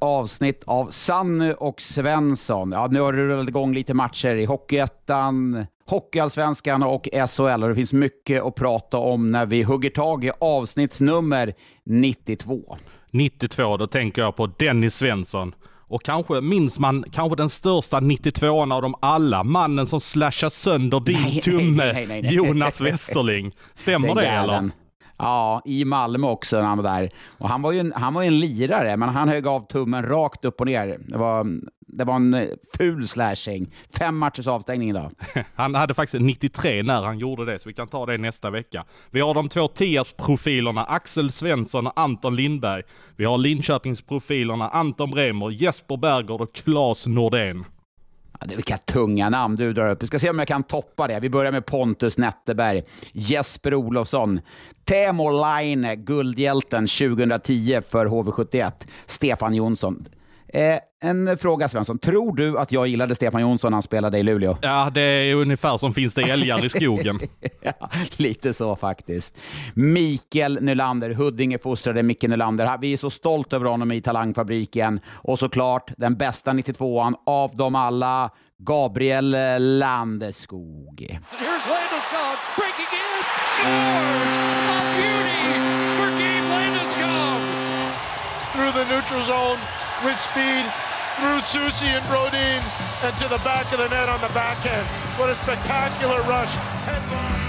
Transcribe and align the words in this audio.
avsnitt 0.00 0.62
av 0.66 0.90
Sanny 0.90 1.52
och 1.58 1.80
Svensson. 1.80 2.72
Ja, 2.72 2.88
nu 2.90 3.00
har 3.00 3.12
det 3.12 3.28
rullat 3.28 3.48
igång 3.48 3.74
lite 3.74 3.94
matcher 3.94 4.34
i 4.34 4.44
Hockeyettan, 4.44 5.66
Hockeyallsvenskan 5.86 6.82
och 6.82 7.08
SHL 7.28 7.62
och 7.62 7.68
det 7.68 7.74
finns 7.74 7.92
mycket 7.92 8.42
att 8.42 8.54
prata 8.54 8.98
om 8.98 9.32
när 9.32 9.46
vi 9.46 9.62
hugger 9.62 9.90
tag 9.90 10.24
i 10.24 10.30
avsnittsnummer 10.40 11.54
92. 11.84 12.76
92, 13.10 13.76
då 13.76 13.86
tänker 13.86 14.22
jag 14.22 14.36
på 14.36 14.46
Dennis 14.46 14.96
Svensson. 14.96 15.54
Och 15.88 16.02
kanske 16.02 16.40
minns 16.40 16.78
man 16.78 17.04
kanske 17.12 17.36
den 17.36 17.48
största 17.48 18.00
92an 18.00 18.74
av 18.74 18.82
dem 18.82 18.94
alla. 19.00 19.44
Mannen 19.44 19.86
som 19.86 20.00
slashar 20.00 20.48
sönder 20.48 21.00
din 21.00 21.22
Nej, 21.22 21.40
tumme, 21.40 21.92
nej, 21.92 22.06
nej. 22.06 22.34
Jonas 22.34 22.80
Westerling. 22.80 23.52
Stämmer 23.74 24.14
det 24.14 24.24
jäveln. 24.24 24.50
eller? 24.50 24.70
Ja, 25.18 25.62
i 25.64 25.84
Malmö 25.84 26.26
också 26.26 26.56
när 26.56 26.64
han 26.64 26.78
var 26.78 26.84
där. 26.84 27.10
Och 27.38 27.48
han 27.48 27.62
var 27.62 27.72
ju 27.72 27.80
en, 27.80 27.92
han 27.96 28.14
var 28.14 28.22
ju 28.22 28.28
en 28.28 28.40
lirare, 28.40 28.96
men 28.96 29.08
han 29.08 29.28
högg 29.28 29.46
av 29.46 29.66
tummen 29.66 30.06
rakt 30.06 30.44
upp 30.44 30.60
och 30.60 30.66
ner. 30.66 30.98
Det 31.08 31.18
var, 31.18 31.46
det 31.96 32.04
var 32.04 32.16
en 32.16 32.34
eh, 32.34 32.48
ful 32.78 33.08
slashing. 33.08 33.74
Fem 33.98 34.18
matchers 34.18 34.46
avstängning 34.46 34.90
idag. 34.90 35.10
Han 35.54 35.74
hade 35.74 35.94
faktiskt 35.94 36.22
93 36.22 36.82
när 36.82 37.02
han 37.02 37.18
gjorde 37.18 37.44
det, 37.44 37.58
så 37.58 37.68
vi 37.68 37.74
kan 37.74 37.88
ta 37.88 38.06
det 38.06 38.18
nästa 38.18 38.50
vecka. 38.50 38.84
Vi 39.10 39.20
har 39.20 39.34
de 39.34 39.48
två 39.48 39.68
Tierps-profilerna, 39.68 40.84
Axel 40.84 41.32
Svensson 41.32 41.86
och 41.86 42.00
Anton 42.00 42.36
Lindberg. 42.36 42.82
Vi 43.16 43.24
har 43.24 43.38
Linköpings-profilerna 43.38 44.68
Anton 44.68 45.10
Bremer, 45.10 45.50
Jesper 45.50 45.96
Berger 45.96 46.42
och 46.42 46.54
Claes 46.54 47.06
Nordén. 47.06 47.64
Ja, 48.40 48.46
det 48.46 48.56
vilka 48.56 48.78
tunga 48.78 49.28
namn 49.28 49.56
du 49.56 49.72
drar 49.72 49.90
upp. 49.90 50.02
Vi 50.02 50.06
ska 50.06 50.18
se 50.18 50.30
om 50.30 50.38
jag 50.38 50.48
kan 50.48 50.62
toppa 50.62 51.06
det. 51.06 51.20
Vi 51.20 51.30
börjar 51.30 51.52
med 51.52 51.66
Pontus 51.66 52.18
Netteberg, 52.18 52.82
Jesper 53.12 53.74
Olofsson, 53.74 54.40
Teemu 54.84 55.30
Laine, 55.30 55.96
guldhjälten 55.96 56.86
2010 56.86 57.80
för 57.88 58.06
HV71, 58.06 58.72
Stefan 59.06 59.54
Jonsson. 59.54 60.08
Eh, 60.48 60.78
en 61.00 61.38
fråga 61.38 61.68
Svensson, 61.68 61.98
tror 61.98 62.36
du 62.36 62.58
att 62.58 62.72
jag 62.72 62.88
gillade 62.88 63.14
Stefan 63.14 63.40
Jonsson 63.40 63.70
när 63.70 63.76
han 63.76 63.82
spelade 63.82 64.18
i 64.18 64.22
Luleå? 64.22 64.56
Ja, 64.62 64.90
det 64.94 65.00
är 65.00 65.34
ungefär 65.34 65.76
som 65.76 65.94
finns 65.94 66.14
det 66.14 66.22
älgar 66.22 66.64
i 66.64 66.68
skogen. 66.68 67.20
ja, 67.62 67.90
lite 68.16 68.52
så 68.52 68.76
faktiskt. 68.76 69.38
Mikael 69.74 70.58
Nylander, 70.62 71.10
Huddinge-fostrade 71.10 72.02
Micke 72.02 72.22
Nylander. 72.22 72.78
Vi 72.80 72.92
är 72.92 72.96
så 72.96 73.10
stolta 73.10 73.56
över 73.56 73.66
honom 73.66 73.92
i 73.92 74.00
Talangfabriken. 74.00 75.00
Och 75.08 75.38
såklart 75.38 75.92
den 75.96 76.16
bästa 76.16 76.52
92an 76.52 77.14
av 77.26 77.56
dem 77.56 77.74
alla, 77.74 78.30
Gabriel 78.58 79.36
Landeskog. 79.78 81.00
Here's 81.00 81.68
Landeskog 81.68 82.36
breaking 82.56 82.90
in, 82.92 83.24
scores! 83.48 84.46
A 84.70 84.80
beauty 84.96 85.58
for 85.96 86.08
Gabe 86.10 86.48
Landeskog! 86.48 87.40
Through 88.52 88.72
the 88.72 88.94
neutral 88.94 89.22
zone 89.22 89.85
with 90.04 90.18
speed, 90.20 90.64
through 91.20 91.40
Susie 91.40 91.88
and 91.88 92.04
Brodeen, 92.06 92.60
and 93.04 93.14
to 93.16 93.28
the 93.28 93.40
back 93.44 93.70
of 93.72 93.78
the 93.78 93.88
net 93.88 94.08
on 94.08 94.20
the 94.20 94.32
backhand. 94.34 94.86
What 95.18 95.30
a 95.30 95.34
spectacular 95.34 96.20
rush! 96.22 96.52
Headlong. 96.84 97.45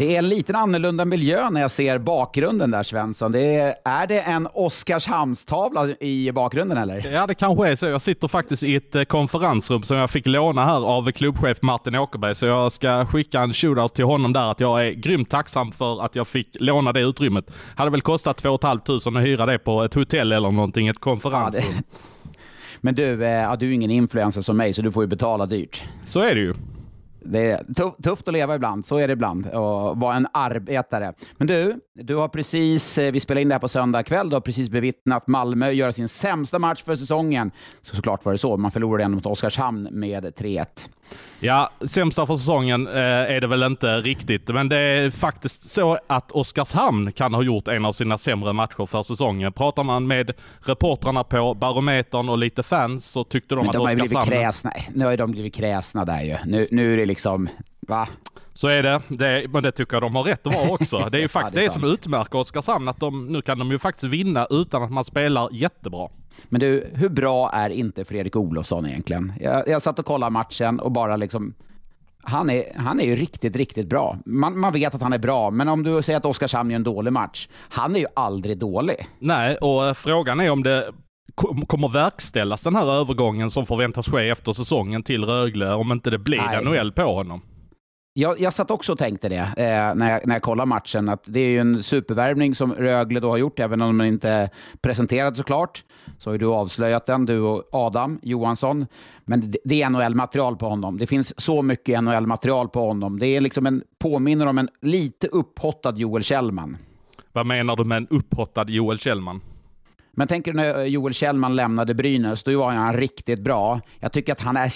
Det 0.00 0.14
är 0.14 0.18
en 0.18 0.28
liten 0.28 0.56
annorlunda 0.56 1.04
miljö 1.04 1.50
när 1.50 1.60
jag 1.60 1.70
ser 1.70 1.98
bakgrunden 1.98 2.70
där 2.70 2.82
Svensson. 2.82 3.32
Det 3.32 3.54
är, 3.54 3.74
är 3.84 4.06
det 4.06 4.20
en 4.20 4.48
Oskarshamnstavla 4.52 5.88
i 6.00 6.32
bakgrunden 6.32 6.78
eller? 6.78 7.10
Ja, 7.12 7.26
det 7.26 7.34
kanske 7.34 7.68
är 7.68 7.76
så. 7.76 7.86
Jag 7.86 8.02
sitter 8.02 8.28
faktiskt 8.28 8.62
i 8.62 8.76
ett 8.76 8.94
eh, 8.94 9.02
konferensrum 9.04 9.82
som 9.82 9.96
jag 9.96 10.10
fick 10.10 10.26
låna 10.26 10.64
här 10.64 10.86
av 10.86 11.10
klubbchef 11.12 11.62
Martin 11.62 11.94
Åkerberg, 11.94 12.34
så 12.34 12.46
jag 12.46 12.72
ska 12.72 13.06
skicka 13.06 13.40
en 13.40 13.52
shootout 13.52 13.94
till 13.94 14.04
honom 14.04 14.32
där 14.32 14.50
att 14.50 14.60
jag 14.60 14.86
är 14.86 14.90
grymt 14.92 15.30
tacksam 15.30 15.72
för 15.72 16.04
att 16.04 16.14
jag 16.16 16.28
fick 16.28 16.48
låna 16.60 16.92
det 16.92 17.00
utrymmet. 17.00 17.50
Hade 17.76 17.90
väl 17.90 18.00
kostat 18.00 18.36
2 18.36 18.58
500 18.62 19.20
att 19.20 19.26
hyra 19.26 19.46
det 19.46 19.58
på 19.58 19.82
ett 19.82 19.94
hotell 19.94 20.32
eller 20.32 20.50
någonting, 20.50 20.88
ett 20.88 21.00
konferensrum. 21.00 21.64
Ja, 21.68 21.76
det- 21.76 21.84
Men 22.80 22.94
du, 22.94 23.24
eh, 23.24 23.30
ja, 23.30 23.56
du 23.56 23.68
är 23.68 23.72
ingen 23.72 23.90
influencer 23.90 24.42
som 24.42 24.56
mig 24.56 24.72
så 24.74 24.82
du 24.82 24.92
får 24.92 25.02
ju 25.02 25.06
betala 25.06 25.46
dyrt. 25.46 25.82
Så 26.06 26.20
är 26.20 26.34
det 26.34 26.40
ju. 26.40 26.54
Det 27.22 27.50
är 27.50 27.74
tuff, 27.74 27.94
tufft 28.02 28.28
att 28.28 28.34
leva 28.34 28.54
ibland, 28.54 28.86
så 28.86 28.96
är 28.96 29.08
det 29.08 29.12
ibland, 29.12 29.46
och 29.46 29.96
vara 29.96 30.16
en 30.16 30.26
arbetare. 30.32 31.12
Men 31.36 31.46
du, 31.46 31.80
du 31.94 32.16
har 32.16 32.28
precis, 32.28 32.98
eh, 32.98 33.12
vi 33.12 33.20
spelar 33.20 33.40
in 33.40 33.48
det 33.48 33.54
här 33.54 33.60
på 33.60 33.68
söndag 33.68 34.02
kväll, 34.02 34.30
du 34.30 34.36
har 34.36 34.40
precis 34.40 34.68
bevittnat 34.68 35.26
Malmö 35.26 35.70
göra 35.70 35.92
sin 35.92 36.08
sämsta 36.08 36.58
match 36.58 36.82
för 36.82 36.96
säsongen. 36.96 37.50
Så 37.82 37.96
såklart 37.96 38.24
var 38.24 38.32
det 38.32 38.38
så, 38.38 38.56
man 38.56 38.70
förlorade 38.70 39.04
ändå 39.04 39.14
mot 39.14 39.26
Oskarshamn 39.26 39.88
med 39.90 40.24
3-1. 40.24 40.66
Ja, 41.40 41.70
sämsta 41.80 42.26
för 42.26 42.36
säsongen 42.36 42.86
eh, 42.86 42.94
är 42.94 43.40
det 43.40 43.46
väl 43.46 43.62
inte 43.62 43.96
riktigt, 43.96 44.48
men 44.48 44.68
det 44.68 44.76
är 44.76 45.10
faktiskt 45.10 45.70
så 45.70 45.98
att 46.06 46.32
Oskarshamn 46.32 47.12
kan 47.12 47.34
ha 47.34 47.42
gjort 47.42 47.68
en 47.68 47.84
av 47.84 47.92
sina 47.92 48.18
sämre 48.18 48.52
matcher 48.52 48.86
för 48.86 49.02
säsongen. 49.02 49.52
Pratar 49.52 49.84
man 49.84 50.06
med 50.06 50.32
reportrarna 50.60 51.24
på 51.24 51.54
Barometern 51.54 52.28
och 52.28 52.38
lite 52.38 52.62
fans 52.62 53.04
så 53.04 53.24
tyckte 53.24 53.54
de 53.54 53.60
Men 53.60 53.68
att 53.68 53.72
de 53.72 53.82
har 53.82 53.90
ju 53.90 53.94
blivit 53.94 54.16
Oskarshamn... 54.16 54.30
kräsna. 54.30 54.72
Nu 54.94 55.04
har 55.04 55.10
ju 55.10 55.16
de 55.16 55.30
blivit 55.30 55.54
kräsna 55.54 56.04
där 56.04 56.22
ju. 56.22 56.36
Nu, 56.46 56.66
nu 56.70 56.92
är 56.92 56.96
det 56.96 57.06
liksom, 57.06 57.48
va? 57.80 58.08
Så 58.52 58.68
är 58.68 58.82
det. 58.82 59.00
det, 59.08 59.46
men 59.52 59.62
det 59.62 59.72
tycker 59.72 59.94
jag 59.96 60.02
de 60.02 60.14
har 60.16 60.22
rätt 60.24 60.46
att 60.46 60.54
vara 60.54 60.70
också. 60.70 60.98
Det 61.12 61.18
är 61.18 61.22
ju 61.22 61.28
faktiskt 61.28 61.54
Ja, 61.54 61.60
det 61.60 61.64
är 61.64 61.68
det, 61.68 61.74
som 61.74 61.84
utmärker 61.84 62.38
Oskarshamn, 62.38 62.88
att 62.88 63.00
de, 63.00 63.26
nu 63.26 63.42
kan 63.42 63.58
de 63.58 63.70
ju 63.70 63.78
faktiskt 63.78 64.04
vinna 64.04 64.46
utan 64.50 64.82
att 64.82 64.90
man 64.92 65.04
spelar 65.04 65.48
jättebra. 65.52 66.08
Men 66.48 66.60
du, 66.60 66.90
hur 66.94 67.08
bra 67.08 67.50
är 67.50 67.70
inte 67.70 68.04
Fredrik 68.04 68.36
Olofsson 68.36 68.86
egentligen? 68.86 69.32
Jag, 69.40 69.68
jag 69.68 69.82
satt 69.82 69.98
och 69.98 70.06
kollade 70.06 70.30
matchen 70.30 70.80
och 70.80 70.92
bara 70.92 71.16
liksom, 71.16 71.54
han 72.22 72.50
är, 72.50 72.64
han 72.76 73.00
är 73.00 73.04
ju 73.04 73.16
riktigt, 73.16 73.56
riktigt 73.56 73.88
bra. 73.88 74.18
Man, 74.26 74.58
man 74.58 74.72
vet 74.72 74.94
att 74.94 75.02
han 75.02 75.12
är 75.12 75.18
bra, 75.18 75.50
men 75.50 75.68
om 75.68 75.82
du 75.82 76.02
säger 76.02 76.16
att 76.16 76.24
Oskarshamn 76.26 76.70
gör 76.70 76.76
en 76.76 76.82
dålig 76.84 77.12
match, 77.12 77.48
han 77.68 77.96
är 77.96 78.00
ju 78.00 78.06
aldrig 78.16 78.58
dålig. 78.58 78.96
Nej, 79.18 79.56
och 79.56 79.86
eh, 79.86 79.94
frågan 79.94 80.40
är 80.40 80.50
om 80.50 80.62
det 80.62 80.90
kom- 81.34 81.66
kommer 81.66 81.88
verkställas 81.88 82.62
den 82.62 82.76
här 82.76 82.92
övergången 82.92 83.50
som 83.50 83.66
förväntas 83.66 84.08
ske 84.08 84.28
efter 84.28 84.52
säsongen 84.52 85.02
till 85.02 85.24
Rögle, 85.24 85.72
om 85.74 85.92
inte 85.92 86.10
det 86.10 86.18
blir 86.18 86.42
Nej. 86.42 86.64
NHL 86.80 86.92
på 86.92 87.02
honom. 87.02 87.40
Jag, 88.12 88.40
jag 88.40 88.52
satt 88.52 88.70
också 88.70 88.92
och 88.92 88.98
tänkte 88.98 89.28
det 89.28 89.36
eh, 89.36 89.94
när, 89.94 90.10
jag, 90.10 90.26
när 90.26 90.34
jag 90.34 90.42
kollade 90.42 90.68
matchen, 90.68 91.08
att 91.08 91.24
det 91.26 91.40
är 91.40 91.48
ju 91.48 91.58
en 91.58 91.82
supervärvning 91.82 92.54
som 92.54 92.74
Rögle 92.74 93.20
då 93.20 93.30
har 93.30 93.36
gjort, 93.36 93.58
även 93.58 93.82
om 93.82 93.98
den 93.98 94.06
inte 94.06 94.50
presenterad 94.80 95.36
såklart. 95.36 95.84
Så 96.18 96.30
har 96.30 96.34
ju 96.34 96.38
du 96.38 96.46
avslöjat 96.46 97.06
den, 97.06 97.26
du 97.26 97.38
och 97.40 97.64
Adam 97.72 98.18
Johansson. 98.22 98.86
Men 99.24 99.50
det, 99.50 99.58
det 99.64 99.82
är 99.82 99.90
NHL-material 99.90 100.56
på 100.56 100.68
honom. 100.68 100.98
Det 100.98 101.06
finns 101.06 101.40
så 101.40 101.62
mycket 101.62 102.02
NHL-material 102.04 102.68
på 102.68 102.86
honom. 102.86 103.18
Det 103.18 103.26
är 103.26 103.40
liksom 103.40 103.66
en, 103.66 103.82
påminner 103.98 104.46
om 104.46 104.58
en 104.58 104.68
lite 104.80 105.26
upphottad 105.26 105.94
Joel 105.96 106.22
Kjellman. 106.22 106.76
Vad 107.32 107.46
menar 107.46 107.76
du 107.76 107.84
med 107.84 107.96
en 107.96 108.06
upphottad 108.10 108.64
Joel 108.68 108.98
Kjellman? 108.98 109.40
Men 110.12 110.28
tänker 110.28 110.52
du 110.52 110.56
när 110.56 110.84
Joel 110.84 111.14
Kjellman 111.14 111.56
lämnade 111.56 111.94
Brynäs, 111.94 112.42
då 112.42 112.58
var 112.58 112.72
han 112.72 112.96
riktigt 112.96 113.40
bra. 113.40 113.80
Jag 114.00 114.12
tycker 114.12 114.32
att 114.32 114.40
han 114.40 114.56
är 114.56 114.68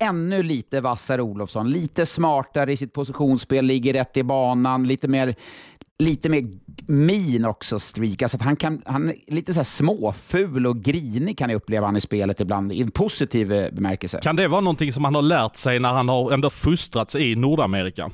ännu 0.00 0.42
lite 0.42 0.80
vassare 0.80 1.22
Olofsson. 1.22 1.70
Lite 1.70 2.06
smartare 2.06 2.72
i 2.72 2.76
sitt 2.76 2.92
positionsspel, 2.92 3.64
ligger 3.64 3.92
rätt 3.92 4.16
i 4.16 4.22
banan, 4.22 4.86
lite 4.86 5.08
mer, 5.08 5.34
lite 5.98 6.28
mer 6.28 6.48
min 6.86 7.44
också 7.44 7.78
streak. 7.78 8.22
Alltså 8.22 8.36
att 8.36 8.42
han, 8.42 8.56
kan, 8.56 8.82
han 8.86 9.08
är 9.08 9.14
lite 9.26 9.54
så 9.54 9.58
här 9.58 9.64
småful 9.64 10.66
och 10.66 10.82
grinig 10.82 11.38
kan 11.38 11.50
jag 11.50 11.56
uppleva 11.56 11.86
han 11.86 11.96
i 11.96 12.00
spelet 12.00 12.40
ibland, 12.40 12.72
i 12.72 12.82
en 12.82 12.90
positiv 12.90 13.52
eh, 13.52 13.72
bemärkelse. 13.72 14.20
Kan 14.22 14.36
det 14.36 14.48
vara 14.48 14.60
någonting 14.60 14.92
som 14.92 15.04
han 15.04 15.14
har 15.14 15.22
lärt 15.22 15.56
sig 15.56 15.78
när 15.80 15.92
han 15.92 16.08
har 16.08 16.32
ändå 16.32 16.50
fostrats 16.50 17.16
i 17.16 17.36
Nordamerika? 17.36 18.10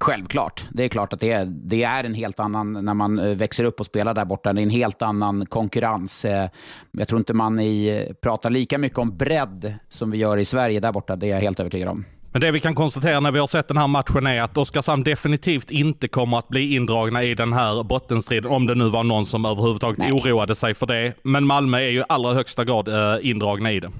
Självklart. 0.00 0.64
Det 0.72 0.84
är 0.84 0.88
klart 0.88 1.12
att 1.12 1.20
det 1.20 1.30
är, 1.30 1.44
det 1.44 1.82
är 1.82 2.04
en 2.04 2.14
helt 2.14 2.40
annan, 2.40 2.72
när 2.84 2.94
man 2.94 3.18
eh, 3.18 3.36
växer 3.36 3.64
upp 3.64 3.80
och 3.80 3.86
spelar 3.86 4.14
där 4.14 4.24
borta, 4.24 4.52
det 4.52 4.60
är 4.60 4.62
en 4.62 4.70
helt 4.70 5.02
annan 5.02 5.46
konkurrens. 5.46 6.24
Eh, 6.24 6.48
Jag 6.92 7.08
tror 7.08 7.18
inte 7.18 7.34
man 7.34 7.60
i, 7.60 8.06
pratar 8.22 8.50
lika 8.50 8.78
mycket 8.78 8.98
om 8.98 9.16
bredd 9.16 9.74
som 9.88 10.10
vi 10.10 10.18
gör 10.18 10.36
i 10.36 10.44
Sverige 10.44 10.80
där 10.80 10.92
borta, 10.92 11.16
det 11.16 11.26
är 11.26 11.30
jag 11.30 11.40
helt 11.40 11.60
övertygad 11.60 11.88
om. 11.88 12.04
Men 12.32 12.40
det 12.40 12.50
vi 12.50 12.60
kan 12.60 12.74
konstatera 12.74 13.20
när 13.20 13.32
vi 13.32 13.38
har 13.38 13.46
sett 13.46 13.68
den 13.68 13.76
här 13.76 13.86
matchen 13.86 14.26
är 14.26 14.42
att 14.42 14.56
Oskarshamn 14.56 15.02
definitivt 15.02 15.70
inte 15.70 16.08
kommer 16.08 16.38
att 16.38 16.48
bli 16.48 16.74
indragna 16.76 17.22
i 17.22 17.34
den 17.34 17.52
här 17.52 17.82
bottenstriden, 17.82 18.50
om 18.50 18.66
det 18.66 18.74
nu 18.74 18.88
var 18.88 19.04
någon 19.04 19.24
som 19.24 19.44
överhuvudtaget 19.44 19.98
Nej. 19.98 20.12
oroade 20.12 20.54
sig 20.54 20.74
för 20.74 20.86
det. 20.86 21.12
Men 21.22 21.46
Malmö 21.46 21.78
är 21.78 21.90
ju 21.90 22.00
i 22.00 22.04
allra 22.08 22.34
högsta 22.34 22.64
grad 22.64 22.88
eh, 22.88 23.30
indragna 23.30 23.72
i 23.72 23.80
det. 23.80 23.90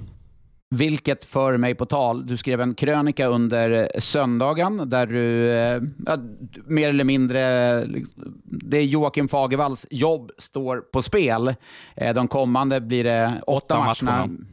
Vilket 0.75 1.25
för 1.25 1.57
mig 1.57 1.75
på 1.75 1.87
tal. 1.87 2.27
Du 2.27 2.37
skrev 2.37 2.61
en 2.61 2.75
krönika 2.75 3.27
under 3.27 3.91
söndagen 4.01 4.91
där 4.91 5.07
du 5.07 5.51
eh, 5.51 5.83
ja, 6.07 6.17
mer 6.67 6.89
eller 6.89 7.05
mindre, 7.05 7.41
det 8.45 8.79
är 8.79 8.83
Joakim 8.83 9.29
Fagervalls 9.29 9.87
jobb 9.91 10.31
står 10.39 10.81
på 10.81 11.03
spel. 11.03 11.55
Eh, 11.97 12.15
de 12.15 12.29
kommande 12.29 12.81
blir 12.81 13.05
det 13.05 13.43
åtta, 13.47 13.53
åtta 13.57 13.79
matcherna. 13.79 14.27
matcherna. 14.27 14.45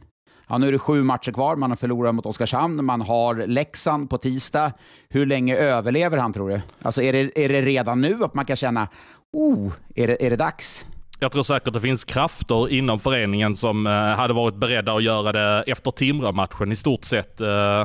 Ja, 0.48 0.58
nu 0.58 0.68
är 0.68 0.72
det 0.72 0.78
sju 0.78 1.02
matcher 1.02 1.32
kvar. 1.32 1.56
Man 1.56 1.70
har 1.70 1.76
förlorat 1.76 2.14
mot 2.14 2.26
Oskarshamn. 2.26 2.84
Man 2.84 3.00
har 3.00 3.46
Leksand 3.46 4.10
på 4.10 4.18
tisdag. 4.18 4.72
Hur 5.08 5.26
länge 5.26 5.56
överlever 5.56 6.18
han, 6.18 6.32
tror 6.32 6.48
du? 6.48 6.60
Alltså, 6.82 7.02
är 7.02 7.12
det, 7.12 7.44
är 7.44 7.48
det 7.48 7.62
redan 7.62 8.00
nu 8.00 8.24
att 8.24 8.34
man 8.34 8.44
kan 8.44 8.56
känna, 8.56 8.88
oh, 9.32 9.72
är 9.94 10.06
det, 10.06 10.26
är 10.26 10.30
det 10.30 10.36
dags? 10.36 10.86
Jag 11.20 11.32
tror 11.32 11.42
säkert 11.42 11.72
det 11.72 11.80
finns 11.80 12.04
krafter 12.04 12.68
inom 12.72 12.98
föreningen 12.98 13.54
som 13.54 13.86
eh, 13.86 13.92
hade 13.92 14.34
varit 14.34 14.54
beredda 14.54 14.92
att 14.92 15.02
göra 15.02 15.32
det 15.32 15.64
efter 15.66 15.90
Timrå-matchen 15.90 16.72
i 16.72 16.76
stort 16.76 17.04
sett. 17.04 17.40
Eh, 17.40 17.80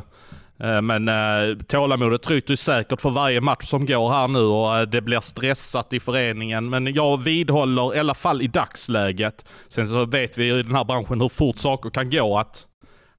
eh, 0.60 0.82
men 0.82 1.08
eh, 1.08 1.58
tålamodet 1.68 2.22
tryter 2.22 2.56
säkert 2.56 3.02
för 3.02 3.10
varje 3.10 3.42
match 3.42 3.66
som 3.66 3.86
går 3.86 4.10
här 4.10 4.28
nu 4.28 4.40
och 4.40 4.78
eh, 4.78 4.82
det 4.82 5.02
blir 5.02 5.20
stressat 5.20 5.94
i 5.94 6.00
föreningen. 6.00 6.70
Men 6.70 6.94
jag 6.94 7.22
vidhåller, 7.22 7.96
i 7.96 8.00
alla 8.00 8.14
fall 8.14 8.42
i 8.42 8.48
dagsläget, 8.48 9.46
sen 9.68 9.88
så 9.88 10.06
vet 10.06 10.38
vi 10.38 10.60
i 10.60 10.64
den 10.64 10.76
här 10.76 10.84
branschen 10.84 11.22
hur 11.22 11.30
fort 11.30 11.58
saker 11.58 11.90
kan 11.90 12.10
gå, 12.10 12.38
att 12.38 12.68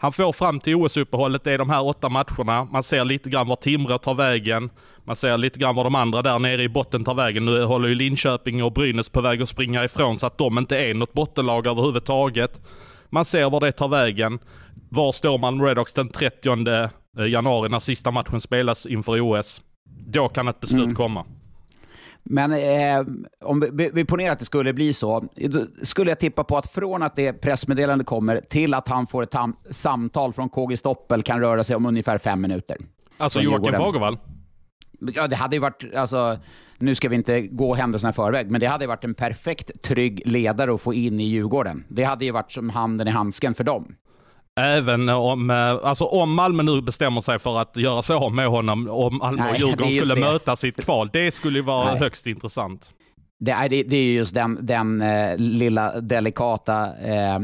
han 0.04 0.12
får 0.12 0.32
fram 0.32 0.60
till 0.60 0.74
OS-uppehållet, 0.74 1.44
det 1.44 1.52
är 1.52 1.58
de 1.58 1.70
här 1.70 1.86
åtta 1.86 2.08
matcherna. 2.08 2.64
Man 2.64 2.82
ser 2.82 3.04
lite 3.04 3.30
grann 3.30 3.48
var 3.48 3.56
Timrå 3.56 3.98
tar 3.98 4.14
vägen. 4.14 4.70
Man 5.04 5.16
ser 5.16 5.36
lite 5.36 5.58
grann 5.58 5.74
var 5.74 5.84
de 5.84 5.94
andra 5.94 6.22
där 6.22 6.38
nere 6.38 6.62
i 6.62 6.68
botten 6.68 7.04
tar 7.04 7.14
vägen. 7.14 7.44
Nu 7.44 7.62
håller 7.64 7.88
ju 7.88 7.94
Linköping 7.94 8.64
och 8.64 8.72
Brynäs 8.72 9.08
på 9.08 9.20
väg 9.20 9.42
att 9.42 9.48
springa 9.48 9.84
ifrån 9.84 10.18
så 10.18 10.26
att 10.26 10.38
de 10.38 10.58
inte 10.58 10.78
är 10.78 10.94
något 10.94 11.12
bottenlag 11.12 11.66
överhuvudtaget. 11.66 12.60
Man 13.10 13.24
ser 13.24 13.50
var 13.50 13.60
det 13.60 13.72
tar 13.72 13.88
vägen. 13.88 14.38
Var 14.88 15.12
står 15.12 15.38
man 15.38 15.62
Redhawks 15.62 15.92
den 15.92 16.08
30 16.08 16.48
eh, 16.48 17.26
januari 17.26 17.68
när 17.68 17.80
sista 17.80 18.10
matchen 18.10 18.40
spelas 18.40 18.86
inför 18.86 19.20
OS? 19.20 19.62
Då 20.06 20.28
kan 20.28 20.48
ett 20.48 20.60
beslut 20.60 20.84
mm. 20.84 20.94
komma. 20.94 21.26
Men 22.26 22.52
eh, 22.52 23.06
om 23.40 23.60
vi, 23.72 23.90
vi 23.94 24.04
ponerar 24.04 24.32
att 24.32 24.38
det 24.38 24.44
skulle 24.44 24.72
bli 24.72 24.92
så, 24.92 25.28
då 25.36 25.66
skulle 25.82 26.10
jag 26.10 26.18
tippa 26.18 26.44
på 26.44 26.56
att 26.58 26.72
från 26.72 27.02
att 27.02 27.16
det 27.16 27.32
pressmeddelandet 27.32 28.06
kommer 28.06 28.40
till 28.40 28.74
att 28.74 28.88
han 28.88 29.06
får 29.06 29.22
ett 29.22 29.34
samtal 29.70 30.32
från 30.32 30.48
KG 30.48 30.76
Stoppel 30.76 31.22
kan 31.22 31.40
röra 31.40 31.64
sig 31.64 31.76
om 31.76 31.86
ungefär 31.86 32.18
fem 32.18 32.40
minuter. 32.40 32.76
Alltså 33.16 33.40
Joakim 33.40 33.74
Fagervall? 33.74 34.18
Ja, 35.14 35.26
det 35.26 35.36
hade 35.36 35.56
ju 35.56 35.60
varit, 35.60 35.84
alltså, 35.96 36.38
nu 36.78 36.94
ska 36.94 37.08
vi 37.08 37.16
inte 37.16 37.40
gå 37.40 37.74
händelserna 37.74 38.10
i 38.10 38.12
förväg, 38.12 38.50
men 38.50 38.60
det 38.60 38.66
hade 38.66 38.84
ju 38.84 38.88
varit 38.88 39.04
en 39.04 39.14
perfekt 39.14 39.82
trygg 39.82 40.22
ledare 40.24 40.74
att 40.74 40.80
få 40.80 40.94
in 40.94 41.20
i 41.20 41.24
Djurgården. 41.24 41.84
Det 41.88 42.04
hade 42.04 42.24
ju 42.24 42.30
varit 42.30 42.52
som 42.52 42.70
handen 42.70 43.08
i 43.08 43.10
handsken 43.10 43.54
för 43.54 43.64
dem. 43.64 43.94
Även 44.60 45.08
om, 45.08 45.50
eh, 45.50 45.56
alltså 45.56 46.04
om 46.04 46.34
Malmö 46.34 46.62
nu 46.62 46.82
bestämmer 46.82 47.20
sig 47.20 47.38
för 47.38 47.58
att 47.58 47.76
göra 47.76 48.02
sig 48.02 48.16
av 48.16 48.34
med 48.34 48.48
honom, 48.48 48.88
om 48.90 49.18
Malmö 49.18 49.50
och 49.50 49.56
Djurgården 49.58 49.92
skulle 49.92 50.14
det. 50.14 50.20
möta 50.20 50.56
sitt 50.56 50.84
kval, 50.84 51.10
det 51.12 51.30
skulle 51.30 51.58
ju 51.58 51.64
vara 51.64 51.90
Nej. 51.90 51.98
högst 51.98 52.26
intressant. 52.26 52.90
Det 53.40 53.50
är, 53.50 53.68
det, 53.68 53.96
är 53.96 54.12
just 54.12 54.34
den, 54.34 54.58
den 54.60 55.02
uh, 55.02 55.36
lilla 55.36 56.00
delikata 56.00 56.86
uh, 56.86 57.40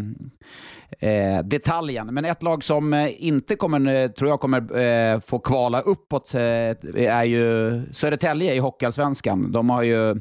detaljen. 1.45 2.07
Men 2.07 2.25
ett 2.25 2.43
lag 2.43 2.65
som 2.65 3.09
inte 3.19 3.57
kommer, 3.57 4.09
tror 4.09 4.31
jag 4.31 4.41
kommer 4.41 5.21
få 5.21 5.39
kvala 5.39 5.81
uppåt 5.81 6.35
är 6.35 7.25
ju 7.25 7.83
Södertälje 7.93 8.55
i 8.55 8.59
Hockeyallsvenskan. 8.59 9.53
De 9.53 9.71
har 9.71 9.83
ju 9.83 10.21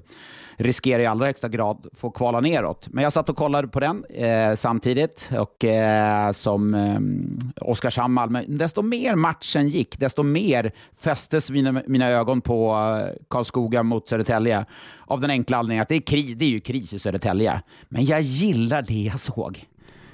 riskerar 0.60 1.00
i 1.00 1.06
allra 1.06 1.26
högsta 1.26 1.50
grad 1.50 1.88
få 1.94 2.12
kvala 2.12 2.40
neråt. 2.40 2.88
Men 2.88 3.04
jag 3.04 3.14
satt 3.14 3.30
och 3.30 3.38
kollade 3.38 3.68
på 3.68 3.80
den 3.80 4.06
eh, 4.06 4.56
samtidigt 4.56 5.30
och 5.40 5.66
eh, 5.66 6.32
som 6.32 6.74
eh, 6.74 7.70
Oskarshamn, 7.70 8.14
Malmö. 8.14 8.44
Desto 8.48 8.82
mer 8.82 9.16
matchen 9.16 9.68
gick, 9.68 10.00
desto 10.00 10.24
mer 10.24 10.72
fästes 11.02 11.50
mina, 11.50 11.82
mina 11.88 12.10
ögon 12.10 12.42
på 12.42 12.72
eh, 12.72 13.16
Karlskoga 13.28 13.84
mot 13.84 14.08
Södertälje. 14.08 14.66
Av 15.06 15.22
den 15.22 15.30
enkla 15.30 15.58
anledningen 15.58 15.82
att 15.82 15.90
det 15.90 15.96
är, 15.96 16.02
kri, 16.02 16.34
det 16.34 16.46
är 16.46 16.50
ju 16.50 16.60
kris 16.60 16.94
i 16.94 17.00
Södertälje. 17.00 17.62
Men 17.90 18.06
jag 18.06 18.22
gillar 18.22 18.82
det 18.82 19.04
jag 19.04 19.20
såg. 19.20 19.66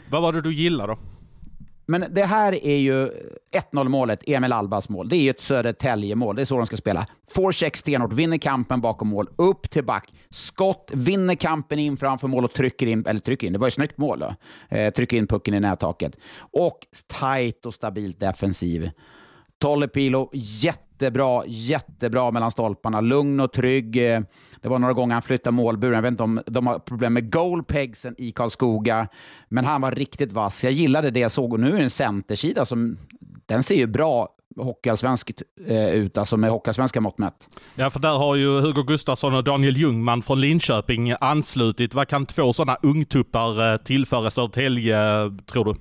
Vad 0.10 0.22
var 0.22 0.34
det 0.34 0.42
du 0.42 0.54
gillade 0.54 0.94
då? 0.94 1.00
Men 1.86 2.06
det 2.12 2.26
här 2.26 2.66
är 2.66 2.78
ju 2.78 3.12
1-0 3.72 3.88
målet, 3.88 4.24
Emil 4.28 4.54
Albas 4.54 4.90
mål. 4.90 5.10
Det 5.10 5.16
är 5.16 5.22
ju 5.22 5.30
ett 5.30 5.42
Södertälje-mål. 5.42 6.36
Det 6.36 6.42
är 6.42 6.46
så 6.46 6.58
de 6.58 6.66
ska 6.66 6.78
spela. 6.78 7.08
Forecheck 7.28 7.78
stenhårt, 7.78 8.14
vinner 8.14 8.38
kampen 8.38 8.82
bakom 8.82 9.08
mål, 9.08 9.30
upp 9.36 9.70
till 9.70 9.84
back. 9.84 10.14
Skott, 10.30 10.92
vinner 10.94 11.36
kampen 11.36 11.80
in 11.80 11.98
framför 11.98 12.28
mål 12.28 12.46
och 12.46 12.54
trycker 12.54 12.88
in, 12.88 13.06
eller 13.06 13.20
trycker 13.20 13.48
in, 13.48 13.54
det 13.54 13.60
var 13.60 13.68
ju 13.68 13.72
snyggt 13.72 13.98
mål 13.98 14.20
då. 14.20 14.36
Eh, 14.78 14.94
trycker 14.94 15.18
in 15.18 15.28
pucken 15.28 15.54
i 15.54 15.60
nättaket. 15.60 16.18
Och 16.38 16.88
tight 17.20 17.66
och 17.66 17.74
stabilt 17.74 18.20
defensiv. 18.20 18.90
Tolle 19.62 19.88
Pilo, 19.88 20.30
jättebra, 20.34 21.44
jättebra 21.48 22.32
mellan 22.32 22.52
stolparna. 22.52 23.02
Lugn 23.02 23.40
och 23.40 23.54
trygg. 23.54 23.94
Det 24.62 24.68
var 24.70 24.80
några 24.80 24.94
gånger 24.94 25.14
han 25.14 25.22
flyttade 25.22 25.56
målburen. 25.56 25.96
Jag 25.96 26.02
vet 26.02 26.12
inte 26.12 26.24
om 26.24 26.42
de 26.48 26.68
har 26.68 26.80
problem 26.80 27.14
med 27.14 27.32
goalpegsen 27.32 28.16
i 28.18 28.32
Karlskoga, 28.32 29.08
men 29.50 29.66
han 29.66 29.82
var 29.82 29.92
riktigt 29.92 30.32
vass. 30.32 30.64
Jag 30.64 30.74
gillade 30.74 31.12
det 31.12 31.20
jag 31.20 31.32
såg 31.32 31.54
och 31.54 31.60
nu 31.60 31.68
är 31.68 31.78
det 31.78 31.84
en 31.84 31.90
centersida 31.90 32.66
som 32.66 32.98
den 33.46 33.64
ser 33.64 33.76
ju 33.76 33.88
bra 33.88 34.30
hockeyallsvensk 34.58 35.32
eh, 35.68 35.90
ut, 35.90 36.18
alltså 36.18 36.38
med 36.38 36.50
hockeyallsvenska 36.50 37.02
mått 37.02 37.18
mätt. 37.18 37.50
Ja, 37.76 37.90
för 37.90 38.00
där 38.00 38.18
har 38.18 38.36
ju 38.36 38.60
Hugo 38.60 38.84
Gustafsson 38.84 39.36
och 39.36 39.44
Daniel 39.44 39.78
Ljungman 39.78 40.22
från 40.22 40.42
Linköping 40.42 41.14
anslutit. 41.22 41.94
Vad 41.94 42.08
kan 42.08 42.26
två 42.26 42.54
sådana 42.54 42.78
ungtuppar 42.82 43.74
eh, 43.74 43.78
tillföra 43.78 44.32
Södertälje, 44.32 45.24
eh, 45.24 45.32
tror 45.46 45.66
du? 45.66 45.76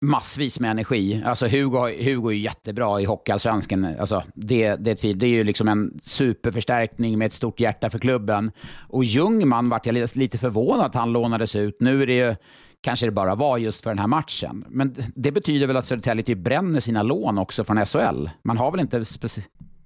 Massvis 0.00 0.60
med 0.60 0.70
energi. 0.70 1.22
Alltså 1.24 1.46
Hugo, 1.46 2.04
Hugo 2.04 2.30
är 2.30 2.34
jättebra 2.34 3.00
i 3.00 3.04
Hockeyallsvenskan. 3.04 3.84
Alltså 4.00 4.22
det, 4.34 4.76
det, 4.76 4.94
det 5.12 5.26
är 5.26 5.30
ju 5.30 5.44
liksom 5.44 5.68
en 5.68 6.00
superförstärkning 6.02 7.18
med 7.18 7.26
ett 7.26 7.32
stort 7.32 7.60
hjärta 7.60 7.90
för 7.90 7.98
klubben. 7.98 8.52
Och 8.88 9.04
Ljungman 9.04 9.68
vart 9.68 9.86
jag 9.86 10.16
lite 10.16 10.38
förvånad 10.38 10.86
att 10.86 10.94
han 10.94 11.12
lånades 11.12 11.56
ut. 11.56 11.76
Nu 11.80 12.02
är 12.02 12.06
det 12.06 12.16
ju 12.16 12.36
kanske 12.80 13.06
det 13.06 13.12
bara 13.12 13.34
var 13.34 13.58
just 13.58 13.82
för 13.82 13.90
den 13.90 13.98
här 13.98 14.06
matchen. 14.06 14.64
Men 14.68 14.94
det 15.14 15.32
betyder 15.32 15.66
väl 15.66 15.76
att 15.76 15.86
Södertälje 15.86 16.24
typ 16.24 16.38
bränner 16.38 16.80
sina 16.80 17.02
lån 17.02 17.38
också 17.38 17.64
från 17.64 17.86
SHL? 17.86 18.28
Man 18.42 18.58
har 18.58 18.70
väl 18.70 18.80
inte 18.80 19.04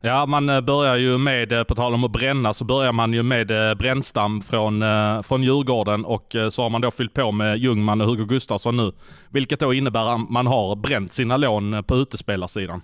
Ja, 0.07 0.27
man 0.27 0.49
eh, 0.49 0.61
börjar 0.61 0.97
ju 0.97 1.19
med, 1.19 1.53
eh, 1.53 1.65
på 1.65 1.75
tal 1.75 1.95
om 1.95 2.05
att 2.05 2.13
bränna, 2.13 2.55
så 2.55 2.65
börjar 2.65 2.93
man 2.93 3.13
ju 3.13 3.23
med 3.23 3.51
eh, 3.51 3.75
Brännstam 3.75 4.41
från, 4.41 4.85
från 5.23 5.43
Djurgården 5.43 6.05
och 6.05 6.37
så 6.51 6.63
har 6.63 6.71
man 6.71 6.81
då 6.81 6.91
fyllt 6.91 7.15
på 7.15 7.33
med 7.33 7.59
Ljungman 7.59 8.01
och 8.01 8.07
Hugo 8.07 8.25
Gustafsson 8.25 8.77
nu. 8.77 8.93
Vilket 9.31 9.61
då 9.61 9.75
innebär 9.75 10.15
att 10.15 10.31
man 10.31 10.47
har 10.47 10.77
bränt 10.77 11.13
sina 11.13 11.37
lån 11.37 11.85
på 11.85 11.97
utespelarsidan. 11.97 12.83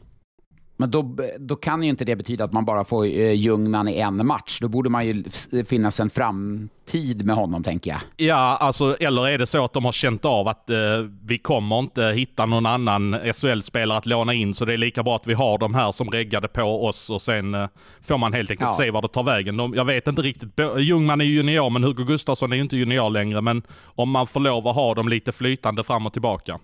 Men 0.80 0.90
då, 0.90 1.16
då 1.38 1.56
kan 1.56 1.82
ju 1.82 1.88
inte 1.88 2.04
det 2.04 2.16
betyda 2.16 2.44
att 2.44 2.52
man 2.52 2.64
bara 2.64 2.84
får 2.84 3.04
eh, 3.04 3.32
Ljungman 3.32 3.88
i 3.88 3.98
en 3.98 4.26
match. 4.26 4.58
Då 4.60 4.68
borde 4.68 4.90
man 4.90 5.06
ju 5.06 5.24
finnas 5.66 6.00
en 6.00 6.10
framtid 6.10 7.24
med 7.24 7.36
honom, 7.36 7.62
tänker 7.62 7.90
jag. 7.90 8.00
Ja, 8.16 8.56
alltså, 8.60 8.96
eller 9.00 9.28
är 9.28 9.38
det 9.38 9.46
så 9.46 9.64
att 9.64 9.72
de 9.72 9.84
har 9.84 9.92
känt 9.92 10.24
av 10.24 10.48
att 10.48 10.70
eh, 10.70 10.76
vi 11.24 11.38
kommer 11.38 11.78
inte 11.78 12.02
hitta 12.02 12.46
någon 12.46 12.66
annan 12.66 13.16
SHL-spelare 13.34 13.98
att 13.98 14.06
låna 14.06 14.34
in, 14.34 14.54
så 14.54 14.64
det 14.64 14.72
är 14.72 14.76
lika 14.76 15.02
bra 15.02 15.16
att 15.16 15.26
vi 15.26 15.34
har 15.34 15.58
de 15.58 15.74
här 15.74 15.92
som 15.92 16.10
reggade 16.10 16.48
på 16.48 16.86
oss 16.86 17.10
och 17.10 17.22
sen 17.22 17.54
eh, 17.54 17.68
får 18.02 18.18
man 18.18 18.32
helt 18.32 18.50
enkelt 18.50 18.70
ja. 18.70 18.76
se 18.76 18.90
var 18.90 19.02
det 19.02 19.08
tar 19.08 19.22
vägen. 19.22 19.56
De, 19.56 19.74
jag 19.74 19.84
vet 19.84 20.06
inte 20.06 20.22
riktigt, 20.22 20.48
Ljungman 20.78 21.20
är 21.20 21.24
junior, 21.24 21.70
men 21.70 21.84
Hugo 21.84 22.04
Gustafsson 22.04 22.52
är 22.52 22.56
ju 22.56 22.62
inte 22.62 22.76
junior 22.76 23.10
längre, 23.10 23.40
men 23.40 23.62
om 23.84 24.10
man 24.10 24.26
får 24.26 24.40
lov 24.40 24.68
att 24.68 24.74
ha 24.74 24.94
dem 24.94 25.08
lite 25.08 25.32
flytande 25.32 25.84
fram 25.84 26.06
och 26.06 26.12
tillbaka. 26.12 26.58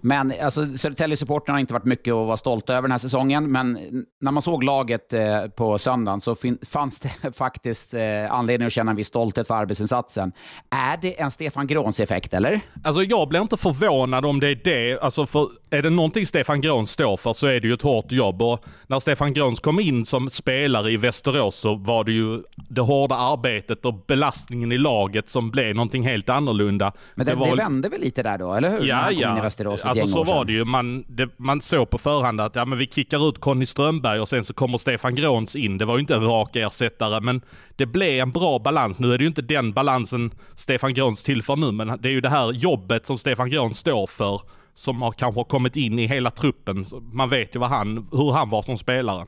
Men 0.00 0.32
alltså, 0.42 0.60
Södertälje-supportrarna 0.76 1.52
har 1.52 1.60
inte 1.60 1.72
varit 1.72 1.84
mycket 1.84 2.14
att 2.14 2.26
vara 2.26 2.36
stolta 2.36 2.72
över 2.72 2.82
den 2.82 2.92
här 2.92 2.98
säsongen, 2.98 3.52
men 3.52 3.78
när 4.20 4.30
man 4.30 4.42
såg 4.42 4.64
laget 4.64 5.12
eh, 5.12 5.46
på 5.46 5.78
söndagen 5.78 6.20
så 6.20 6.36
fanns 6.70 7.00
det 7.00 7.32
faktiskt 7.32 7.94
eh, 7.94 8.32
anledning 8.32 8.66
att 8.66 8.72
känna 8.72 8.90
en 8.90 8.96
viss 8.96 9.08
stolthet 9.08 9.46
för 9.46 9.54
arbetsinsatsen. 9.54 10.32
Är 10.70 10.96
det 10.96 11.20
en 11.20 11.30
Stefan 11.30 11.66
Gråns-effekt, 11.66 12.34
eller? 12.34 12.60
Alltså 12.84 13.02
jag 13.02 13.28
blir 13.28 13.40
inte 13.40 13.56
förvånad 13.56 14.24
om 14.26 14.40
det 14.40 14.48
är 14.48 14.60
det. 14.64 14.98
Alltså 15.00 15.26
för 15.26 15.48
är 15.70 15.82
det 15.82 15.90
någonting 15.90 16.26
Stefan 16.26 16.60
Gråns 16.60 16.90
står 16.90 17.16
för 17.16 17.32
så 17.32 17.46
är 17.46 17.60
det 17.60 17.68
ju 17.68 17.74
ett 17.74 17.82
hårt 17.82 18.12
jobb. 18.12 18.42
Och 18.42 18.64
när 18.86 18.98
Stefan 18.98 19.32
Gråns 19.32 19.60
kom 19.60 19.80
in 19.80 20.04
som 20.04 20.30
spelare 20.30 20.92
i 20.92 20.96
Västerås 20.96 21.56
så 21.56 21.74
var 21.74 22.04
det 22.04 22.12
ju 22.12 22.42
det 22.68 22.80
hårda 22.80 23.14
arbetet 23.14 23.84
och 23.84 23.94
belastningen 24.06 24.72
i 24.72 24.78
laget 24.78 25.28
som 25.28 25.50
blev 25.50 25.74
någonting 25.74 26.02
helt 26.02 26.28
annorlunda. 26.28 26.92
Men 27.14 27.26
det, 27.26 27.32
det, 27.32 27.36
var... 27.36 27.50
det 27.50 27.56
vände 27.56 27.88
väl 27.88 28.00
lite 28.00 28.22
där 28.22 28.38
då, 28.38 28.54
eller 28.54 28.70
hur? 28.70 28.84
Ja, 28.84 29.10
ja. 29.10 29.34
Alltså 29.66 30.06
så 30.06 30.24
var 30.24 30.44
det 30.44 30.52
ju. 30.52 30.64
Man, 30.64 31.04
det, 31.08 31.28
man 31.36 31.60
såg 31.60 31.90
på 31.90 31.98
förhand 31.98 32.40
att 32.40 32.56
ja, 32.56 32.64
men 32.64 32.78
vi 32.78 32.86
kickar 32.86 33.28
ut 33.28 33.40
Conny 33.40 33.66
Strömberg 33.66 34.20
och 34.20 34.28
sen 34.28 34.44
så 34.44 34.54
kommer 34.54 34.78
Stefan 34.78 35.14
Gråns 35.14 35.56
in. 35.56 35.78
Det 35.78 35.84
var 35.84 35.94
ju 35.94 36.00
inte 36.00 36.14
en 36.14 36.24
rak 36.24 36.56
ersättare, 36.56 37.20
men 37.20 37.40
det 37.76 37.86
blev 37.86 38.22
en 38.22 38.30
bra 38.30 38.58
balans. 38.58 38.98
Nu 38.98 39.14
är 39.14 39.18
det 39.18 39.24
ju 39.24 39.28
inte 39.28 39.42
den 39.42 39.72
balansen 39.72 40.30
Stefan 40.54 40.94
Gråns 40.94 41.22
tillför 41.22 41.56
nu, 41.56 41.72
men 41.72 42.00
det 42.00 42.08
är 42.08 42.12
ju 42.12 42.20
det 42.20 42.28
här 42.28 42.52
jobbet 42.52 43.06
som 43.06 43.18
Stefan 43.18 43.50
Gråns 43.50 43.78
står 43.78 44.06
för 44.06 44.40
som 44.74 45.02
har 45.02 45.12
kanske 45.12 45.44
kommit 45.44 45.76
in 45.76 45.98
i 45.98 46.06
hela 46.06 46.30
truppen. 46.30 46.84
Man 47.12 47.28
vet 47.28 47.56
ju 47.56 47.60
vad 47.60 47.68
han, 47.68 48.08
hur 48.12 48.32
han 48.32 48.50
var 48.50 48.62
som 48.62 48.76
spelare. 48.76 49.26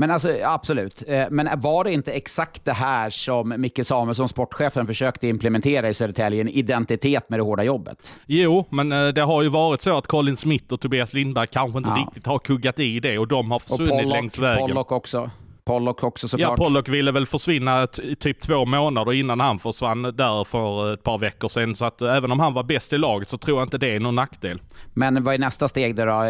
Men 0.00 0.10
alltså, 0.10 0.36
absolut. 0.44 1.02
Eh, 1.06 1.24
men 1.30 1.60
var 1.60 1.84
det 1.84 1.92
inte 1.92 2.12
exakt 2.12 2.64
det 2.64 2.72
här 2.72 3.10
som 3.10 3.54
Micke 3.58 3.86
Samuelsson, 3.86 4.28
sportchefen, 4.28 4.86
försökte 4.86 5.28
implementera 5.28 5.88
i 5.88 5.94
Södertälje? 5.94 6.40
En 6.40 6.48
identitet 6.48 7.30
med 7.30 7.38
det 7.38 7.42
hårda 7.42 7.62
jobbet? 7.62 8.14
Jo, 8.26 8.64
men 8.70 8.92
eh, 8.92 9.08
det 9.08 9.22
har 9.22 9.42
ju 9.42 9.48
varit 9.48 9.80
så 9.80 9.98
att 9.98 10.06
Colin 10.06 10.36
Smith 10.36 10.72
och 10.72 10.80
Tobias 10.80 11.14
Lindberg 11.14 11.46
kanske 11.46 11.78
inte 11.78 11.90
ja. 11.90 12.04
riktigt 12.06 12.26
har 12.26 12.38
kuggat 12.38 12.78
i 12.78 13.00
det 13.00 13.18
och 13.18 13.28
de 13.28 13.50
har 13.50 13.58
försvunnit 13.58 13.90
Pollock, 13.90 14.12
längs 14.12 14.38
vägen. 14.38 14.68
Pollock 14.68 14.92
också. 14.92 15.30
Pollock 15.70 16.02
också 16.02 16.28
såklart. 16.28 16.58
Ja, 16.58 16.64
Pollock 16.64 16.88
ville 16.88 17.12
väl 17.12 17.26
försvinna 17.26 17.86
typ 18.20 18.40
två 18.40 18.64
månader 18.64 19.12
innan 19.12 19.40
han 19.40 19.58
försvann 19.58 20.02
där 20.02 20.44
för 20.44 20.94
ett 20.94 21.02
par 21.02 21.18
veckor 21.18 21.48
sedan. 21.48 21.74
Så 21.74 21.84
att 21.84 22.02
även 22.02 22.32
om 22.32 22.40
han 22.40 22.54
var 22.54 22.62
bäst 22.62 22.92
i 22.92 22.98
laget 22.98 23.28
så 23.28 23.38
tror 23.38 23.58
jag 23.58 23.66
inte 23.66 23.78
det 23.78 23.94
är 23.94 24.00
någon 24.00 24.14
nackdel. 24.14 24.60
Men 24.94 25.24
vad 25.24 25.34
är 25.34 25.38
nästa 25.38 25.68
steg 25.68 25.96
då? 25.96 26.22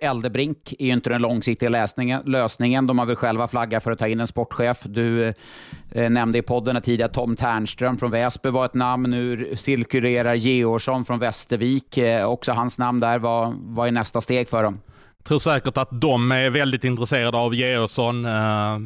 Eldebrink 0.00 0.74
är 0.78 0.86
ju 0.86 0.92
inte 0.92 1.10
den 1.10 1.22
långsiktiga 1.22 1.68
lösningen. 1.68 2.22
lösningen. 2.26 2.86
De 2.86 2.98
har 2.98 3.06
väl 3.06 3.16
själva 3.16 3.48
flaggat 3.48 3.84
för 3.84 3.90
att 3.90 3.98
ta 3.98 4.08
in 4.08 4.20
en 4.20 4.26
sportchef. 4.26 4.78
Du 4.84 5.34
eh, 5.90 6.10
nämnde 6.10 6.38
i 6.38 6.42
podden 6.42 6.82
tidigare 6.82 7.12
Tom 7.12 7.36
Ternström 7.36 7.98
från 7.98 8.10
Väsby 8.10 8.50
var 8.50 8.64
ett 8.64 8.74
namn. 8.74 9.10
Nu 9.10 9.56
cirkulerar 9.56 10.34
Georgsson 10.34 11.04
från 11.04 11.18
Västervik. 11.18 11.98
Eh, 11.98 12.28
också 12.28 12.52
hans 12.52 12.78
namn 12.78 13.00
där. 13.00 13.18
Vad, 13.18 13.54
vad 13.60 13.88
är 13.88 13.92
nästa 13.92 14.20
steg 14.20 14.48
för 14.48 14.62
dem? 14.62 14.80
Tror 15.28 15.38
säkert 15.38 15.76
att 15.76 15.88
de 15.90 16.32
är 16.32 16.50
väldigt 16.50 16.84
intresserade 16.84 17.38
av 17.38 17.54
Georgsson. 17.54 18.24
Uh, 18.24 18.78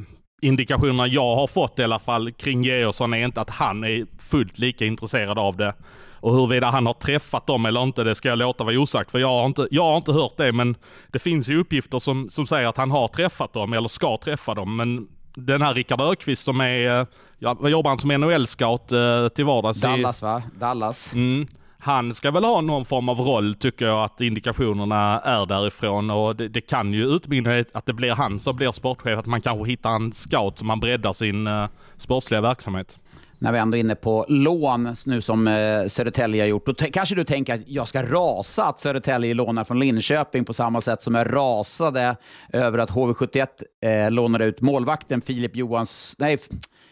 indikationerna 0.42 1.06
jag 1.06 1.36
har 1.36 1.46
fått 1.46 1.78
i 1.78 1.82
alla 1.82 1.98
fall 1.98 2.32
kring 2.32 2.62
Georgsson 2.62 3.14
är 3.14 3.24
inte 3.24 3.40
att 3.40 3.50
han 3.50 3.84
är 3.84 4.06
fullt 4.30 4.58
lika 4.58 4.84
intresserad 4.84 5.38
av 5.38 5.56
det. 5.56 5.74
Och 6.20 6.32
huruvida 6.32 6.70
han 6.70 6.86
har 6.86 6.94
träffat 6.94 7.46
dem 7.46 7.66
eller 7.66 7.82
inte, 7.82 8.04
det 8.04 8.14
ska 8.14 8.28
jag 8.28 8.38
låta 8.38 8.64
vara 8.64 8.78
osagt. 8.78 9.10
För 9.10 9.18
jag 9.18 9.28
har 9.28 9.46
inte, 9.46 9.68
jag 9.70 9.84
har 9.84 9.96
inte 9.96 10.12
hört 10.12 10.36
det, 10.36 10.52
men 10.52 10.76
det 11.12 11.18
finns 11.18 11.48
ju 11.48 11.60
uppgifter 11.60 11.98
som, 11.98 12.28
som 12.28 12.46
säger 12.46 12.68
att 12.68 12.76
han 12.76 12.90
har 12.90 13.08
träffat 13.08 13.52
dem, 13.52 13.72
eller 13.72 13.88
ska 13.88 14.18
träffa 14.24 14.54
dem. 14.54 14.76
Men 14.76 15.08
den 15.34 15.62
här 15.62 15.74
Rickard 15.74 16.00
Ökvist 16.00 16.44
som 16.44 16.60
är, 16.60 17.00
eh, 17.00 17.06
ja, 17.38 17.68
jobbar 17.68 17.90
han 17.90 17.98
som 17.98 18.12
NHL-scout 18.12 18.92
uh, 18.92 19.28
till 19.28 19.44
vardags? 19.44 19.80
Dallas 19.80 20.22
va? 20.22 20.42
Dallas. 20.58 21.14
Mm 21.14 21.46
han 21.84 22.14
ska 22.14 22.30
väl 22.30 22.44
ha 22.44 22.60
någon 22.60 22.84
form 22.84 23.08
av 23.08 23.20
roll 23.20 23.54
tycker 23.54 23.86
jag 23.86 24.04
att 24.04 24.20
indikationerna 24.20 25.20
är 25.20 25.46
därifrån 25.46 26.10
och 26.10 26.36
det, 26.36 26.48
det 26.48 26.60
kan 26.60 26.92
ju 26.92 27.04
utmynna 27.04 27.64
att 27.72 27.86
det 27.86 27.92
blir 27.92 28.12
han 28.12 28.40
som 28.40 28.56
blir 28.56 28.72
sportchef, 28.72 29.18
att 29.18 29.26
man 29.26 29.40
kanske 29.40 29.70
hittar 29.70 29.90
en 29.90 30.12
scout 30.12 30.58
som 30.58 30.66
man 30.68 30.80
breddar 30.80 31.12
sin 31.12 31.46
uh, 31.46 31.68
sportsliga 31.96 32.40
verksamhet 32.40 32.98
när 33.38 33.52
vi 33.52 33.58
ändå 33.58 33.76
är 33.76 33.80
inne 33.80 33.94
på 33.94 34.26
lån 34.28 34.96
nu 35.06 35.20
som 35.20 35.48
eh, 35.48 35.86
Södertälje 35.88 36.42
har 36.42 36.48
gjort. 36.48 36.66
Då 36.66 36.74
kanske 36.74 37.14
du 37.14 37.24
tänker 37.24 37.54
att 37.54 37.68
jag 37.68 37.88
ska 37.88 38.02
rasa 38.02 38.64
att 38.64 38.80
Södertälje 38.80 39.34
lånar 39.34 39.64
från 39.64 39.78
Linköping 39.78 40.44
på 40.44 40.54
samma 40.54 40.80
sätt 40.80 41.02
som 41.02 41.14
jag 41.14 41.32
rasade 41.32 42.16
över 42.52 42.78
att 42.78 42.90
HV71 42.90 43.46
eh, 43.82 44.10
lånade 44.10 44.44
ut 44.44 44.60
målvakten 44.60 45.20
Filip 45.20 45.56
Johans... 45.56 46.14
Nej, 46.18 46.38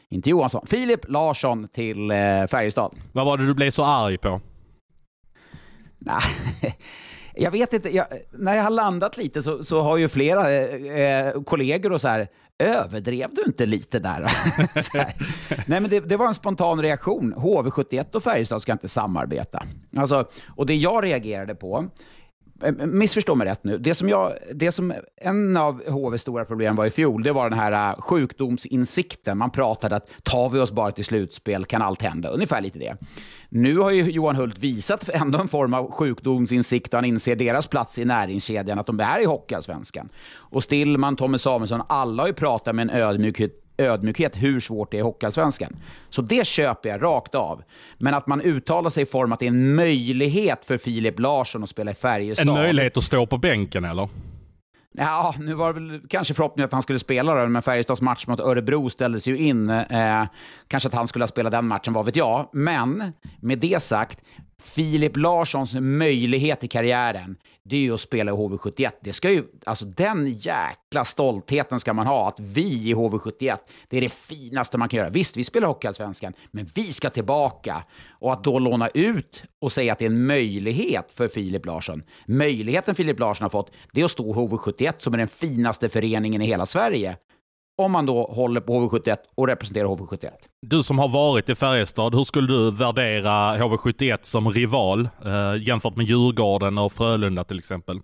inte 0.09 0.31
Johansson. 0.31 0.67
Filip 0.67 1.09
Larsson 1.09 1.69
till 1.69 2.11
eh, 2.11 2.17
Färjestad. 2.51 2.95
Vad 3.13 3.27
var 3.27 3.39
det 3.39 3.47
du 3.47 3.55
blev 3.55 3.71
så 3.71 3.85
arg 3.85 4.19
på? 4.19 4.41
Nej, 6.00 6.23
jag 7.35 7.50
vet 7.50 7.73
inte. 7.73 7.97
Jag, 7.97 8.07
när 8.30 8.57
jag 8.57 8.62
har 8.62 8.71
landat 8.71 9.16
lite 9.16 9.42
så, 9.42 9.64
så 9.64 9.80
har 9.80 9.97
ju 9.97 10.09
flera 10.09 10.50
eh, 10.50 11.00
eh 11.00 11.42
kollegor 11.42 11.92
och 11.92 12.00
så 12.00 12.09
här, 12.09 12.28
överdrev 12.59 13.28
du 13.33 13.42
inte 13.47 13.66
lite 13.66 13.99
där? 13.99 14.33
Nej, 15.66 15.80
men 15.80 15.90
det, 15.90 16.00
det, 16.00 16.16
var 16.16 16.26
en 16.26 16.35
spontan 16.35 16.83
reaktion. 16.83 17.35
HV71 17.35 18.14
och 18.14 18.23
Färjestad 18.23 18.62
ska 18.62 18.73
inte 18.73 18.88
samarbeta. 18.88 19.62
Alltså, 19.97 20.28
och 20.57 20.66
det 20.66 20.75
jag 20.75 21.04
reagerade 21.04 21.54
på, 21.54 21.85
Eh, 22.62 22.73
missförstå 22.73 23.35
mig 23.35 23.47
rätt 23.47 23.64
nu. 23.64 23.79
Det 23.79 23.95
som, 23.95 24.09
jag, 24.09 24.33
det 24.55 24.73
som 24.73 24.95
en 25.17 25.57
av 25.57 25.90
HVs 25.90 26.23
stora 26.23 26.45
problem 26.45 26.76
var 26.76 26.87
i 26.87 26.90
fjol, 26.90 27.23
det 27.23 27.33
var 27.33 27.50
den 27.50 27.59
här 27.59 27.90
eh, 27.90 28.00
sjukdomsinsikten. 28.00 29.38
Man 29.38 29.50
pratade 29.50 29.97
att 29.97 30.11
tar 30.23 30.49
vi 30.49 30.61
oss 30.61 30.73
bara 30.73 30.93
till 30.93 31.05
slutspel 31.05 31.64
kan 31.64 31.83
allt 31.83 32.02
hända. 32.02 32.29
Ungefär 32.29 32.61
lite 32.61 32.79
det. 32.79 32.97
Nu 33.49 33.79
har 33.79 33.90
ju 33.90 34.02
Johan 34.02 34.37
Hult 34.37 34.59
visat 34.59 35.09
ändå 35.12 35.38
en 35.38 35.49
form 35.49 35.75
av 35.75 35.90
sjukdomsinsikt 35.90 36.95
och 36.95 36.99
han 36.99 37.05
inser 37.05 37.37
deras 37.37 37.67
plats 37.67 37.99
i 37.99 38.05
näringskedjan, 38.05 38.79
att 38.79 38.87
de 38.87 39.00
är 39.00 39.23
i 39.23 39.25
Hockeyallsvenskan. 39.25 40.09
Och 40.33 40.64
Stillman, 40.64 41.17
Tommy 41.17 41.38
Samuelsson, 41.38 41.83
alla 41.88 42.23
har 42.23 42.29
ju 42.29 42.35
pratat 42.35 42.75
med 42.75 42.83
en 42.83 42.90
ödmjukhet 42.90 43.70
ödmjukhet 43.81 44.37
hur 44.37 44.61
svårt 44.61 44.91
det 44.91 44.97
är 44.97 44.99
i 44.99 45.03
Hockeyallsvenskan. 45.03 45.77
Så 46.11 46.23
det 46.23 46.47
köper 46.47 46.89
jag 46.89 47.03
rakt 47.03 47.35
av. 47.35 47.63
Men 47.99 48.15
att 48.15 48.27
man 48.27 48.41
uttalar 48.41 48.91
sig 48.91 49.03
i 49.03 49.07
form 49.07 49.33
att 49.33 49.39
det 49.39 49.47
är 49.47 49.51
en 49.51 49.75
möjlighet 49.75 50.65
för 50.65 50.79
Filip 50.79 51.19
Larsson 51.19 51.63
att 51.63 51.69
spela 51.71 51.91
i 51.91 51.95
Färjestad. 51.95 52.49
En 52.49 52.55
möjlighet 52.55 52.97
att 52.97 53.03
stå 53.05 53.27
på 53.27 53.39
bänken 53.39 53.85
eller? 53.85 54.09
Ja, 54.93 55.35
nu 55.39 55.55
var 55.55 55.73
det 55.73 55.81
väl 55.81 56.01
kanske 56.09 56.35
förhoppningen 56.35 56.67
att 56.67 56.73
han 56.73 56.83
skulle 56.83 56.99
spela 56.99 57.35
då, 57.35 57.47
men 57.47 57.63
Färjestads 57.63 58.01
match 58.01 58.27
mot 58.27 58.41
Örebro 58.41 58.91
ställdes 58.91 59.27
ju 59.27 59.39
in. 59.39 59.71
Eh, 59.71 60.25
kanske 60.69 60.89
att 60.89 60.95
han 60.95 61.09
skulle 61.09 61.23
ha 61.23 61.29
spelat 61.29 61.53
den 61.53 61.67
matchen, 61.67 61.93
vad 61.93 62.05
vet 62.05 62.17
jag. 62.17 62.49
Men 62.53 63.13
med 63.41 63.59
det 63.59 63.83
sagt, 63.83 64.19
Filip 64.62 65.17
Larssons 65.17 65.75
möjlighet 65.75 66.64
i 66.64 66.69
karriären, 66.69 67.37
det 67.62 67.76
är 67.76 67.81
ju 67.81 67.95
att 67.95 68.00
spela 68.00 68.31
i 68.31 68.35
HV71. 68.35 68.90
Det 69.00 69.12
ska 69.12 69.31
ju, 69.31 69.45
alltså 69.67 69.85
den 69.85 70.29
jäkla 70.29 71.05
stoltheten 71.05 71.81
ska 71.81 71.93
man 71.93 72.07
ha, 72.07 72.29
att 72.29 72.40
vi 72.40 72.90
i 72.90 72.95
HV71, 72.95 73.57
det 73.88 73.97
är 73.97 74.00
det 74.00 74.12
finaste 74.12 74.79
man 74.79 74.88
kan 74.88 74.99
göra. 74.99 75.11
Visst, 75.11 75.37
vi 75.37 75.45
spelar 75.45 75.69
Hockeyallsvenskan, 75.69 76.33
men 76.50 76.71
vi 76.75 76.93
ska 76.93 77.11
tillbaka. 77.11 77.85
Och 78.09 78.33
att 78.33 78.45
då 78.45 78.59
låna 78.59 78.88
ut 78.88 79.43
och 79.59 79.73
säga 79.73 79.93
att 79.93 79.99
det 79.99 80.05
är 80.05 80.11
en 80.11 80.26
möjlighet 80.26 81.12
för 81.12 81.29
Filip 81.29 81.67
Larsson. 81.67 82.02
Möjligheten 82.26 82.95
Filip 82.95 83.19
Larsson 83.19 83.43
har 83.45 83.50
fått, 83.50 83.71
det 83.93 84.00
är 84.00 84.05
att 84.05 84.11
stå 84.11 84.31
i 84.31 84.35
HV71 84.35 84.95
som 84.99 85.14
är 85.14 85.19
den 85.19 85.29
finaste 85.29 85.88
föreningen 85.88 86.43
i 86.43 86.47
hela 86.47 86.67
Sverige 86.67 87.17
om 87.85 87.93
man 87.93 88.07
då 88.07 88.23
håller 88.23 88.61
på 88.61 88.73
HV71 88.73 89.17
och 89.35 89.47
representerar 89.47 89.87
HV71. 89.87 90.31
Du 90.63 90.83
som 90.83 90.99
har 90.99 91.09
varit 91.09 91.49
i 91.49 91.55
Färjestad, 91.55 92.15
hur 92.15 92.25
skulle 92.25 92.49
du 92.49 92.71
värdera 92.71 93.57
HV71 93.57 94.19
som 94.23 94.51
rival 94.51 95.09
eh, 95.25 95.63
jämfört 95.69 95.97
med 95.97 96.07
Djurgården 96.07 96.79
och 96.79 96.93
Frölunda 96.93 97.45
till 97.45 97.59
exempel? 97.59 98.01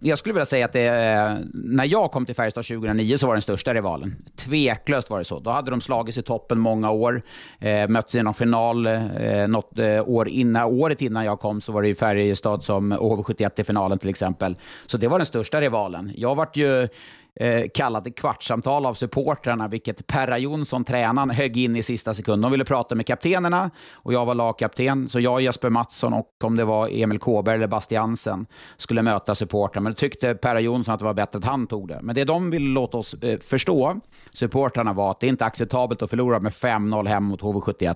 Jag 0.00 0.18
skulle 0.18 0.32
vilja 0.32 0.46
säga 0.46 0.64
att 0.64 0.72
det, 0.72 0.86
eh, 0.86 1.34
när 1.54 1.84
jag 1.84 2.10
kom 2.10 2.26
till 2.26 2.34
Färjestad 2.34 2.64
2009 2.64 3.16
så 3.18 3.26
var 3.26 3.34
den 3.34 3.42
största 3.42 3.74
rivalen. 3.74 4.16
Tveklöst 4.36 5.10
var 5.10 5.18
det 5.18 5.24
så. 5.24 5.40
Då 5.40 5.50
hade 5.50 5.70
de 5.70 5.80
slagits 5.80 6.18
i 6.18 6.22
toppen 6.22 6.58
många 6.58 6.90
år, 6.90 7.22
eh, 7.58 7.88
mötts 7.88 8.14
i 8.14 8.22
någon 8.22 8.34
final 8.34 8.86
eh, 8.86 9.48
något 9.48 9.78
eh, 9.78 10.08
år 10.08 10.28
innan. 10.28 10.64
Året 10.64 11.02
innan 11.02 11.24
jag 11.24 11.40
kom 11.40 11.60
så 11.60 11.72
var 11.72 11.82
det 11.82 11.88
ju 11.88 11.94
Färjestad 11.94 12.64
som 12.64 12.92
HV71 12.92 13.60
i 13.60 13.64
finalen 13.64 13.98
till 13.98 14.10
exempel. 14.10 14.56
Så 14.86 14.96
det 14.96 15.08
var 15.08 15.18
den 15.18 15.26
största 15.26 15.60
rivalen. 15.60 16.12
Jag 16.16 16.34
vart 16.34 16.56
ju 16.56 16.88
eh, 17.36 17.64
kallade 17.74 18.10
kvartssamtal 18.10 18.86
av 18.86 18.94
supportrarna, 18.94 19.68
vilket 19.68 20.06
Perra 20.06 20.38
Jonsson, 20.38 20.84
tränaren, 20.84 21.30
högg 21.30 21.56
in 21.56 21.76
i 21.76 21.82
sista 21.82 22.14
sekund. 22.14 22.42
De 22.42 22.52
ville 22.52 22.64
prata 22.64 22.94
med 22.94 23.06
kaptenerna 23.06 23.70
och 23.92 24.12
jag 24.12 24.26
var 24.26 24.34
lagkapten, 24.34 25.08
så 25.08 25.20
jag, 25.20 25.40
Jesper 25.40 25.70
Mattsson 25.70 26.12
och 26.12 26.44
om 26.44 26.56
det 26.56 26.64
var 26.64 26.88
Emil 26.88 27.18
Kåberg 27.18 27.54
eller 27.54 27.66
Bastiansen 27.66 28.46
skulle 28.76 29.02
möta 29.02 29.34
supportrarna. 29.34 29.82
Men 29.82 29.92
då 29.92 29.96
tyckte 29.96 30.34
Perra 30.34 30.60
Jonsson 30.60 30.94
att 30.94 31.00
det 31.00 31.04
var 31.04 31.14
bättre 31.14 31.38
att 31.38 31.44
han 31.44 31.66
tog 31.66 31.88
det. 31.88 31.98
Men 32.02 32.14
det 32.14 32.24
de 32.24 32.50
ville 32.50 32.68
låta 32.68 32.98
oss 32.98 33.14
eh, 33.14 33.38
förstå, 33.38 34.00
supportrarna, 34.32 34.92
var 34.92 35.10
att 35.10 35.20
det 35.20 35.26
är 35.26 35.28
inte 35.28 35.44
acceptabelt 35.44 36.02
att 36.02 36.10
förlora 36.10 36.40
med 36.40 36.52
5-0 36.52 37.08
hem 37.08 37.24
mot 37.24 37.40
HV71. 37.42 37.94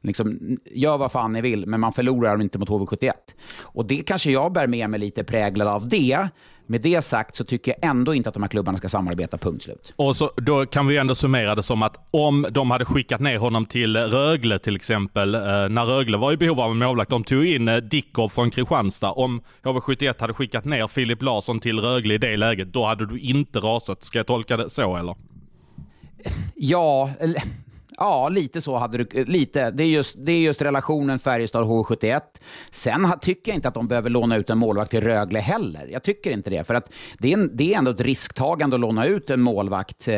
Liksom, 0.00 0.58
gör 0.64 0.98
vad 0.98 1.12
fan 1.12 1.32
ni 1.32 1.40
vill, 1.40 1.66
men 1.66 1.80
man 1.80 1.92
förlorar 1.92 2.40
inte 2.42 2.58
mot 2.58 2.68
HV71. 2.68 3.12
Och 3.60 3.84
det 3.84 3.96
kanske 3.96 4.30
jag 4.30 4.52
bär 4.52 4.66
med 4.66 4.90
mig 4.90 5.00
lite 5.00 5.24
präglad 5.24 5.68
av 5.68 5.88
det. 5.88 6.28
Med 6.70 6.80
det 6.80 7.02
sagt 7.02 7.36
så 7.36 7.44
tycker 7.44 7.74
jag 7.80 7.90
ändå 7.90 8.14
inte 8.14 8.28
att 8.28 8.34
de 8.34 8.42
här 8.42 8.50
klubbarna 8.50 8.78
ska 8.78 8.88
samarbeta, 8.88 9.38
punkt 9.38 9.62
slut. 9.62 9.92
Och 9.96 10.16
så, 10.16 10.30
då 10.36 10.66
kan 10.66 10.86
vi 10.86 10.96
ändå 10.96 11.14
summera 11.14 11.54
det 11.54 11.62
som 11.62 11.82
att 11.82 12.08
om 12.10 12.46
de 12.50 12.70
hade 12.70 12.84
skickat 12.84 13.20
ner 13.20 13.38
honom 13.38 13.66
till 13.66 13.96
Rögle 13.96 14.58
till 14.58 14.76
exempel, 14.76 15.34
eh, 15.34 15.40
när 15.40 15.84
Rögle 15.84 16.16
var 16.16 16.32
i 16.32 16.36
behov 16.36 16.60
av 16.60 16.70
en 16.70 16.78
målvakt, 16.78 17.10
de 17.10 17.24
tog 17.24 17.46
in 17.46 17.68
eh, 17.68 17.76
Dickov 17.76 18.28
från 18.28 18.50
Kristianstad. 18.50 19.10
Om 19.12 19.42
HV71 19.62 20.14
hade 20.20 20.34
skickat 20.34 20.64
ner 20.64 20.86
Filip 20.86 21.22
Larsson 21.22 21.60
till 21.60 21.78
Rögle 21.78 22.14
i 22.14 22.18
det 22.18 22.36
läget, 22.36 22.72
då 22.72 22.86
hade 22.86 23.06
du 23.06 23.18
inte 23.18 23.58
rasat. 23.58 24.02
Ska 24.02 24.18
jag 24.18 24.26
tolka 24.26 24.56
det 24.56 24.70
så 24.70 24.96
eller? 24.96 25.14
Ja, 26.54 27.10
Ja, 28.02 28.28
lite 28.28 28.60
så 28.60 28.76
hade 28.76 28.98
du, 28.98 29.24
lite. 29.24 29.70
Det 29.70 29.82
är 29.82 29.88
just, 29.88 30.16
det 30.18 30.32
är 30.32 30.40
just 30.40 30.62
relationen 30.62 31.18
Färjestad 31.18 31.64
H71. 31.64 32.20
Sen 32.70 33.12
tycker 33.20 33.52
jag 33.52 33.56
inte 33.56 33.68
att 33.68 33.74
de 33.74 33.88
behöver 33.88 34.10
låna 34.10 34.36
ut 34.36 34.50
en 34.50 34.58
målvakt 34.58 34.90
till 34.90 35.00
Rögle 35.00 35.38
heller. 35.38 35.88
Jag 35.92 36.02
tycker 36.02 36.30
inte 36.30 36.50
det, 36.50 36.64
för 36.64 36.74
att 36.74 36.92
det 37.18 37.32
är, 37.32 37.38
en, 37.38 37.56
det 37.56 37.74
är 37.74 37.78
ändå 37.78 37.90
ett 37.90 38.00
risktagande 38.00 38.76
att 38.76 38.80
låna 38.80 39.06
ut 39.06 39.30
en 39.30 39.40
målvakt. 39.40 40.08
Eh, 40.08 40.14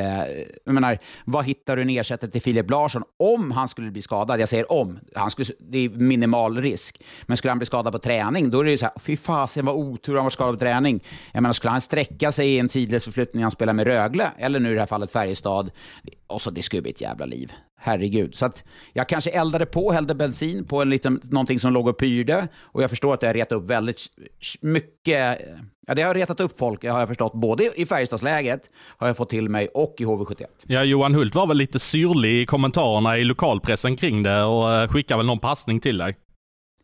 jag 0.64 0.74
menar, 0.74 0.98
vad 1.24 1.44
hittar 1.44 1.76
du 1.76 1.82
en 1.82 1.90
ersättare 1.90 2.30
till 2.30 2.42
Filip 2.42 2.70
Larsson 2.70 3.02
om 3.18 3.50
han 3.50 3.68
skulle 3.68 3.90
bli 3.90 4.02
skadad? 4.02 4.40
Jag 4.40 4.48
säger 4.48 4.72
om. 4.72 4.98
Han 5.14 5.30
skulle, 5.30 5.48
det 5.58 5.78
är 5.78 5.88
minimal 5.88 6.60
risk. 6.60 7.02
Men 7.22 7.36
skulle 7.36 7.50
han 7.50 7.58
bli 7.58 7.66
skadad 7.66 7.92
på 7.92 7.98
träning, 7.98 8.50
då 8.50 8.60
är 8.60 8.64
det 8.64 8.70
ju 8.70 8.78
så 8.78 8.84
här, 8.84 8.94
fy 9.00 9.16
fasen 9.16 9.66
vad 9.66 9.74
otur 9.74 10.14
han 10.14 10.24
var 10.24 10.30
skadad 10.30 10.54
på 10.54 10.60
träning. 10.60 11.04
Jag 11.32 11.42
menar, 11.42 11.52
skulle 11.52 11.70
han 11.70 11.80
sträcka 11.80 12.32
sig 12.32 12.54
i 12.54 12.58
en 12.58 12.68
tidlös 12.68 13.04
förflyttning 13.04 13.42
han 13.42 13.52
spelar 13.52 13.72
med 13.72 13.86
Rögle, 13.86 14.30
eller 14.38 14.60
nu 14.60 14.70
i 14.70 14.74
det 14.74 14.80
här 14.80 14.86
fallet 14.86 15.10
Färjestad, 15.10 15.70
och 16.26 16.42
så 16.42 16.50
det 16.50 16.62
skulle 16.62 16.82
bli 16.82 16.90
ett 16.90 17.00
jävla 17.00 17.26
liv 17.26 17.52
herregud. 17.82 18.34
Så 18.34 18.46
att 18.46 18.64
jag 18.92 19.08
kanske 19.08 19.30
eldade 19.30 19.66
på, 19.66 19.92
hällde 19.92 20.14
bensin 20.14 20.64
på 20.64 20.82
en 20.82 20.90
liten, 20.90 21.20
någonting 21.24 21.60
som 21.60 21.72
låg 21.72 21.88
och 21.88 21.98
pyrde. 21.98 22.48
Och 22.60 22.82
jag 22.82 22.90
förstår 22.90 23.14
att 23.14 23.20
det 23.20 23.26
har 23.26 23.34
retat 23.34 23.52
upp 23.52 23.70
väldigt 23.70 23.98
mycket. 24.60 25.38
Ja, 25.86 25.94
det 25.94 26.02
har 26.02 26.14
retat 26.14 26.40
upp 26.40 26.58
folk, 26.58 26.84
har 26.84 26.98
jag 26.98 27.08
förstått. 27.08 27.32
Både 27.34 27.80
i 27.80 27.86
Färjestadsläget 27.86 28.70
har 28.96 29.06
jag 29.06 29.16
fått 29.16 29.30
till 29.30 29.48
mig 29.48 29.68
och 29.68 29.94
i 29.98 30.04
HV71. 30.04 30.44
Ja, 30.66 30.84
Johan 30.84 31.14
Hult 31.14 31.34
var 31.34 31.46
väl 31.46 31.56
lite 31.56 31.78
syrlig 31.78 32.42
i 32.42 32.46
kommentarerna 32.46 33.18
i 33.18 33.24
lokalpressen 33.24 33.96
kring 33.96 34.22
det 34.22 34.42
och 34.42 34.72
eh, 34.74 34.88
skickade 34.88 35.18
väl 35.18 35.26
någon 35.26 35.38
passning 35.38 35.80
till 35.80 35.98
dig. 35.98 36.16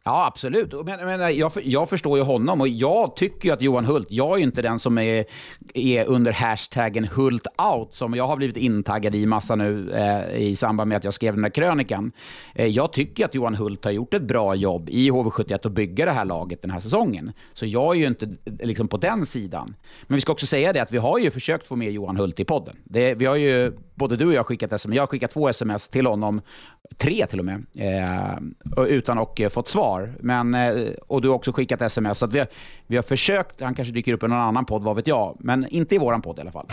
Ja, 0.04 0.26
absolut. 0.26 0.72
Men, 0.84 1.06
men 1.06 1.36
jag, 1.36 1.52
jag 1.62 1.88
förstår 1.88 2.18
ju 2.18 2.24
honom 2.24 2.60
och 2.60 2.68
jag 2.68 3.16
tycker 3.16 3.48
ju 3.48 3.54
att 3.54 3.62
Johan 3.62 3.84
Hult, 3.84 4.06
jag 4.10 4.32
är 4.32 4.36
ju 4.36 4.44
inte 4.44 4.62
den 4.62 4.78
som 4.78 4.98
är, 4.98 5.24
är 5.74 6.04
under 6.04 6.32
hashtaggen 6.32 7.04
Hult 7.04 7.46
out 7.74 7.94
som 7.94 8.14
jag 8.14 8.26
har 8.26 8.36
blivit 8.36 8.56
intaggad 8.56 9.14
i 9.14 9.26
massa 9.26 9.54
nu 9.54 9.90
eh, 9.90 10.42
i 10.42 10.56
samband 10.56 10.88
med 10.88 10.96
att 10.96 11.04
jag 11.04 11.14
skrev 11.14 11.34
den 11.34 11.44
här 11.44 11.50
krönikan. 11.50 12.12
Eh, 12.54 12.66
jag 12.66 12.92
tycker 12.92 13.24
att 13.24 13.34
Johan 13.34 13.54
Hult 13.54 13.84
har 13.84 13.90
gjort 13.92 14.14
ett 14.14 14.22
bra 14.22 14.54
jobb 14.54 14.88
i 14.88 15.10
HV71 15.10 15.66
att 15.66 15.72
bygga 15.72 16.04
det 16.04 16.12
här 16.12 16.24
laget 16.24 16.62
den 16.62 16.70
här 16.70 16.80
säsongen. 16.80 17.32
Så 17.54 17.66
jag 17.66 17.96
är 17.96 18.00
ju 18.00 18.06
inte 18.06 18.28
liksom 18.44 18.88
på 18.88 18.96
den 18.96 19.26
sidan. 19.26 19.74
Men 20.06 20.14
vi 20.14 20.20
ska 20.20 20.32
också 20.32 20.46
säga 20.46 20.72
det 20.72 20.82
att 20.82 20.92
vi 20.92 20.98
har 20.98 21.18
ju 21.18 21.30
försökt 21.30 21.66
få 21.66 21.76
med 21.76 21.92
Johan 21.92 22.16
Hult 22.16 22.40
i 22.40 22.44
podden. 22.44 22.76
Det, 22.84 23.14
vi 23.14 23.26
har 23.26 23.36
ju, 23.36 23.72
både 23.94 24.16
du 24.16 24.26
och 24.26 24.34
jag 24.34 24.46
skickat 24.46 24.72
sms, 24.72 24.94
jag 24.96 25.02
har 25.02 25.06
skickat 25.06 25.30
två 25.30 25.48
sms 25.48 25.88
till 25.88 26.06
honom, 26.06 26.40
tre 26.96 27.26
till 27.26 27.38
och 27.38 27.44
med, 27.44 27.64
eh, 27.76 28.84
utan 28.86 29.18
att 29.18 29.40
eh, 29.40 29.48
fått 29.48 29.68
svar. 29.68 30.14
Men, 30.20 30.54
eh, 30.54 30.72
och 31.06 31.22
du 31.22 31.28
har 31.28 31.34
också 31.34 31.52
skickat 31.52 31.82
sms. 31.82 32.18
Så 32.18 32.26
vi, 32.26 32.38
har, 32.38 32.48
vi 32.86 32.96
har 32.96 33.02
försökt, 33.02 33.60
han 33.60 33.74
kanske 33.74 33.94
dyker 33.94 34.12
upp 34.12 34.22
i 34.22 34.28
någon 34.28 34.38
annan 34.38 34.64
podd, 34.64 34.82
vad 34.82 34.96
vet 34.96 35.06
jag. 35.06 35.36
Men 35.40 35.68
inte 35.68 35.94
i 35.94 35.98
våran 35.98 36.22
podd 36.22 36.38
i 36.38 36.40
alla 36.40 36.52
fall. 36.52 36.66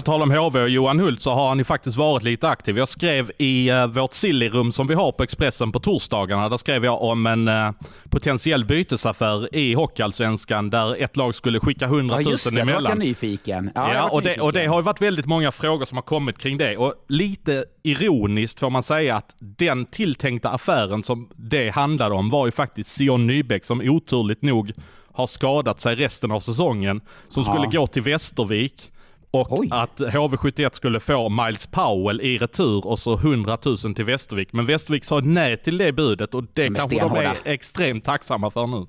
På 0.00 0.04
tal 0.04 0.22
om 0.22 0.30
HV 0.30 0.62
och 0.62 0.68
Johan 0.68 1.00
Hult 1.00 1.20
så 1.20 1.30
har 1.30 1.48
han 1.48 1.58
ju 1.58 1.64
faktiskt 1.64 1.96
varit 1.96 2.22
lite 2.22 2.48
aktiv. 2.48 2.78
Jag 2.78 2.88
skrev 2.88 3.30
i 3.38 3.72
uh, 3.72 3.86
vårt 3.86 4.14
sillirum 4.14 4.72
som 4.72 4.86
vi 4.86 4.94
har 4.94 5.12
på 5.12 5.22
Expressen 5.22 5.72
på 5.72 5.80
torsdagarna, 5.80 6.48
där 6.48 6.56
skrev 6.56 6.84
jag 6.84 7.02
om 7.02 7.26
en 7.26 7.48
uh, 7.48 7.70
potentiell 8.10 8.64
bytesaffär 8.64 9.56
i 9.56 9.74
Hockeyallsvenskan 9.74 10.70
där 10.70 11.02
ett 11.02 11.16
lag 11.16 11.34
skulle 11.34 11.60
skicka 11.60 11.84
100 11.84 12.14
000 12.14 12.24
ja, 12.24 12.30
just 12.30 12.54
det, 12.54 12.60
emellan. 12.60 12.90
Jag 12.90 12.98
nyfiken. 12.98 13.70
Ja, 13.74 13.94
ja 13.94 14.08
och, 14.08 14.22
det, 14.22 14.40
och 14.40 14.52
det 14.52 14.66
har 14.66 14.76
ju 14.76 14.82
varit 14.82 15.02
väldigt 15.02 15.26
många 15.26 15.52
frågor 15.52 15.84
som 15.84 15.96
har 15.96 16.02
kommit 16.02 16.38
kring 16.38 16.58
det. 16.58 16.76
Och 16.76 16.94
lite 17.08 17.64
ironiskt 17.82 18.60
får 18.60 18.70
man 18.70 18.82
säga 18.82 19.16
att 19.16 19.36
den 19.38 19.86
tilltänkta 19.86 20.48
affären 20.48 21.02
som 21.02 21.28
det 21.36 21.70
handlade 21.70 22.14
om 22.14 22.30
var 22.30 22.46
ju 22.46 22.52
faktiskt 22.52 22.98
Sion 22.98 23.26
Nybeck 23.26 23.64
som 23.64 23.80
oturligt 23.80 24.42
nog 24.42 24.72
har 25.12 25.26
skadat 25.26 25.80
sig 25.80 25.94
resten 25.94 26.30
av 26.30 26.40
säsongen. 26.40 27.00
Som 27.28 27.44
skulle 27.44 27.68
ja. 27.72 27.80
gå 27.80 27.86
till 27.86 28.02
Västervik. 28.02 28.90
Och 29.30 29.58
Oj. 29.58 29.68
att 29.72 30.00
HV71 30.00 30.70
skulle 30.72 31.00
få 31.00 31.28
Miles 31.28 31.66
Powell 31.66 32.20
i 32.20 32.38
retur 32.38 32.86
och 32.86 32.98
så 32.98 33.14
100 33.14 33.58
000 33.64 33.76
till 33.76 34.04
Västervik. 34.04 34.52
Men 34.52 34.66
Västervik 34.66 35.04
sa 35.04 35.20
nej 35.20 35.56
till 35.56 35.78
det 35.78 35.92
budet 35.92 36.34
och 36.34 36.44
det 36.52 36.74
kanske 36.74 37.00
de 37.00 37.16
är 37.16 37.36
extremt 37.44 38.04
tacksamma 38.04 38.50
för 38.50 38.66
nu. 38.66 38.86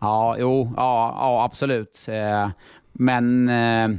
Ja, 0.00 0.36
jo, 0.38 0.72
ja, 0.76 1.16
ja 1.18 1.44
absolut. 1.44 2.06
Eh, 2.08 2.50
men... 2.92 3.48
Eh, 3.48 3.98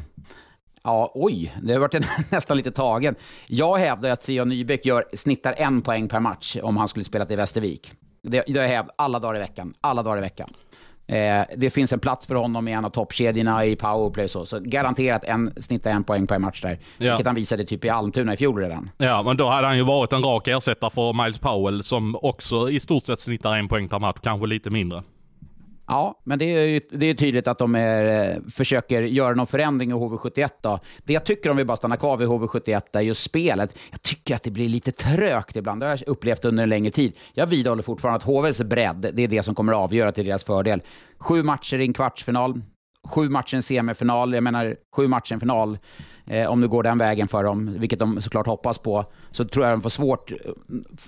ja, 0.83 1.11
oj, 1.15 1.55
det 1.63 1.73
har 1.73 1.79
varit 1.79 2.05
nästan 2.31 2.57
lite 2.57 2.71
tagen. 2.71 3.15
Jag 3.47 3.77
hävdar 3.77 4.09
att 4.09 4.25
Sion 4.25 4.49
Nybäck 4.49 4.85
gör, 4.85 5.05
snittar 5.13 5.53
en 5.57 5.81
poäng 5.81 6.07
per 6.07 6.19
match 6.19 6.57
om 6.63 6.77
han 6.77 6.87
skulle 6.87 7.05
spela 7.05 7.25
i 7.29 7.35
Västervik. 7.35 7.91
Det, 8.21 8.43
det 8.47 8.57
har 8.57 8.61
jag 8.61 8.75
hävdat 8.75 8.95
alla 8.97 9.19
dagar 9.19 9.35
i 9.35 9.39
veckan. 9.39 9.73
Alla 9.81 10.03
dagar 10.03 10.17
i 10.17 10.21
veckan. 10.21 10.49
Eh, 11.07 11.45
det 11.57 11.69
finns 11.69 11.93
en 11.93 11.99
plats 11.99 12.27
för 12.27 12.35
honom 12.35 12.67
i 12.67 12.71
en 12.71 12.85
av 12.85 12.89
toppkedjorna 12.89 13.65
i 13.65 13.75
powerplay 13.75 14.29
så, 14.29 14.45
så 14.45 14.59
garanterat 14.59 15.23
en, 15.23 15.53
snittar 15.57 15.91
en 15.91 16.03
poäng 16.03 16.27
per 16.27 16.39
match 16.39 16.61
där. 16.61 16.79
Ja. 16.97 17.11
Vilket 17.11 17.25
han 17.25 17.35
visade 17.35 17.65
typ 17.65 17.85
i 17.85 17.89
Almtuna 17.89 18.33
i 18.33 18.37
fjol 18.37 18.59
redan. 18.59 18.89
Ja, 18.97 19.23
men 19.23 19.37
då 19.37 19.47
hade 19.47 19.67
han 19.67 19.77
ju 19.77 19.83
varit 19.83 20.13
en 20.13 20.23
rak 20.23 20.47
ersättare 20.47 20.89
för 20.89 21.23
Miles 21.23 21.37
Powell 21.37 21.83
som 21.83 22.17
också 22.21 22.69
i 22.69 22.79
stort 22.79 23.03
sett 23.03 23.19
snittar 23.19 23.57
en 23.57 23.67
poäng 23.67 23.89
per 23.89 23.99
match, 23.99 24.17
kanske 24.23 24.47
lite 24.47 24.69
mindre. 24.69 25.03
Ja, 25.87 26.21
men 26.23 26.39
det 26.39 26.45
är, 26.45 26.65
ju, 26.65 26.81
det 26.89 27.05
är 27.05 27.13
tydligt 27.13 27.47
att 27.47 27.57
de 27.57 27.75
är, 27.75 28.33
eh, 28.35 28.41
försöker 28.49 29.01
göra 29.01 29.35
någon 29.35 29.47
förändring 29.47 29.89
i 29.89 29.93
HV71. 29.93 30.49
Då. 30.61 30.79
Det 31.03 31.13
jag 31.13 31.25
tycker, 31.25 31.49
om 31.49 31.57
vi 31.57 31.65
bara 31.65 31.77
stannar 31.77 31.95
kvar 31.95 32.17
vid 32.17 32.27
HV71, 32.27 32.81
är 32.93 33.01
just 33.01 33.23
spelet. 33.23 33.77
Jag 33.91 34.01
tycker 34.01 34.35
att 34.35 34.43
det 34.43 34.51
blir 34.51 34.69
lite 34.69 34.91
trögt 34.91 35.55
ibland. 35.55 35.81
Det 35.81 35.85
har 35.85 35.91
jag 35.91 36.07
upplevt 36.07 36.45
under 36.45 36.63
en 36.63 36.69
längre 36.69 36.91
tid. 36.91 37.13
Jag 37.33 37.47
vidhåller 37.47 37.83
fortfarande 37.83 38.17
att 38.17 38.23
HVs 38.23 38.61
bredd, 38.61 39.11
det 39.13 39.23
är 39.23 39.27
det 39.27 39.43
som 39.43 39.55
kommer 39.55 39.73
att 39.73 39.79
avgöra 39.79 40.11
till 40.11 40.25
deras 40.25 40.43
fördel. 40.43 40.81
Sju 41.17 41.43
matcher 41.43 41.79
i 41.79 41.85
en 41.85 41.93
kvartsfinal, 41.93 42.61
sju 43.07 43.29
matcher 43.29 43.55
i 43.55 43.57
en 43.57 43.63
semifinal, 43.63 44.33
jag 44.33 44.43
menar 44.43 44.75
sju 44.95 45.07
matcher 45.07 45.31
i 45.31 45.33
en 45.33 45.39
final 45.39 45.77
eh, 46.25 46.47
om 46.47 46.61
det 46.61 46.67
går 46.67 46.83
den 46.83 46.97
vägen 46.97 47.27
för 47.27 47.43
dem, 47.43 47.75
vilket 47.79 47.99
de 47.99 48.21
såklart 48.21 48.47
hoppas 48.47 48.77
på, 48.77 49.05
så 49.31 49.45
tror 49.45 49.65
jag 49.65 49.73
de 49.73 49.81
får 49.81 49.89
svårt. 49.89 50.31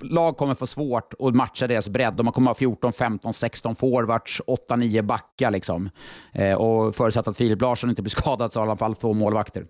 Lag 0.00 0.36
kommer 0.36 0.54
få 0.54 0.66
svårt 0.66 1.14
att 1.18 1.34
matcha 1.34 1.66
deras 1.66 1.88
bredd. 1.88 2.14
De 2.14 2.32
kommer 2.32 2.50
ha 2.50 2.54
14, 2.54 2.92
15, 2.92 3.34
16 3.34 3.76
forwards, 3.76 4.40
8, 4.46 4.76
9 4.76 5.02
backar 5.02 5.50
liksom. 5.50 5.90
Eh, 6.32 6.54
och 6.54 6.94
förutsatt 6.94 7.28
att 7.28 7.36
Filip 7.36 7.60
Larsson 7.60 7.90
inte 7.90 8.02
blir 8.02 8.10
skadad 8.20 8.52
så 8.52 8.60
har 8.60 8.66
i 8.66 8.70
alla 8.70 8.76
fall 8.76 8.94
två 8.94 9.12
målvakter. 9.12 9.64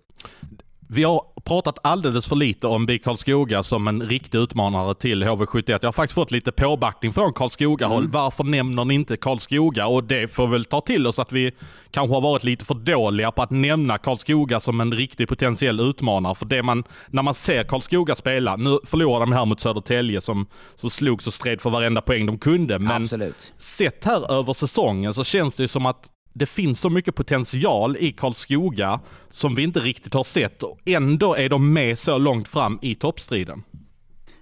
Vi 0.91 1.03
har 1.03 1.21
pratat 1.43 1.77
alldeles 1.83 2.27
för 2.27 2.35
lite 2.35 2.67
om 2.67 2.85
BIK 2.85 3.03
Karlskoga 3.03 3.63
som 3.63 3.87
en 3.87 4.01
riktig 4.01 4.37
utmanare 4.37 4.93
till 4.93 5.23
HV71. 5.23 5.63
Jag 5.67 5.83
har 5.83 5.91
faktiskt 5.91 6.15
fått 6.15 6.31
lite 6.31 6.51
påbackning 6.51 7.13
från 7.13 7.33
Karlskoga-håll. 7.33 8.03
Mm. 8.03 8.11
Varför 8.11 8.43
nämner 8.43 8.85
ni 8.85 8.93
inte 8.93 9.17
Karlskoga? 9.17 9.87
Och 9.87 10.03
det 10.03 10.27
får 10.27 10.47
väl 10.47 10.65
ta 10.65 10.81
till 10.81 11.07
oss 11.07 11.19
att 11.19 11.31
vi 11.31 11.51
kanske 11.91 12.13
har 12.13 12.21
varit 12.21 12.43
lite 12.43 12.65
för 12.65 12.75
dåliga 12.75 13.31
på 13.31 13.41
att 13.41 13.49
nämna 13.49 13.97
Karlskoga 13.97 14.59
som 14.59 14.81
en 14.81 14.93
riktig 14.93 15.27
potentiell 15.27 15.79
utmanare. 15.79 16.35
För 16.35 16.45
det 16.45 16.63
man, 16.63 16.83
när 17.07 17.23
man 17.23 17.33
ser 17.33 17.63
Karlskoga 17.63 18.15
spela, 18.15 18.55
nu 18.55 18.79
förlorade 18.85 19.25
de 19.25 19.31
här 19.31 19.45
mot 19.45 19.59
Södertälje 19.59 20.21
som, 20.21 20.47
som 20.75 20.89
slogs 20.89 21.27
och 21.27 21.33
stred 21.33 21.61
för 21.61 21.69
varenda 21.69 22.01
poäng 22.01 22.25
de 22.25 22.37
kunde. 22.37 22.79
Men 22.79 23.03
Absolut. 23.03 23.53
sett 23.57 24.05
här 24.05 24.31
över 24.31 24.53
säsongen 24.53 25.13
så 25.13 25.23
känns 25.23 25.55
det 25.55 25.67
som 25.67 25.85
att 25.85 26.09
det 26.33 26.45
finns 26.45 26.79
så 26.79 26.89
mycket 26.89 27.15
potential 27.15 27.97
i 27.99 28.11
Karlskoga 28.11 28.99
som 29.29 29.55
vi 29.55 29.63
inte 29.63 29.79
riktigt 29.79 30.13
har 30.13 30.23
sett 30.23 30.63
och 30.63 30.79
ändå 30.85 31.35
är 31.35 31.49
de 31.49 31.73
med 31.73 31.99
så 31.99 32.17
långt 32.17 32.47
fram 32.47 32.79
i 32.81 32.95
toppstriden. 32.95 33.63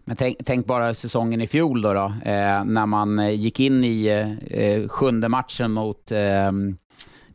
Men 0.06 0.18
tänk, 0.18 0.38
tänk 0.46 0.66
bara 0.66 0.94
säsongen 0.94 1.42
i 1.42 1.48
fjol 1.48 1.82
då, 1.82 1.94
då 1.94 2.06
eh, 2.06 2.64
när 2.66 2.86
man 2.86 3.20
eh, 3.20 3.30
gick 3.30 3.60
in 3.60 3.84
i 3.84 4.06
eh, 4.06 4.60
eh 4.60 4.88
sjunde 4.88 5.30
matchen 5.30 5.72
mot 5.72 6.12
eh, 6.12 6.52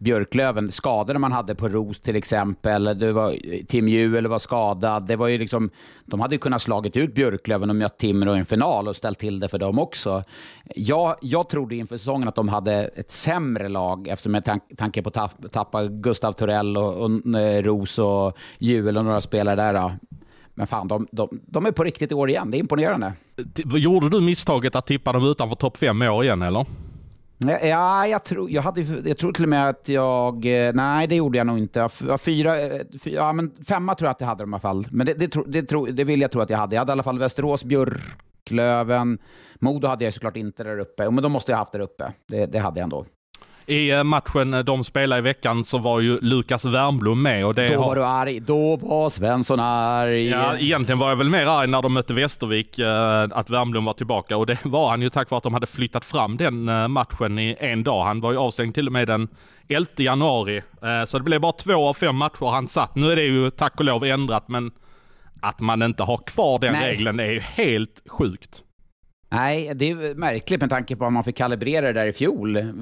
Björklöven, 0.02 0.72
skadorna 0.72 1.18
man 1.18 1.32
hade 1.32 1.54
på 1.54 1.68
Ros 1.68 2.00
till 2.00 2.16
exempel, 2.16 2.84
det 2.84 3.12
var, 3.12 3.36
Tim 3.66 3.88
Juel 3.88 4.26
var 4.26 4.38
skadad, 4.38 5.06
det 5.06 5.16
var 5.16 5.28
ju 5.28 5.38
liksom, 5.38 5.70
de 6.04 6.20
hade 6.20 6.38
kunnat 6.38 6.62
slagit 6.62 6.96
ut 6.96 7.14
Björklöven 7.14 7.70
och 7.70 7.76
mött 7.76 7.98
Timrå 7.98 8.36
i 8.36 8.38
en 8.38 8.44
final 8.44 8.88
och 8.88 8.96
ställt 8.96 9.18
till 9.18 9.40
det 9.40 9.48
för 9.48 9.58
dem 9.58 9.78
också. 9.78 10.24
Jag, 10.74 11.16
jag 11.20 11.48
trodde 11.48 11.76
inför 11.76 11.98
säsongen 11.98 12.28
att 12.28 12.34
de 12.34 12.48
hade 12.48 12.72
ett 12.74 13.10
sämre 13.10 13.68
lag 13.68 14.08
eftersom 14.08 14.34
jag 14.34 14.44
tank, 14.44 14.62
tanke 14.76 15.02
på 15.02 15.08
att 15.08 15.14
tapp, 15.14 15.52
tappa 15.52 15.86
Gustav 15.86 16.32
Torell 16.32 16.76
och, 16.76 16.94
och 16.94 17.10
och 17.10 17.64
Ros 17.64 17.98
och 17.98 18.36
Juel 18.58 18.96
och 18.96 19.04
några 19.04 19.20
spelare 19.20 19.56
där. 19.56 19.74
Då. 19.74 19.92
Men 20.54 20.66
fan, 20.66 20.88
de, 20.88 21.06
de, 21.12 21.28
de, 21.46 21.66
är 21.66 21.72
på 21.72 21.84
riktigt 21.84 22.12
i 22.12 22.14
år 22.14 22.30
igen. 22.30 22.50
Det 22.50 22.56
är 22.56 22.60
imponerande. 22.60 23.12
Gjorde 23.74 24.08
du 24.08 24.20
misstaget 24.20 24.76
att 24.76 24.86
tippa 24.86 25.12
dem 25.12 25.24
utanför 25.24 25.56
topp 25.56 25.76
fem 25.76 26.02
i 26.02 26.08
år 26.08 26.24
igen, 26.24 26.42
eller? 26.42 26.66
Ja, 27.48 28.07
jag 28.07 28.24
tror, 28.24 28.50
jag, 28.50 28.62
hade, 28.62 28.81
jag 28.81 29.18
tror 29.18 29.33
till 29.33 29.42
och 29.42 29.48
med 29.48 29.68
att 29.68 29.88
jag... 29.88 30.46
Eh, 30.46 30.74
nej, 30.74 31.07
det 31.07 31.14
gjorde 31.14 31.38
jag 31.38 31.46
nog 31.46 31.59
inte. 31.59 31.88
Fyra, 32.18 32.61
eh, 32.61 32.81
fyra, 33.00 33.14
ja, 33.14 33.33
men 33.33 33.50
femma 33.68 33.94
tror 33.94 34.07
jag 34.07 34.12
att 34.12 34.20
jag 34.20 34.28
hade 34.28 34.42
i 34.42 34.46
alla 34.46 34.59
fall. 34.59 34.87
Men 34.90 35.07
det, 35.07 35.14
det, 35.14 35.28
tro, 35.28 35.44
det, 35.44 35.62
tro, 35.62 35.87
det 35.87 36.05
vill 36.05 36.20
jag 36.20 36.31
tro 36.31 36.40
att 36.40 36.50
jag 36.50 36.59
hade. 36.59 36.74
Jag 36.74 36.81
hade 36.81 36.90
i 36.90 36.92
alla 36.92 37.02
fall 37.02 37.18
Västerås, 37.18 37.64
Björklöven, 37.64 39.18
Modo 39.55 39.88
hade 39.88 40.05
jag 40.05 40.14
såklart 40.14 40.37
inte 40.37 40.64
där 40.64 40.78
uppe. 40.78 41.11
Men 41.11 41.22
de 41.22 41.33
måste 41.33 41.52
jag 41.52 41.57
ha 41.57 41.62
haft 41.62 41.72
där 41.72 41.81
uppe. 41.81 42.12
Det, 42.26 42.46
det 42.46 42.59
hade 42.59 42.81
jag 42.81 42.85
ändå. 42.85 43.05
I 43.66 43.90
eh, 43.90 44.05
matchen 44.05 44.62
de 44.64 44.85
spelade 44.85 45.18
i 45.18 45.22
veckan 45.22 45.64
så 45.64 45.79
var 45.79 46.01
ju 46.01 46.18
Lukas 46.20 46.64
Wernbloom 46.64 47.22
med. 47.22 47.46
Och 47.46 47.55
det 47.55 47.75
då 47.75 47.81
var 47.81 47.96
du 47.96 48.05
arg. 48.05 48.40
Då 48.40 48.77
var 48.77 49.11
Svensson 49.11 49.61
arg. 49.61 50.29
Ja, 50.29 50.59
egentligen 50.59 50.98
var 50.98 51.09
jag 51.09 51.16
väl 51.16 51.29
mer 51.29 51.46
arg 51.46 51.66
när 51.66 51.83
de 51.83 51.92
mötte 51.92 52.14
Västervik, 52.14 52.79
eh, 52.79 53.22
att 53.33 53.51
Wernbloom 53.51 53.85
var 53.85 53.92
tillbaka. 53.92 54.37
Och 54.37 54.46
det 54.46 54.59
var 54.62 54.90
han 54.90 55.03
ju 55.03 55.11
tack 55.11 55.31
vare 55.31 55.38
att 55.38 55.44
de 55.44 55.55
hade 55.55 55.66
flyttat 55.66 56.05
fram 56.05 56.37
den 56.37 56.68
eh, 56.68 56.88
matchen 56.88 57.38
i 57.38 57.57
en 57.61 57.85
dag. 57.85 58.05
Han 58.05 58.20
var 58.20 58.33
ju 58.33 58.38
avstängd 58.38 58.75
till 58.75 58.87
och 58.87 58.92
med 58.92 59.09
den 59.09 59.29
11 59.68 59.87
januari. 59.96 60.62
Så 61.07 61.18
det 61.18 61.25
blev 61.25 61.40
bara 61.40 61.53
två 61.53 61.88
av 61.88 61.94
fem 61.94 62.16
matcher 62.16 62.51
han 62.51 62.68
satt. 62.68 62.94
Nu 62.94 63.12
är 63.12 63.16
det 63.16 63.22
ju 63.22 63.51
tack 63.51 63.79
och 63.79 63.85
lov 63.85 64.05
ändrat, 64.05 64.48
men 64.48 64.70
att 65.42 65.61
man 65.61 65.83
inte 65.83 66.03
har 66.03 66.16
kvar 66.16 66.59
den 66.59 66.72
Nej. 66.72 66.90
regeln 66.90 67.20
är 67.20 67.31
ju 67.31 67.40
helt 67.40 68.03
sjukt. 68.09 68.62
Nej, 69.32 69.72
det 69.74 69.90
är 69.90 70.14
märkligt 70.14 70.60
med 70.60 70.70
tanke 70.70 70.96
på 70.96 71.04
att 71.06 71.12
man 71.12 71.24
fick 71.24 71.36
kalibrera 71.36 71.86
det 71.86 71.92
där 71.92 72.06
i 72.06 72.12
fjol. 72.12 72.72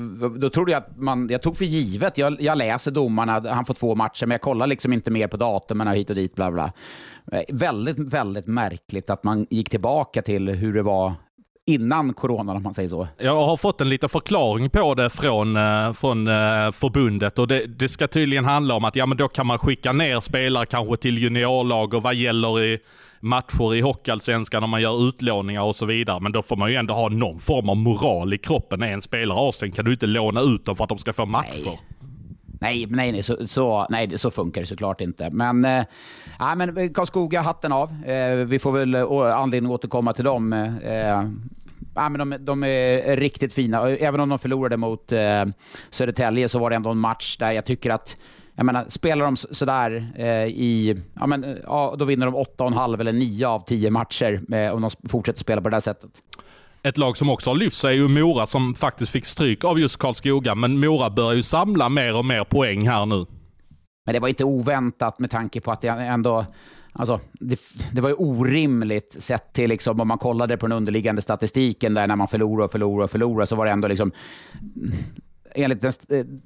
Då 0.40 0.50
trodde 0.50 0.72
jag 0.72 0.78
att 0.78 0.96
man, 0.96 1.28
jag 1.30 1.42
tog 1.42 1.56
för 1.56 1.64
givet, 1.64 2.18
jag, 2.18 2.42
jag 2.42 2.58
läser 2.58 2.90
domarna, 2.90 3.52
han 3.54 3.64
får 3.64 3.74
två 3.74 3.94
matcher, 3.94 4.26
men 4.26 4.34
jag 4.34 4.40
kollar 4.40 4.66
liksom 4.66 4.92
inte 4.92 5.10
mer 5.10 5.28
på 5.28 5.36
datumen 5.36 5.88
och 5.88 5.94
hit 5.94 6.10
och 6.10 6.16
dit, 6.16 6.34
bla 6.34 6.50
bla. 6.50 6.72
Väldigt, 7.48 7.98
väldigt 7.98 8.46
märkligt 8.46 9.10
att 9.10 9.24
man 9.24 9.46
gick 9.50 9.70
tillbaka 9.70 10.22
till 10.22 10.48
hur 10.48 10.74
det 10.74 10.82
var 10.82 11.14
innan 11.66 12.12
coronan 12.12 12.56
om 12.56 12.62
man 12.62 12.74
säger 12.74 12.88
så. 12.88 13.08
Jag 13.18 13.46
har 13.46 13.56
fått 13.56 13.80
en 13.80 13.88
liten 13.88 14.08
förklaring 14.08 14.70
på 14.70 14.94
det 14.94 15.10
från, 15.10 15.56
eh, 15.56 15.92
från 15.92 16.26
eh, 16.26 16.72
förbundet 16.72 17.38
och 17.38 17.48
det, 17.48 17.66
det 17.66 17.88
ska 17.88 18.06
tydligen 18.06 18.44
handla 18.44 18.74
om 18.74 18.84
att 18.84 18.96
ja, 18.96 19.06
men 19.06 19.18
då 19.18 19.28
kan 19.28 19.46
man 19.46 19.58
skicka 19.58 19.92
ner 19.92 20.20
spelare 20.20 20.66
kanske 20.66 20.96
till 20.96 21.18
juniorlag 21.18 21.94
och 21.94 22.02
vad 22.02 22.14
gäller 22.14 22.62
i 22.64 22.78
matcher 23.20 23.74
i 23.74 23.80
Hockeyallsvenskan 23.80 24.64
om 24.64 24.70
man 24.70 24.83
gör 24.83 25.09
utlåningar 25.09 25.62
och 25.62 25.76
så 25.76 25.87
vidare. 25.87 26.20
Men 26.20 26.33
då 26.33 26.42
får 26.42 26.56
man 26.56 26.70
ju 26.70 26.76
ändå 26.76 26.94
ha 26.94 27.09
någon 27.09 27.40
form 27.40 27.68
av 27.68 27.76
moral 27.76 28.35
i 28.35 28.38
kroppen. 28.38 28.83
Är 28.83 28.92
en 28.92 29.02
spelare 29.02 29.38
avstängd 29.38 29.74
kan 29.74 29.85
du 29.85 29.92
inte 29.92 30.06
låna 30.06 30.40
ut 30.40 30.64
dem 30.64 30.76
för 30.76 30.85
att 30.85 30.88
de 30.88 30.98
ska 30.98 31.12
få 31.12 31.26
matcher. 31.26 31.62
Nej. 31.64 31.80
Nej, 32.62 32.87
nej, 32.90 33.12
nej, 33.12 33.22
så, 33.22 33.46
så, 33.46 33.87
nej, 33.90 34.18
så 34.18 34.30
funkar 34.30 34.61
det 34.61 34.66
såklart 34.66 35.00
inte. 35.00 35.30
Men, 35.30 35.64
eh, 35.64 35.85
men 36.56 36.94
Karlskoga, 36.94 37.40
hatten 37.40 37.72
av. 37.72 38.04
Eh, 38.04 38.35
vi 38.35 38.59
får 38.59 38.72
väl 38.72 38.94
anledning 39.33 39.72
att 39.72 39.74
återkomma 39.74 40.12
till 40.12 40.24
dem. 40.24 40.52
Eh, 40.52 41.24
ja, 41.94 42.09
men 42.09 42.30
de, 42.30 42.37
de, 42.44 42.64
är 42.64 43.16
riktigt 43.16 43.52
fina. 43.52 43.90
Även 43.90 44.20
om 44.20 44.28
de 44.28 44.38
förlorade 44.38 44.76
mot 44.76 45.12
eh, 45.12 45.44
Södertälje 45.90 46.48
så 46.48 46.59
var 46.59 46.70
det 46.70 46.76
ändå 46.76 46.90
en 46.90 46.98
match 46.98 47.37
där 47.37 47.52
jag 47.52 47.64
tycker 47.64 47.90
att 47.90 48.16
jag 48.61 48.64
menar, 48.66 48.85
spelar 48.88 49.25
de 49.25 49.37
sådär 49.37 50.12
eh, 50.16 50.27
i, 50.46 51.03
ja, 51.14 51.27
men, 51.27 51.59
ja, 51.64 51.94
då 51.99 52.05
vinner 52.05 52.27
de 52.27 52.35
8,5 52.35 53.01
eller 53.01 53.12
9 53.12 53.46
av 53.46 53.61
10 53.61 53.90
matcher 53.90 54.55
eh, 54.55 54.75
om 54.75 54.83
de 54.83 54.90
fortsätter 55.09 55.40
spela 55.40 55.62
på 55.62 55.68
det 55.68 55.77
där 55.77 55.81
sättet. 55.81 56.11
Ett 56.83 56.99
lag 56.99 57.16
som 57.16 57.31
också 57.31 57.51
har 57.51 57.55
lyft 57.55 57.77
sig 57.77 57.90
är 57.90 58.01
ju 58.03 58.09
Mora 58.09 58.46
som 58.46 58.75
faktiskt 58.75 59.12
fick 59.12 59.27
stryk 59.27 59.64
av 59.64 59.81
just 59.81 59.96
Karlskoga, 59.96 60.55
men 60.55 60.81
Mora 60.81 61.11
börjar 61.11 61.33
ju 61.33 61.42
samla 61.42 61.88
mer 61.88 62.16
och 62.16 62.25
mer 62.25 62.44
poäng 62.44 62.88
här 62.88 63.07
nu. 63.07 63.27
Men 64.07 64.12
det 64.12 64.20
var 64.20 64.29
inte 64.29 64.44
oväntat 64.44 65.18
med 65.18 65.31
tanke 65.31 65.61
på 65.61 65.73
att 65.73 65.81
det 65.81 65.88
ändå 65.88 66.46
Alltså, 66.92 67.20
det, 67.33 67.61
det, 67.92 68.01
var 68.01 68.09
ju 68.09 68.14
orimligt 68.14 69.16
sett 69.18 69.53
till 69.53 69.68
liksom, 69.68 70.01
om 70.01 70.09
man 70.09 70.18
kollade 70.18 70.57
på 70.57 70.66
den 70.66 70.77
underliggande 70.77 71.23
statistiken 71.23 71.94
där 71.94 72.07
när 72.07 72.16
man 72.16 72.29
förlorar 72.29 72.64
och 72.64 72.70
förlorar 72.70 73.05
och 73.05 73.11
förlorar 73.11 73.46
så 73.46 73.57
var 73.57 73.66
det 73.66 73.73
ändå 73.73 73.88
liksom 73.88 74.12
enligt 75.54 75.82
den, 75.82 75.92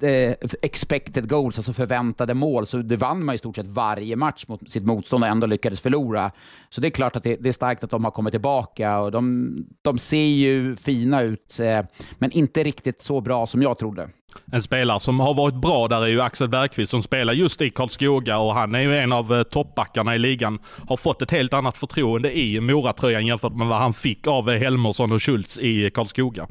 eh, 0.01 0.09
eh, 0.09 0.35
expected 0.61 1.29
goals, 1.29 1.57
alltså 1.57 1.73
förväntade 1.73 2.33
mål, 2.33 2.67
så 2.67 2.77
det 2.77 2.97
vann 2.97 3.25
man 3.25 3.35
i 3.35 3.37
stort 3.37 3.55
sett 3.55 3.67
varje 3.67 4.15
match 4.15 4.45
mot 4.47 4.71
sitt 4.71 4.85
motstånd 4.85 5.23
och 5.23 5.29
ändå 5.29 5.47
lyckades 5.47 5.79
förlora. 5.79 6.31
Så 6.69 6.81
det 6.81 6.87
är 6.87 6.91
klart 6.91 7.15
att 7.15 7.23
det, 7.23 7.35
det 7.35 7.49
är 7.49 7.53
starkt 7.53 7.83
att 7.83 7.89
de 7.89 8.03
har 8.03 8.11
kommit 8.11 8.31
tillbaka 8.31 8.99
och 8.99 9.11
de, 9.11 9.55
de 9.81 9.97
ser 9.97 10.17
ju 10.17 10.75
fina 10.75 11.21
ut, 11.21 11.59
eh, 11.59 11.85
men 12.19 12.31
inte 12.31 12.63
riktigt 12.63 13.01
så 13.01 13.21
bra 13.21 13.47
som 13.47 13.61
jag 13.61 13.77
trodde. 13.77 14.09
En 14.51 14.63
spelare 14.63 14.99
som 14.99 15.19
har 15.19 15.33
varit 15.33 15.55
bra 15.55 15.87
där 15.87 16.01
är 16.01 16.07
ju 16.07 16.21
Axel 16.21 16.49
Bergqvist 16.49 16.91
som 16.91 17.01
spelar 17.01 17.33
just 17.33 17.61
i 17.61 17.69
Karlskoga 17.69 18.37
och 18.37 18.53
han 18.53 18.75
är 18.75 18.79
ju 18.79 18.97
en 18.97 19.11
av 19.11 19.33
eh, 19.33 19.43
toppbackarna 19.43 20.15
i 20.15 20.19
ligan. 20.19 20.59
Har 20.87 20.97
fått 20.97 21.21
ett 21.21 21.31
helt 21.31 21.53
annat 21.53 21.77
förtroende 21.77 22.37
i 22.37 22.59
Moratröjan 22.61 23.27
jämfört 23.27 23.55
med 23.55 23.67
vad 23.67 23.77
han 23.77 23.93
fick 23.93 24.27
av 24.27 24.49
Helmersson 24.49 25.11
och 25.11 25.23
Schultz 25.23 25.59
i 25.59 25.89
Karlskoga. 25.89 26.47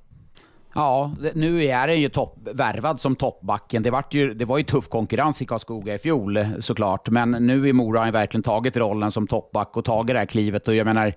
Ja, 0.75 1.13
nu 1.35 1.65
är 1.65 1.87
den 1.87 2.01
ju 2.01 2.09
toppvärvad 2.09 3.01
som 3.01 3.17
toppbacken. 3.17 3.83
Det 3.83 3.91
var, 3.91 4.05
ju, 4.11 4.35
det 4.35 4.45
var 4.45 4.59
ju 4.59 4.65
tuff 4.65 4.89
konkurrens 4.89 5.43
i 5.43 5.47
Karlskoga 5.47 5.95
i 5.95 5.99
fjol 5.99 6.37
eh, 6.37 6.49
såklart, 6.61 7.09
men 7.09 7.31
nu 7.31 7.69
i 7.69 7.73
Mora 7.73 7.99
har 7.99 8.05
han 8.05 8.13
verkligen 8.13 8.43
tagit 8.43 8.77
rollen 8.77 9.11
som 9.11 9.27
toppback 9.27 9.77
och 9.77 9.85
tagit 9.85 10.15
det 10.15 10.19
här 10.19 10.27
klivet 10.27 10.69
och 10.69 10.75
jag 10.75 10.85
menar, 10.85 11.15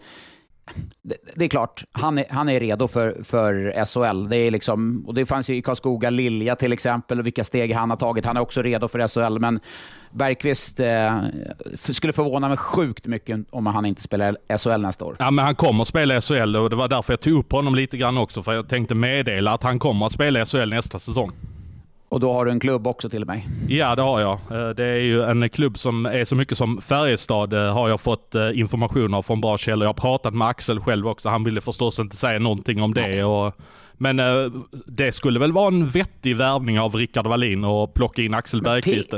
det, 1.02 1.16
det 1.36 1.46
är 1.46 1.50
klart, 1.50 1.84
han 1.92 2.18
är, 2.18 2.26
han 2.30 2.50
är 2.50 2.60
redo 2.60 2.88
för, 2.88 3.24
för 3.24 3.86
SHL. 3.86 4.30
Det, 4.30 4.38
är 4.38 4.52
liksom, 4.52 5.04
och 5.08 5.14
det 5.14 5.26
fanns 5.26 5.50
ju 5.50 5.56
i 5.56 5.62
Karlskoga 5.62 6.10
Lilja 6.10 6.56
till 6.56 6.74
exempel, 6.74 7.20
och 7.20 7.26
vilka 7.26 7.44
steg 7.44 7.74
han 7.74 7.90
har 7.90 7.98
tagit. 7.98 8.26
Han 8.26 8.38
är 8.38 8.42
också 8.42 8.62
redo 8.62 8.88
för 8.88 9.08
SHL, 9.08 9.40
men 9.40 9.60
Bergqvist 10.12 10.80
eh, 10.80 11.22
skulle 11.76 12.14
förvåna 12.14 12.48
mig 12.48 12.58
sjukt 12.58 13.06
mycket 13.06 13.40
om 13.50 13.66
han 13.66 13.86
inte 13.86 14.02
spelar 14.02 14.58
SHL 14.58 14.82
nästa 14.82 15.06
år. 15.06 15.16
Ja, 15.20 15.32
men 15.32 15.46
han 15.46 15.56
kommer 15.56 15.82
att 15.82 15.88
spela 15.88 16.22
SHL 16.22 16.56
och 16.56 16.70
det 16.70 16.76
var 16.76 16.88
därför 16.88 17.14
jag 17.14 17.22
tog 17.22 17.34
upp 17.34 17.52
honom 17.52 17.76
lite 17.76 17.98
grann 17.98 18.18
också, 18.18 18.44
för 18.44 18.54
jag 18.54 18.70
tänkte 18.70 18.96
meddela 18.96 19.54
att 19.54 19.64
han 19.64 19.80
kommer 19.80 20.06
att 20.06 20.12
spela 20.12 20.46
SHL 20.46 20.70
nästa 20.70 21.00
säsong. 21.00 21.32
Och 22.10 22.20
då 22.20 22.34
har 22.34 22.46
du 22.46 22.52
en 22.52 22.60
klubb 22.60 22.88
också 22.88 23.10
till 23.10 23.26
mig? 23.26 23.48
Ja, 23.68 23.96
det 23.96 24.02
har 24.02 24.22
jag. 24.22 24.40
Eh, 24.52 24.70
det 24.70 24.86
är 24.86 25.02
ju 25.02 25.24
en 25.24 25.50
klubb 25.50 25.78
som 25.78 26.06
är 26.06 26.26
så 26.26 26.36
mycket 26.36 26.58
som 26.58 26.82
Färjestad, 26.82 27.54
eh, 27.54 27.74
har 27.74 27.90
jag 27.90 28.02
fått 28.02 28.36
eh, 28.36 28.60
information 28.60 29.14
av 29.14 29.22
från 29.22 29.42
bra 29.42 29.58
källor. 29.58 29.84
Jag 29.84 29.90
har 29.90 29.94
pratat 29.94 30.34
med 30.34 30.48
Axel 30.48 30.80
själv 30.80 31.08
också. 31.08 31.30
Han 31.30 31.44
ville 31.44 31.62
förstås 31.62 32.00
inte 32.00 32.16
säga 32.16 32.40
någonting 32.40 32.82
om 32.82 32.94
det. 32.94 33.24
Och, 33.24 33.54
men 33.94 34.22
det 34.86 35.12
skulle 35.12 35.40
väl 35.40 35.52
vara 35.52 35.68
en 35.68 35.90
vettig 35.90 36.36
värvning 36.36 36.80
av 36.80 36.96
Rickard 36.96 37.28
Wallin 37.28 37.64
och 37.64 37.94
plocka 37.94 38.22
in 38.22 38.34
Axel 38.34 38.62
Bergqvist 38.62 39.14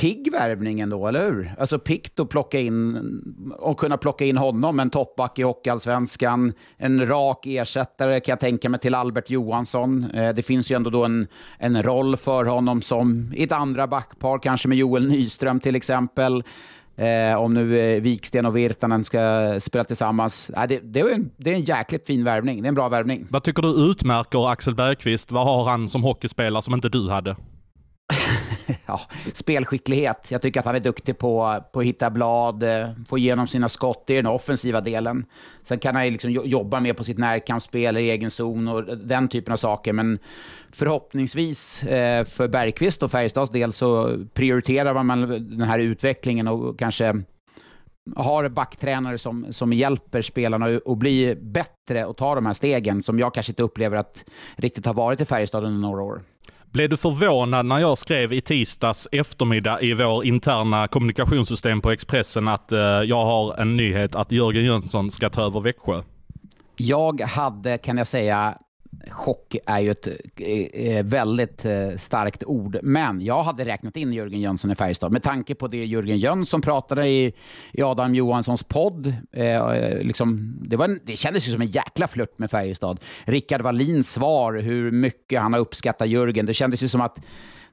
pigg 0.00 0.32
värvning 0.32 0.80
ändå, 0.80 1.06
eller 1.06 1.26
hur? 1.26 1.54
Alltså 1.58 1.78
piggt 1.78 2.20
att 2.20 2.28
plocka 2.28 2.60
in 2.60 2.98
och 3.58 3.78
kunna 3.78 3.96
plocka 3.96 4.24
in 4.24 4.36
honom, 4.36 4.80
en 4.80 4.90
toppback 4.90 5.38
i 5.38 5.42
Hockeyallsvenskan, 5.42 6.52
en 6.76 7.08
rak 7.08 7.46
ersättare 7.46 8.20
kan 8.20 8.32
jag 8.32 8.40
tänka 8.40 8.68
mig 8.68 8.80
till 8.80 8.94
Albert 8.94 9.30
Johansson. 9.30 10.10
Eh, 10.10 10.34
det 10.34 10.42
finns 10.42 10.70
ju 10.70 10.76
ändå 10.76 10.90
då 10.90 11.04
en, 11.04 11.26
en 11.58 11.82
roll 11.82 12.16
för 12.16 12.44
honom 12.44 12.82
som 12.82 13.32
i 13.34 13.42
ett 13.42 13.52
andra 13.52 13.86
backpar, 13.86 14.38
kanske 14.38 14.68
med 14.68 14.78
Joel 14.78 15.08
Nyström 15.08 15.60
till 15.60 15.76
exempel. 15.76 16.42
Eh, 16.96 17.40
om 17.40 17.54
nu 17.54 17.78
eh, 17.78 18.00
Viksten 18.00 18.46
och 18.46 18.56
Virtanen 18.56 19.04
ska 19.04 19.54
spela 19.60 19.84
tillsammans. 19.84 20.50
Eh, 20.50 20.66
det, 20.68 20.80
det, 20.82 21.00
är 21.00 21.14
en, 21.14 21.30
det 21.36 21.50
är 21.50 21.54
en 21.54 21.64
jäkligt 21.64 22.06
fin 22.06 22.24
värvning. 22.24 22.62
Det 22.62 22.66
är 22.66 22.68
en 22.68 22.74
bra 22.74 22.88
värvning. 22.88 23.26
Vad 23.30 23.42
tycker 23.42 23.62
du 23.62 23.90
utmärker 23.90 24.50
Axel 24.50 24.74
Bergqvist? 24.74 25.32
Vad 25.32 25.44
har 25.44 25.64
han 25.64 25.88
som 25.88 26.02
hockeyspelare 26.02 26.62
som 26.62 26.74
inte 26.74 26.88
du 26.88 27.10
hade? 27.10 27.36
ja, 28.86 29.00
spelskicklighet. 29.32 30.28
Jag 30.30 30.42
tycker 30.42 30.60
att 30.60 30.66
han 30.66 30.74
är 30.74 30.80
duktig 30.80 31.18
på, 31.18 31.62
på 31.72 31.80
att 31.80 31.86
hitta 31.86 32.10
blad, 32.10 32.62
eh, 32.62 32.88
få 33.08 33.18
igenom 33.18 33.46
sina 33.46 33.68
skott 33.68 34.10
i 34.10 34.14
den 34.14 34.26
offensiva 34.26 34.80
delen. 34.80 35.26
Sen 35.62 35.78
kan 35.78 35.94
han 35.94 36.04
ju 36.04 36.10
liksom 36.10 36.30
jobba 36.30 36.80
mer 36.80 36.92
på 36.92 37.04
sitt 37.04 37.18
närkampsspel 37.18 37.96
i 37.96 38.10
egen 38.10 38.30
zon 38.30 38.68
och 38.68 38.98
den 38.98 39.28
typen 39.28 39.52
av 39.52 39.56
saker. 39.56 39.92
Men 39.92 40.18
förhoppningsvis 40.72 41.82
eh, 41.82 42.24
för 42.24 42.48
Bergqvist 42.48 43.02
och 43.02 43.10
Färjestads 43.10 43.50
del 43.50 43.72
så 43.72 44.18
prioriterar 44.34 45.02
man 45.02 45.20
den 45.28 45.62
här 45.62 45.78
utvecklingen 45.78 46.48
och 46.48 46.78
kanske 46.78 47.22
har 48.16 48.48
backtränare 48.48 49.18
som, 49.18 49.46
som 49.50 49.72
hjälper 49.72 50.22
spelarna 50.22 50.80
att 50.86 50.98
bli 50.98 51.34
bättre 51.34 52.04
och 52.04 52.16
ta 52.16 52.34
de 52.34 52.46
här 52.46 52.54
stegen 52.54 53.02
som 53.02 53.18
jag 53.18 53.34
kanske 53.34 53.52
inte 53.52 53.62
upplever 53.62 53.96
att 53.96 54.24
riktigt 54.56 54.86
har 54.86 54.94
varit 54.94 55.20
i 55.20 55.24
Färjestad 55.24 55.64
under 55.64 55.80
några 55.80 56.02
år. 56.02 56.22
Blev 56.72 56.90
du 56.90 56.96
förvånad 56.96 57.66
när 57.66 57.78
jag 57.78 57.98
skrev 57.98 58.32
i 58.32 58.40
tisdags 58.40 59.08
eftermiddag 59.12 59.82
i 59.82 59.94
vår 59.94 60.24
interna 60.24 60.88
kommunikationssystem 60.88 61.80
på 61.80 61.90
Expressen 61.90 62.48
att 62.48 62.72
eh, 62.72 62.78
jag 62.78 63.24
har 63.24 63.60
en 63.60 63.76
nyhet 63.76 64.14
att 64.14 64.32
Jörgen 64.32 64.64
Jönsson 64.64 65.10
ska 65.10 65.30
ta 65.30 65.42
över 65.42 65.60
Växjö? 65.60 66.02
Jag 66.76 67.20
hade, 67.20 67.78
kan 67.78 67.98
jag 67.98 68.06
säga, 68.06 68.58
chock 69.10 69.56
är 69.66 69.80
ju 69.80 69.90
ett 69.90 70.06
eh, 70.36 70.46
eh, 70.46 71.04
väldigt 71.04 71.64
eh, 71.64 71.96
starkt 71.96 72.44
ord, 72.44 72.78
men 72.82 73.20
jag 73.20 73.42
hade 73.42 73.64
räknat 73.64 73.96
in 73.96 74.12
Jörgen 74.12 74.40
Jönsson 74.40 74.70
i 74.70 74.74
Färjestad 74.74 75.12
med 75.12 75.22
tanke 75.22 75.54
på 75.54 75.68
det 75.68 75.84
Jörgen 75.84 76.18
Jönsson 76.18 76.60
pratade 76.60 77.08
i, 77.08 77.32
i 77.72 77.82
Adam 77.82 78.14
Johanssons 78.14 78.62
podd. 78.62 79.14
Eh, 79.32 79.44
eh, 79.44 80.02
liksom, 80.02 80.58
det, 80.62 80.76
var 80.76 80.84
en, 80.84 81.00
det 81.04 81.16
kändes 81.16 81.48
ju 81.48 81.52
som 81.52 81.62
en 81.62 81.68
jäkla 81.68 82.08
flört 82.08 82.38
med 82.38 82.50
Färjestad. 82.50 83.00
Rickard 83.24 83.62
Wallins 83.62 84.12
svar, 84.12 84.54
hur 84.54 84.90
mycket 84.90 85.40
han 85.40 85.52
har 85.52 85.60
uppskattat 85.60 86.08
Jörgen. 86.08 86.46
Det 86.46 86.54
kändes 86.54 86.82
ju 86.82 86.88
som 86.88 87.00
att 87.00 87.18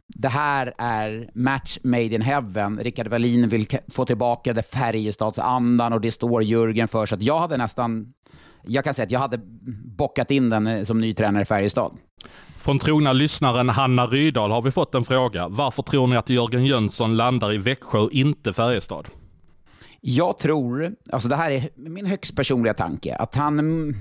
det 0.08 0.30
här 0.30 0.74
är 0.78 1.30
match 1.34 1.78
made 1.84 2.04
in 2.04 2.22
heaven. 2.22 2.80
Rickard 2.80 3.08
Wallin 3.08 3.50
vill 3.50 3.68
få 3.88 4.06
tillbaka 4.06 4.54
det 4.54 4.64
Färjestadsandan 4.64 5.94
och 5.94 6.02
det 6.02 6.12
står 6.12 6.44
Jörgen 6.44 6.88
för. 6.88 7.06
Så 7.06 7.18
jag 7.20 7.40
hade 7.40 7.58
nästan 7.58 8.14
jag 8.68 8.84
kan 8.84 8.94
säga 8.94 9.06
att 9.06 9.12
jag 9.12 9.20
hade 9.20 9.40
bockat 9.98 10.32
in 10.32 10.50
den 10.50 10.68
eh, 10.68 10.86
som 10.86 11.02
ny 11.02 11.14
tränare 11.14 11.42
i 11.42 11.46
Färjestad. 11.46 11.98
Från 12.58 12.80
trogna 12.80 13.14
lyssnaren 13.14 13.70
Hanna 13.70 14.08
Rydahl 14.08 14.52
har 14.52 14.62
vi 14.62 14.72
fått 14.72 14.96
en 14.96 15.06
fråga. 15.06 15.48
Varför 15.48 15.84
tror 15.84 16.08
ni 16.08 16.18
att 16.18 16.30
Jörgen 16.30 16.66
Jönsson 16.66 17.18
landar 17.18 17.54
i 17.54 17.58
Växjö 17.58 18.00
och 18.00 18.12
inte 18.12 18.54
Färjestad? 18.54 19.08
Jag 20.02 20.38
tror, 20.38 20.96
alltså 21.12 21.30
det 21.30 21.36
här 21.36 21.52
är 21.52 21.70
min 21.76 22.06
högst 22.06 22.36
personliga 22.36 22.74
tanke, 22.74 23.16
att 23.16 23.36
han 23.36 23.96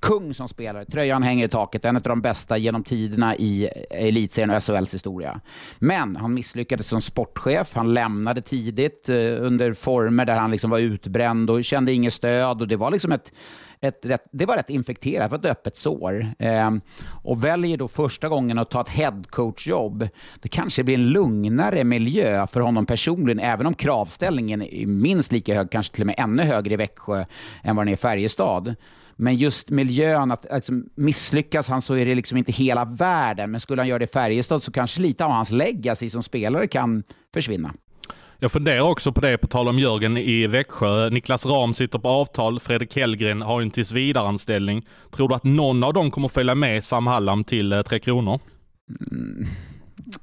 kung 0.00 0.34
som 0.34 0.48
spelare. 0.48 0.84
Tröjan 0.84 1.22
hänger 1.22 1.44
i 1.44 1.48
taket, 1.48 1.84
en 1.84 1.96
av 1.96 2.02
de 2.02 2.20
bästa 2.20 2.58
genom 2.58 2.84
tiderna 2.84 3.36
i 3.36 3.66
elitserien 3.90 4.50
och 4.50 4.62
SHLs 4.62 4.94
historia. 4.94 5.40
Men 5.78 6.16
han 6.16 6.34
misslyckades 6.34 6.86
som 6.86 7.00
sportchef. 7.00 7.74
Han 7.74 7.94
lämnade 7.94 8.42
tidigt 8.42 9.08
eh, 9.08 9.16
under 9.16 9.72
former 9.72 10.24
där 10.24 10.36
han 10.36 10.50
liksom 10.50 10.70
var 10.70 10.78
utbränd 10.78 11.50
och 11.50 11.64
kände 11.64 11.92
inget 11.92 12.12
stöd. 12.12 12.60
Och 12.60 12.68
det 12.68 12.76
var 12.76 12.90
liksom 12.90 13.12
ett 13.12 13.32
ett 13.80 14.06
rätt, 14.06 14.24
det 14.32 14.46
var 14.46 14.56
rätt 14.56 14.70
infekterat, 14.70 15.30
det 15.30 15.36
var 15.36 15.44
ett 15.44 15.58
öppet 15.58 15.76
sår. 15.76 16.34
Eh, 16.38 16.70
och 17.22 17.44
väljer 17.44 17.76
då 17.76 17.88
första 17.88 18.28
gången 18.28 18.58
att 18.58 18.70
ta 18.70 18.80
ett 18.80 18.88
headcoach-jobb. 18.88 20.08
Det 20.40 20.48
kanske 20.48 20.84
blir 20.84 20.94
en 20.94 21.08
lugnare 21.08 21.84
miljö 21.84 22.46
för 22.46 22.60
honom 22.60 22.86
personligen, 22.86 23.38
även 23.38 23.66
om 23.66 23.74
kravställningen 23.74 24.62
är 24.62 24.86
minst 24.86 25.32
lika 25.32 25.54
hög, 25.54 25.70
kanske 25.70 25.94
till 25.94 26.02
och 26.02 26.06
med 26.06 26.14
ännu 26.18 26.42
högre 26.42 26.74
i 26.74 26.76
Växjö 26.76 27.24
än 27.62 27.76
vad 27.76 27.86
den 27.86 27.88
är 27.88 27.92
i 27.92 27.96
Färjestad. 27.96 28.74
Men 29.20 29.36
just 29.36 29.70
miljön, 29.70 30.30
att 30.30 30.46
liksom, 30.52 30.88
misslyckas 30.94 31.68
han 31.68 31.82
så 31.82 31.94
är 31.94 32.06
det 32.06 32.14
liksom 32.14 32.38
inte 32.38 32.52
hela 32.52 32.84
världen. 32.84 33.50
Men 33.50 33.60
skulle 33.60 33.80
han 33.80 33.88
göra 33.88 33.98
det 33.98 34.04
i 34.04 34.08
Färjestad 34.08 34.62
så 34.62 34.72
kanske 34.72 35.00
lite 35.00 35.24
av 35.24 35.30
hans 35.30 35.50
legacy 35.50 36.10
som 36.10 36.22
spelare 36.22 36.66
kan 36.66 37.02
försvinna. 37.34 37.74
Jag 38.38 38.52
funderar 38.52 38.80
också 38.80 39.12
på 39.12 39.20
det, 39.20 39.38
på 39.38 39.46
tal 39.46 39.68
om 39.68 39.78
Jörgen 39.78 40.16
i 40.16 40.46
Växjö. 40.46 41.10
Niklas 41.10 41.46
Ram 41.46 41.74
sitter 41.74 41.98
på 41.98 42.08
avtal, 42.08 42.60
Fredrik 42.60 42.96
Hellgren 42.96 43.42
har 43.42 43.62
en 43.62 43.70
tills 43.70 43.92
vidareanställning. 43.92 44.86
Tror 45.10 45.28
du 45.28 45.34
att 45.34 45.44
någon 45.44 45.84
av 45.84 45.92
dem 45.92 46.10
kommer 46.10 46.28
följa 46.28 46.54
med 46.54 46.84
Sam 46.84 47.06
Hallam 47.06 47.44
till 47.44 47.72
eh, 47.72 47.82
Tre 47.82 47.98
Kronor? 47.98 48.40
Mm. 49.10 49.46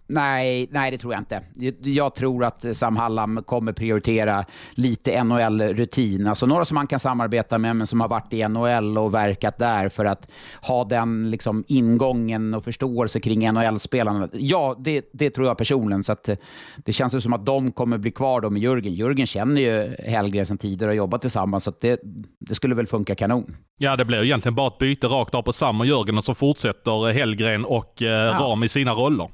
Nej, 0.08 0.68
nej, 0.72 0.92
det 0.92 0.98
tror 0.98 1.14
jag 1.14 1.22
inte. 1.22 1.42
Jag 1.82 2.16
tror 2.16 2.44
att 2.44 2.66
Sam 2.74 2.96
Hallam 2.96 3.44
kommer 3.44 3.74
prioritera 3.74 4.46
lite 4.72 5.24
NHL-rutin. 5.24 6.28
Alltså 6.28 6.46
några 6.46 6.66
som 6.66 6.76
man 6.76 6.88
kan 6.88 7.00
samarbeta 7.00 7.58
med, 7.58 7.76
men 7.76 7.88
som 7.88 8.02
har 8.02 8.08
varit 8.08 8.34
i 8.34 8.48
NHL 8.48 8.98
och 8.98 9.14
verkat 9.14 9.58
där 9.58 9.90
för 9.90 10.06
att 10.06 10.28
ha 10.62 10.84
den 10.84 11.32
liksom, 11.32 11.64
ingången 11.68 12.54
och 12.54 12.64
förståelse 12.64 13.20
kring 13.20 13.52
NHL-spelarna. 13.52 14.30
Ja, 14.34 14.76
det, 14.80 15.10
det, 15.14 15.30
tror 15.30 15.48
jag 15.48 15.58
personligen. 15.58 16.04
Så 16.04 16.12
att, 16.12 16.30
det 16.78 16.94
känns 16.94 17.24
som 17.24 17.34
att 17.34 17.46
de 17.46 17.72
kommer 17.72 17.98
bli 17.98 18.12
kvar 18.12 18.42
då 18.42 18.50
med 18.50 18.62
Jörgen. 18.62 18.94
Jörgen 18.94 19.28
känner 19.28 19.62
ju 19.62 19.96
Hellgren 20.12 20.46
sedan 20.46 20.58
tidigare 20.58 20.90
och 20.90 20.94
har 20.94 20.98
jobbat 20.98 21.22
tillsammans, 21.22 21.64
så 21.64 21.74
det, 21.82 22.02
det 22.40 22.56
skulle 22.56 22.76
väl 22.76 22.88
funka 22.88 23.16
kanon. 23.16 23.56
Ja, 23.78 23.96
det 23.96 24.06
blir 24.06 24.24
egentligen 24.24 24.56
bara 24.56 24.68
ett 24.68 24.78
byte 24.78 25.08
rakt 25.08 25.36
av 25.36 25.42
på 25.42 25.54
Sam 25.54 25.80
och 25.80 25.86
Jörgen 25.86 26.18
och 26.18 26.24
så 26.24 26.34
fortsätter 26.36 27.14
Hellgren 27.14 27.66
och 27.66 28.02
eh, 28.02 28.08
ja. 28.08 28.38
Ram 28.40 28.64
i 28.64 28.70
sina 28.70 28.94
roller. 28.94 29.30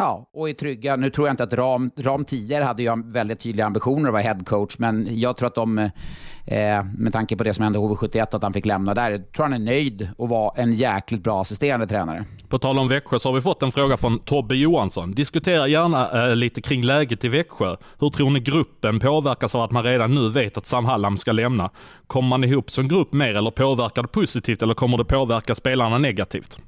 Ja, 0.00 0.30
och 0.32 0.48
är 0.48 0.54
trygga. 0.54 0.96
Nu 0.96 1.10
tror 1.10 1.26
jag 1.26 1.32
inte 1.32 1.42
att 1.42 1.52
Ram, 1.52 1.90
Ram 1.96 2.24
tidigare 2.24 2.64
hade 2.64 2.82
ju 2.82 3.02
väldigt 3.04 3.40
tydliga 3.40 3.66
ambitioner 3.66 4.08
att 4.08 4.12
vara 4.12 4.22
headcoach, 4.22 4.78
men 4.78 5.18
jag 5.18 5.36
tror 5.36 5.46
att 5.46 5.54
de, 5.54 5.78
eh, 5.78 6.84
med 6.98 7.12
tanke 7.12 7.36
på 7.36 7.44
det 7.44 7.54
som 7.54 7.64
hände 7.64 7.78
HV71, 7.78 8.34
att 8.36 8.42
han 8.42 8.52
fick 8.52 8.66
lämna 8.66 8.94
där, 8.94 9.10
jag 9.10 9.32
tror 9.32 9.44
han 9.44 9.52
är 9.52 9.58
nöjd 9.58 10.08
och 10.18 10.28
var 10.28 10.52
en 10.56 10.72
jäkligt 10.72 11.22
bra 11.22 11.40
assisterande 11.40 11.86
tränare. 11.86 12.24
På 12.48 12.58
tal 12.58 12.78
om 12.78 12.88
Växjö 12.88 13.18
så 13.18 13.28
har 13.28 13.34
vi 13.34 13.40
fått 13.40 13.62
en 13.62 13.72
fråga 13.72 13.96
från 13.96 14.18
Tobbe 14.18 14.56
Johansson. 14.56 15.12
Diskutera 15.12 15.68
gärna 15.68 16.28
eh, 16.28 16.36
lite 16.36 16.62
kring 16.62 16.82
läget 16.82 17.24
i 17.24 17.28
Växjö. 17.28 17.76
Hur 17.98 18.10
tror 18.10 18.30
ni 18.30 18.40
gruppen 18.40 19.00
påverkas 19.00 19.54
av 19.54 19.60
att 19.60 19.70
man 19.70 19.84
redan 19.84 20.14
nu 20.14 20.28
vet 20.28 20.56
att 20.56 20.66
Sam 20.66 20.84
Hallam 20.84 21.16
ska 21.16 21.32
lämna? 21.32 21.70
Kommer 22.06 22.28
man 22.28 22.44
ihop 22.44 22.70
som 22.70 22.88
grupp 22.88 23.12
mer 23.12 23.34
eller 23.34 23.50
påverkar 23.50 24.02
det 24.02 24.08
positivt 24.08 24.62
eller 24.62 24.74
kommer 24.74 24.98
det 24.98 25.04
påverka 25.04 25.54
spelarna 25.54 25.98
negativt? 25.98 26.60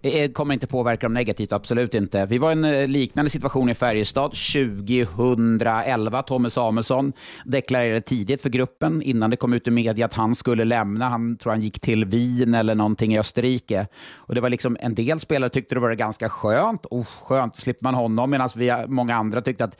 Det 0.00 0.34
kommer 0.34 0.54
inte 0.54 0.66
påverka 0.66 1.06
dem 1.06 1.14
negativt, 1.14 1.52
absolut 1.52 1.94
inte. 1.94 2.26
Vi 2.26 2.38
var 2.38 2.48
i 2.48 2.52
en 2.52 2.64
eh, 2.64 2.86
liknande 2.86 3.30
situation 3.30 3.68
i 3.68 3.74
Färjestad 3.74 4.32
2011. 4.32 6.22
Tommy 6.22 6.50
Samuelsson 6.50 7.12
deklarerade 7.44 8.00
tidigt 8.00 8.42
för 8.42 8.48
gruppen 8.48 9.02
innan 9.02 9.30
det 9.30 9.36
kom 9.36 9.52
ut 9.52 9.66
i 9.66 9.70
media 9.70 10.06
att 10.06 10.14
han 10.14 10.34
skulle 10.34 10.64
lämna. 10.64 11.08
Han 11.08 11.36
tror 11.36 11.52
han 11.52 11.60
gick 11.60 11.80
till 11.80 12.04
Wien 12.04 12.54
eller 12.54 12.74
någonting 12.74 13.14
i 13.14 13.18
Österrike. 13.18 13.86
Och 14.14 14.34
det 14.34 14.40
var 14.40 14.50
liksom, 14.50 14.76
en 14.80 14.94
del 14.94 15.20
spelare 15.20 15.50
tyckte 15.50 15.74
det 15.74 15.80
var 15.80 15.92
ganska 15.92 16.28
skönt. 16.28 16.86
Oh, 16.90 17.06
skönt, 17.22 17.56
slipper 17.56 17.84
man 17.84 17.94
honom. 17.94 18.30
Medan 18.30 18.48
vi, 18.56 18.84
många 18.86 19.16
andra 19.16 19.40
tyckte 19.40 19.64
att 19.64 19.76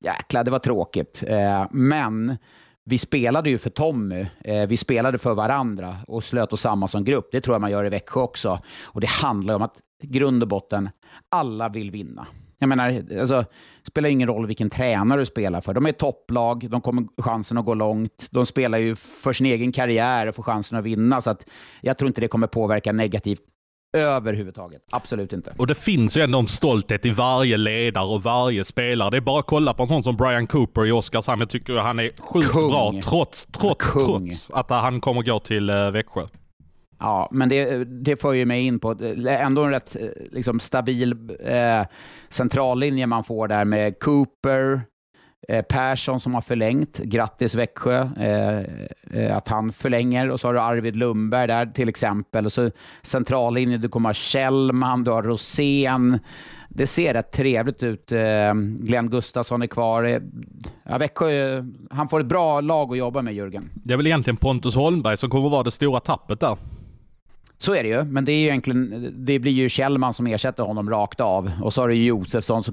jäklar, 0.00 0.44
det 0.44 0.50
var 0.50 0.58
tråkigt. 0.58 1.24
Eh, 1.26 1.66
men 1.70 2.36
vi 2.90 2.98
spelade 2.98 3.50
ju 3.50 3.58
för 3.58 3.70
Tommy, 3.70 4.26
eh, 4.44 4.68
vi 4.68 4.76
spelade 4.76 5.18
för 5.18 5.34
varandra 5.34 5.96
och 6.08 6.24
slöt 6.24 6.52
oss 6.52 6.60
samman 6.60 6.88
som 6.88 7.04
grupp. 7.04 7.28
Det 7.32 7.40
tror 7.40 7.54
jag 7.54 7.60
man 7.60 7.70
gör 7.70 7.84
i 7.84 7.88
Växjö 7.88 8.20
också. 8.20 8.58
Och 8.82 9.00
det 9.00 9.08
handlar 9.08 9.54
om 9.54 9.62
att 9.62 9.78
grund 10.02 10.42
och 10.42 10.48
botten, 10.48 10.90
alla 11.28 11.68
vill 11.68 11.90
vinna. 11.90 12.26
Jag 12.58 12.68
menar, 12.68 13.02
alltså, 13.20 13.44
det 13.82 13.86
spelar 13.86 14.08
ingen 14.08 14.28
roll 14.28 14.46
vilken 14.46 14.70
tränare 14.70 15.20
du 15.20 15.26
spelar 15.26 15.60
för. 15.60 15.74
De 15.74 15.86
är 15.86 15.92
topplag, 15.92 16.70
de 16.70 16.80
kommer 16.80 17.22
chansen 17.22 17.58
att 17.58 17.64
gå 17.64 17.74
långt. 17.74 18.28
De 18.30 18.46
spelar 18.46 18.78
ju 18.78 18.96
för 18.96 19.32
sin 19.32 19.46
egen 19.46 19.72
karriär 19.72 20.26
och 20.26 20.34
får 20.34 20.42
chansen 20.42 20.78
att 20.78 20.84
vinna. 20.84 21.20
Så 21.20 21.30
att 21.30 21.48
jag 21.80 21.98
tror 21.98 22.08
inte 22.08 22.20
det 22.20 22.28
kommer 22.28 22.46
påverka 22.46 22.92
negativt 22.92 23.42
Överhuvudtaget. 23.92 24.82
Absolut 24.90 25.32
inte. 25.32 25.54
Och 25.56 25.66
det 25.66 25.74
finns 25.74 26.16
ju 26.16 26.22
ändå 26.22 26.38
en 26.38 26.46
stolthet 26.46 27.06
i 27.06 27.10
varje 27.10 27.56
ledare 27.56 28.04
och 28.06 28.22
varje 28.22 28.64
spelare. 28.64 29.10
Det 29.10 29.16
är 29.16 29.20
bara 29.20 29.40
att 29.40 29.46
kolla 29.46 29.74
på 29.74 29.82
en 29.82 29.88
sån 29.88 30.02
som 30.02 30.16
Brian 30.16 30.46
Cooper 30.46 30.86
i 30.86 30.92
Oskarshamn. 30.92 31.40
Jag 31.40 31.50
tycker 31.50 31.76
han 31.76 31.98
är 31.98 32.10
sjukt 32.20 32.52
Kung. 32.52 32.68
bra 32.68 32.94
trots, 33.04 33.46
trots, 33.46 33.92
trots 33.92 34.50
att 34.50 34.70
han 34.70 35.00
kommer 35.00 35.22
gå 35.22 35.40
till 35.40 35.70
uh, 35.70 35.90
Växjö. 35.90 36.26
Ja, 37.00 37.28
men 37.30 37.48
det, 37.48 37.84
det 37.84 38.16
för 38.16 38.32
ju 38.32 38.44
mig 38.44 38.66
in 38.66 38.80
på 38.80 38.96
ändå 39.28 39.64
en 39.64 39.70
rätt 39.70 39.96
eh, 39.96 40.08
liksom, 40.32 40.60
stabil 40.60 41.12
eh, 41.40 41.86
centrallinje 42.28 43.06
man 43.06 43.24
får 43.24 43.48
där 43.48 43.64
med 43.64 43.98
Cooper, 43.98 44.80
Eh, 45.48 45.62
Persson 45.62 46.20
som 46.20 46.34
har 46.34 46.40
förlängt. 46.40 46.98
Grattis 46.98 47.54
Växjö 47.54 48.08
eh, 48.16 48.58
eh, 49.20 49.36
att 49.36 49.48
han 49.48 49.72
förlänger. 49.72 50.30
Och 50.30 50.40
så 50.40 50.48
har 50.48 50.54
du 50.54 50.60
Arvid 50.60 50.96
Lundberg 50.96 51.46
där 51.46 51.66
till 51.66 51.88
exempel. 51.88 52.46
Och 52.46 52.52
så 52.52 52.70
centrallinjen, 53.02 53.80
du 53.80 53.88
kommer 53.88 54.08
ha 54.08 54.14
Kjellman, 54.14 55.04
du 55.04 55.10
har 55.10 55.22
Rosén. 55.22 56.18
Det 56.68 56.86
ser 56.86 57.14
rätt 57.14 57.32
trevligt 57.32 57.82
ut. 57.82 58.12
Eh, 58.12 58.54
Glenn 58.78 59.10
Gustafsson 59.10 59.62
är 59.62 59.66
kvar. 59.66 60.04
Eh, 60.04 60.18
ja, 60.88 60.98
Växjö, 60.98 61.64
han 61.90 62.08
får 62.08 62.20
ett 62.20 62.26
bra 62.26 62.60
lag 62.60 62.90
att 62.90 62.98
jobba 62.98 63.22
med, 63.22 63.34
Jörgen. 63.34 63.70
Det 63.74 63.92
är 63.92 63.96
väl 63.96 64.06
egentligen 64.06 64.36
Pontus 64.36 64.76
Holmberg 64.76 65.16
som 65.16 65.30
kommer 65.30 65.46
att 65.46 65.52
vara 65.52 65.62
det 65.62 65.70
stora 65.70 66.00
tappet 66.00 66.40
där. 66.40 66.56
Så 67.58 67.74
är 67.74 67.82
det 67.82 67.88
ju, 67.88 68.04
men 68.04 68.24
det 68.24 68.32
är 68.32 68.36
ju 68.36 68.46
egentligen, 68.46 69.14
det 69.16 69.38
blir 69.38 69.52
ju 69.52 69.68
Kjellman 69.68 70.14
som 70.14 70.26
ersätter 70.26 70.62
honom 70.62 70.90
rakt 70.90 71.20
av. 71.20 71.50
Och 71.62 71.74
så 71.74 71.80
har 71.80 71.88
du 71.88 71.94
Josefsson. 71.94 72.64
Så... 72.64 72.72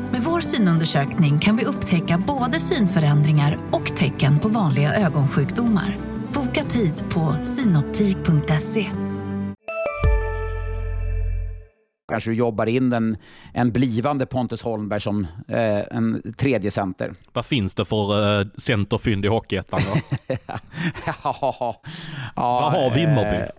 Vår 0.41 0.45
synundersökning 0.45 1.39
kan 1.39 1.57
vi 1.57 1.65
upptäcka 1.65 2.23
både 2.27 2.59
synförändringar 2.59 3.57
och 3.71 3.95
tecken 3.95 4.39
på 4.39 4.47
vanliga 4.47 4.95
ögonsjukdomar. 4.95 5.97
Boka 6.33 6.63
tid 6.63 6.93
på 7.13 7.35
synoptik.se. 7.43 8.85
Kanske 12.11 12.29
du 12.29 12.35
jobbar 12.35 12.65
in 12.65 12.93
en, 12.93 13.17
en 13.53 13.71
blivande 13.71 14.25
Pontus 14.25 14.61
Holmberg 14.61 15.01
som 15.01 15.27
eh, 15.47 15.97
en 15.97 16.33
tredje 16.37 16.71
center. 16.71 17.13
Vad 17.33 17.45
finns 17.45 17.75
det 17.75 17.85
för 17.85 18.39
eh, 18.41 18.47
centerfynd 18.57 19.25
i 19.25 19.27
Hockeyettan 19.27 19.81
då? 19.93 19.99
ja, 21.23 21.81
Vad 22.35 22.71
har 22.71 22.95
Vimmerby? 22.95 23.37
Eh, 23.37 23.49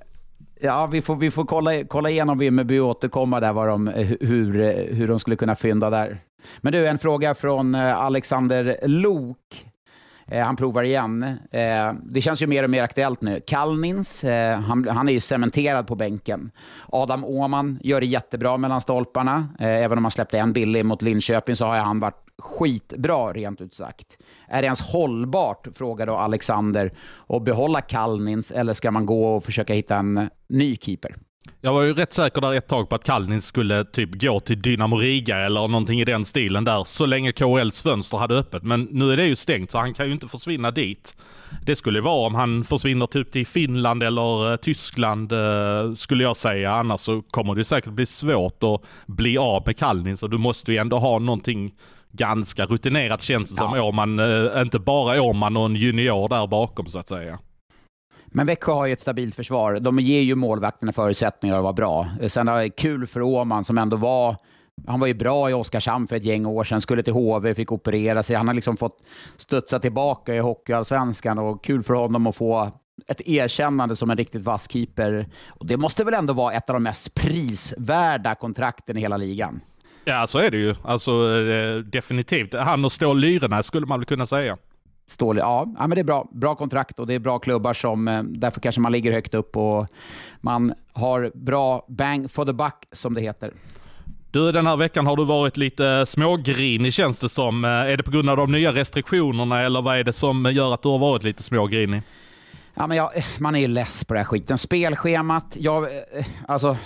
Ja, 0.64 0.87
vi 0.87 1.03
får, 1.03 1.16
vi 1.16 1.31
får 1.31 1.45
kolla, 1.45 1.85
kolla 1.85 2.11
igenom 2.11 2.38
Vimmerby 2.38 2.79
och 2.79 2.88
återkomma 2.88 3.40
där 3.40 3.53
vad 3.53 3.68
de, 3.68 3.87
hur, 4.21 4.53
hur 4.95 5.09
de 5.09 5.18
skulle 5.18 5.37
kunna 5.37 5.57
fynda 5.57 5.90
där. 5.90 6.18
Men 6.61 6.72
du, 6.72 6.87
en 6.87 6.98
fråga 6.98 7.35
från 7.35 7.74
eh, 7.74 7.98
Alexander 7.98 8.78
Lok. 8.83 9.66
Eh, 10.26 10.44
han 10.44 10.57
provar 10.57 10.83
igen. 10.83 11.22
Eh, 11.50 11.92
det 12.02 12.20
känns 12.20 12.42
ju 12.42 12.46
mer 12.46 12.62
och 12.62 12.70
mer 12.70 12.83
aktuellt 12.83 13.20
nu. 13.20 13.40
Kalnins, 13.46 14.24
han, 14.66 14.88
han, 14.88 15.09
är 15.09 15.12
ju 15.12 15.20
cementerad 15.20 15.87
på 15.87 15.94
bänken. 15.94 16.50
Adam 16.88 17.24
Åman 17.24 17.78
gör 17.83 18.00
det 18.00 18.07
jättebra 18.07 18.57
mellan 18.57 18.81
stolparna. 18.81 19.48
Även 19.59 19.98
om 19.98 20.05
han 20.05 20.11
släppte 20.11 20.38
en 20.38 20.52
billig 20.52 20.85
mot 20.85 21.02
Linköping 21.02 21.57
så 21.57 21.64
har 21.64 21.78
han 21.78 22.00
varit 22.00 22.22
skitbra, 22.38 23.33
rent 23.33 23.61
ut 23.61 23.74
sagt. 23.74 24.07
Är 24.48 24.62
det 24.62 24.66
ens 24.66 24.81
hållbart, 24.81 25.68
frågar 25.74 26.07
då 26.07 26.16
Alexander, 26.16 26.92
att 27.28 27.44
behålla 27.44 27.81
Kalnins 27.81 28.50
eller 28.50 28.72
ska 28.72 28.90
man 28.90 29.07
gå 29.07 29.37
och 29.37 29.44
försöka 29.44 29.74
hitta 29.74 29.96
en 29.96 30.31
ny 30.48 30.76
keeper? 30.76 31.16
Jag 31.61 31.72
var 31.72 31.83
ju 31.83 31.94
rätt 31.94 32.12
säker 32.12 32.40
där 32.40 32.52
ett 32.52 32.68
tag 32.68 32.88
på 32.88 32.94
att 32.94 33.05
Kalnins 33.05 33.46
skulle 33.46 33.85
typ 33.85 34.11
gå 34.14 34.40
till 34.40 34.62
Dynamo 34.62 34.96
Riga 34.96 35.38
eller 35.38 35.68
någonting 35.68 36.00
i 36.00 36.05
den 36.05 36.24
stilen 36.24 36.64
där, 36.64 36.85
så 36.85 37.07
länge 37.07 37.33
KHLs 37.33 37.83
fönster 37.83 38.18
hade 38.18 38.35
öppet. 38.35 38.62
Men 38.62 38.88
nu 38.90 39.12
är 39.12 39.16
det 39.16 39.26
ju 39.26 39.37
stängt 39.37 39.70
så 39.70 39.78
han 39.78 39.94
kan 39.94 40.07
ju 40.07 40.12
inte 40.12 40.28
försvinna 40.28 40.70
dit. 40.70 41.16
Det 41.66 41.76
skulle 41.76 42.00
vara 42.00 42.26
om 42.26 42.35
han 42.35 42.64
försvinner 42.64 43.07
typ 43.07 43.33
till 43.33 43.46
Finland 43.46 44.02
eller 44.02 44.50
uh, 44.50 44.57
Tyskland 44.57 45.33
uh, 45.33 45.94
skulle 45.94 46.22
jag 46.22 46.37
säga. 46.37 46.72
Annars 46.72 47.00
så 47.00 47.22
kommer 47.22 47.55
det 47.55 47.64
säkert 47.64 47.92
bli 47.92 48.07
svårt 48.07 48.62
att 48.62 48.81
bli 49.07 49.38
av 49.38 49.62
med 49.66 49.76
Kalnins 49.76 50.22
och 50.22 50.31
du 50.31 50.38
måste 50.38 50.72
ju 50.72 50.78
ändå 50.78 50.98
ha 50.98 51.18
någonting 51.18 51.72
ganska 52.12 52.66
rutinerat 52.66 53.22
känns 53.22 53.50
det 53.50 53.57
som. 53.57 53.76
Ja. 53.76 53.83
Åman, 53.83 54.18
uh, 54.18 54.62
inte 54.62 54.78
bara 54.78 55.22
Åman 55.22 55.57
och 55.57 55.64
en 55.64 55.76
junior 55.76 56.28
där 56.28 56.46
bakom 56.46 56.87
så 56.87 56.98
att 56.98 57.09
säga. 57.09 57.38
Men 58.35 58.47
Växjö 58.47 58.73
har 58.73 58.87
ju 58.87 58.92
ett 58.92 59.01
stabilt 59.01 59.35
försvar. 59.35 59.81
De 59.81 59.99
ger 59.99 60.21
ju 60.21 60.35
målvakterna 60.35 60.92
förutsättningar 60.92 61.57
att 61.57 61.62
vara 61.62 61.73
bra. 61.73 62.09
Sen 62.29 62.49
är 62.49 62.62
det 62.62 62.71
kul 62.71 63.07
för 63.07 63.23
Åman 63.23 63.64
som 63.64 63.79
ändå 63.79 63.97
var 63.97 64.37
han 64.87 65.01
var 65.01 65.07
ju 65.07 65.14
bra 65.14 65.51
i 65.51 65.53
Oskarshamn 65.53 66.07
för 66.07 66.16
ett 66.16 66.25
gäng 66.25 66.47
år 66.47 66.64
sedan, 66.64 66.81
skulle 66.81 67.03
till 67.03 67.12
HV, 67.12 67.55
fick 67.55 67.73
operera 67.73 68.23
sig. 68.23 68.37
Han 68.37 68.47
har 68.47 68.55
liksom 68.55 68.77
fått 68.77 69.03
studsa 69.37 69.79
tillbaka 69.79 70.35
i 70.35 70.38
Hockeyallsvenskan 70.38 71.38
och 71.38 71.64
kul 71.64 71.83
för 71.83 71.95
honom 71.95 72.27
att 72.27 72.37
få 72.37 72.71
ett 73.09 73.21
erkännande 73.29 73.97
som 73.97 74.11
en 74.11 74.16
riktigt 74.16 74.42
vass 74.42 74.71
keeper. 74.71 75.29
Och 75.49 75.66
det 75.66 75.77
måste 75.77 76.05
väl 76.05 76.14
ändå 76.14 76.33
vara 76.33 76.53
ett 76.53 76.71
av 76.71 76.75
de 76.75 76.83
mest 76.83 77.14
prisvärda 77.14 78.35
kontrakten 78.35 78.97
i 78.97 79.01
hela 79.01 79.16
ligan? 79.16 79.61
Ja, 80.05 80.27
så 80.27 80.38
är 80.38 80.51
det 80.51 80.57
ju. 80.57 80.75
Alltså, 80.85 81.11
eh, 81.11 81.77
definitivt. 81.79 82.55
Han 82.55 82.85
och 82.85 82.92
Stål 82.92 83.21
Lyrenäs 83.21 83.66
skulle 83.66 83.87
man 83.87 84.01
väl 84.01 84.07
kunna 84.07 84.27
säga. 84.27 84.59
Stål, 85.07 85.37
ja, 85.38 85.67
ja, 85.79 85.87
men 85.87 85.91
det 85.91 86.01
är 86.01 86.05
bra. 86.05 86.29
Bra 86.33 86.55
kontrakt 86.55 86.99
och 86.99 87.07
det 87.07 87.15
är 87.15 87.19
bra 87.19 87.38
klubbar 87.38 87.75
som, 87.75 88.09
eh, 88.09 88.23
därför 88.23 88.61
kanske 88.61 88.81
man 88.81 88.93
ligger 88.93 89.12
högt 89.12 89.35
upp 89.35 89.57
och 89.57 89.87
man 90.41 90.75
har 90.93 91.31
bra 91.35 91.85
bang 91.88 92.31
for 92.31 92.45
the 92.45 92.53
buck 92.53 92.85
som 92.93 93.15
det 93.15 93.21
heter. 93.21 93.53
Du, 94.31 94.53
den 94.53 94.67
här 94.67 94.77
veckan 94.77 95.07
har 95.07 95.17
du 95.17 95.25
varit 95.25 95.57
lite 95.57 96.07
smågrinig 96.07 96.93
känns 96.93 97.21
det 97.21 97.29
som. 97.29 97.65
Eh, 97.65 97.71
Är 97.71 97.97
det 97.97 98.03
på 98.03 98.11
grund 98.11 98.31
av 98.31 98.37
de 98.37 98.53
nya 98.53 98.73
restriktionerna 98.73 99.61
eller 99.61 99.83
vad 99.83 99.99
är 99.99 100.05
det 100.05 100.12
som 100.12 100.45
gör 100.53 100.75
att 100.75 100.83
du 100.83 100.88
har 100.88 100.99
varit 100.99 101.23
lite 101.23 101.43
smågrinig? 101.43 102.03
Ja, 102.75 102.87
men 102.87 102.97
jag, 102.97 103.11
man 103.38 103.55
är 103.55 103.61
ju 103.61 103.67
less 103.67 104.05
på 104.05 104.15
den 104.15 104.19
här 104.21 104.25
skiten. 104.25 104.59
Spelschemat, 104.59 105.57
jag, 105.61 105.85
eh, 105.85 106.27
alltså 106.49 106.77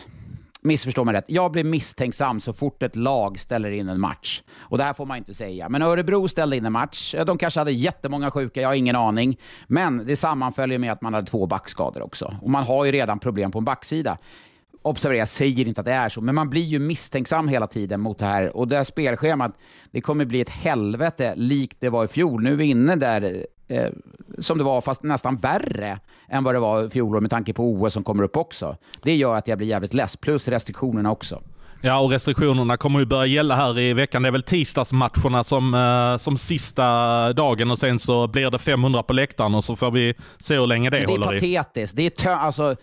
missförstå 0.66 1.04
mig 1.04 1.14
rätt. 1.14 1.24
Jag 1.28 1.52
blir 1.52 1.64
misstänksam 1.64 2.40
så 2.40 2.52
fort 2.52 2.82
ett 2.82 2.96
lag 2.96 3.40
ställer 3.40 3.70
in 3.70 3.88
en 3.88 4.00
match. 4.00 4.42
Och 4.58 4.78
det 4.78 4.84
här 4.84 4.92
får 4.92 5.06
man 5.06 5.16
inte 5.16 5.34
säga. 5.34 5.68
Men 5.68 5.82
Örebro 5.82 6.28
ställde 6.28 6.56
in 6.56 6.66
en 6.66 6.72
match. 6.72 7.14
De 7.26 7.38
kanske 7.38 7.60
hade 7.60 7.72
jättemånga 7.72 8.30
sjuka, 8.30 8.60
jag 8.60 8.68
har 8.68 8.74
ingen 8.74 8.96
aning. 8.96 9.38
Men 9.66 10.06
det 10.06 10.16
sammanföljer 10.16 10.78
med 10.78 10.92
att 10.92 11.02
man 11.02 11.14
hade 11.14 11.26
två 11.26 11.46
backskador 11.46 12.02
också. 12.02 12.36
Och 12.42 12.50
man 12.50 12.64
har 12.64 12.84
ju 12.84 12.92
redan 12.92 13.18
problem 13.18 13.50
på 13.50 13.58
en 13.58 13.64
backsida. 13.64 14.18
Observera, 14.82 15.18
jag 15.18 15.28
säger 15.28 15.68
inte 15.68 15.80
att 15.80 15.84
det 15.84 15.92
är 15.92 16.08
så, 16.08 16.20
men 16.20 16.34
man 16.34 16.50
blir 16.50 16.62
ju 16.62 16.78
misstänksam 16.78 17.48
hela 17.48 17.66
tiden 17.66 18.00
mot 18.00 18.18
det 18.18 18.26
här. 18.26 18.56
Och 18.56 18.68
det 18.68 18.76
här 18.76 18.84
spelschemat, 18.84 19.56
det 19.90 20.00
kommer 20.00 20.24
bli 20.24 20.40
ett 20.40 20.50
helvete 20.50 21.34
likt 21.36 21.76
det 21.80 21.88
var 21.88 22.04
i 22.04 22.08
fjol. 22.08 22.42
Nu 22.42 22.52
är 22.52 22.56
vi 22.56 22.64
inne 22.64 22.96
där 22.96 23.46
eh, 23.68 23.90
som 24.38 24.58
det 24.58 24.64
var, 24.64 24.80
fast 24.80 25.02
nästan 25.02 25.36
värre 25.36 25.98
än 26.28 26.44
vad 26.44 26.54
det 26.54 26.58
var 26.58 26.84
i 26.84 26.90
fjol 26.90 27.20
med 27.20 27.30
tanke 27.30 27.52
på 27.52 27.64
OS 27.72 27.92
som 27.92 28.04
kommer 28.04 28.22
upp 28.22 28.36
också. 28.36 28.76
Det 29.02 29.16
gör 29.16 29.34
att 29.36 29.48
jag 29.48 29.58
blir 29.58 29.68
jävligt 29.68 29.94
less, 29.94 30.16
plus 30.16 30.48
restriktionerna 30.48 31.10
också. 31.10 31.42
Ja, 31.82 32.00
och 32.00 32.10
restriktionerna 32.10 32.76
kommer 32.76 32.98
ju 32.98 33.06
börja 33.06 33.26
gälla 33.26 33.56
här 33.56 33.78
i 33.78 33.92
veckan. 33.94 34.22
Det 34.22 34.28
är 34.28 34.32
väl 34.32 34.42
tisdagsmatcherna 34.42 35.44
som, 35.44 35.74
eh, 35.74 36.16
som 36.18 36.38
sista 36.38 37.32
dagen 37.32 37.70
och 37.70 37.78
sen 37.78 37.98
så 37.98 38.26
blir 38.26 38.50
det 38.50 38.58
500 38.58 39.02
på 39.02 39.12
läktaren 39.12 39.54
och 39.54 39.64
så 39.64 39.76
får 39.76 39.90
vi 39.90 40.14
se 40.38 40.58
hur 40.58 40.66
länge 40.66 40.90
det, 40.90 40.98
det 41.00 41.06
håller 41.06 41.44
i. 41.44 41.56
patetiskt. 41.56 41.96
Det 41.96 42.02
är 42.02 42.10
tö- 42.10 42.34
alltså, 42.36 42.76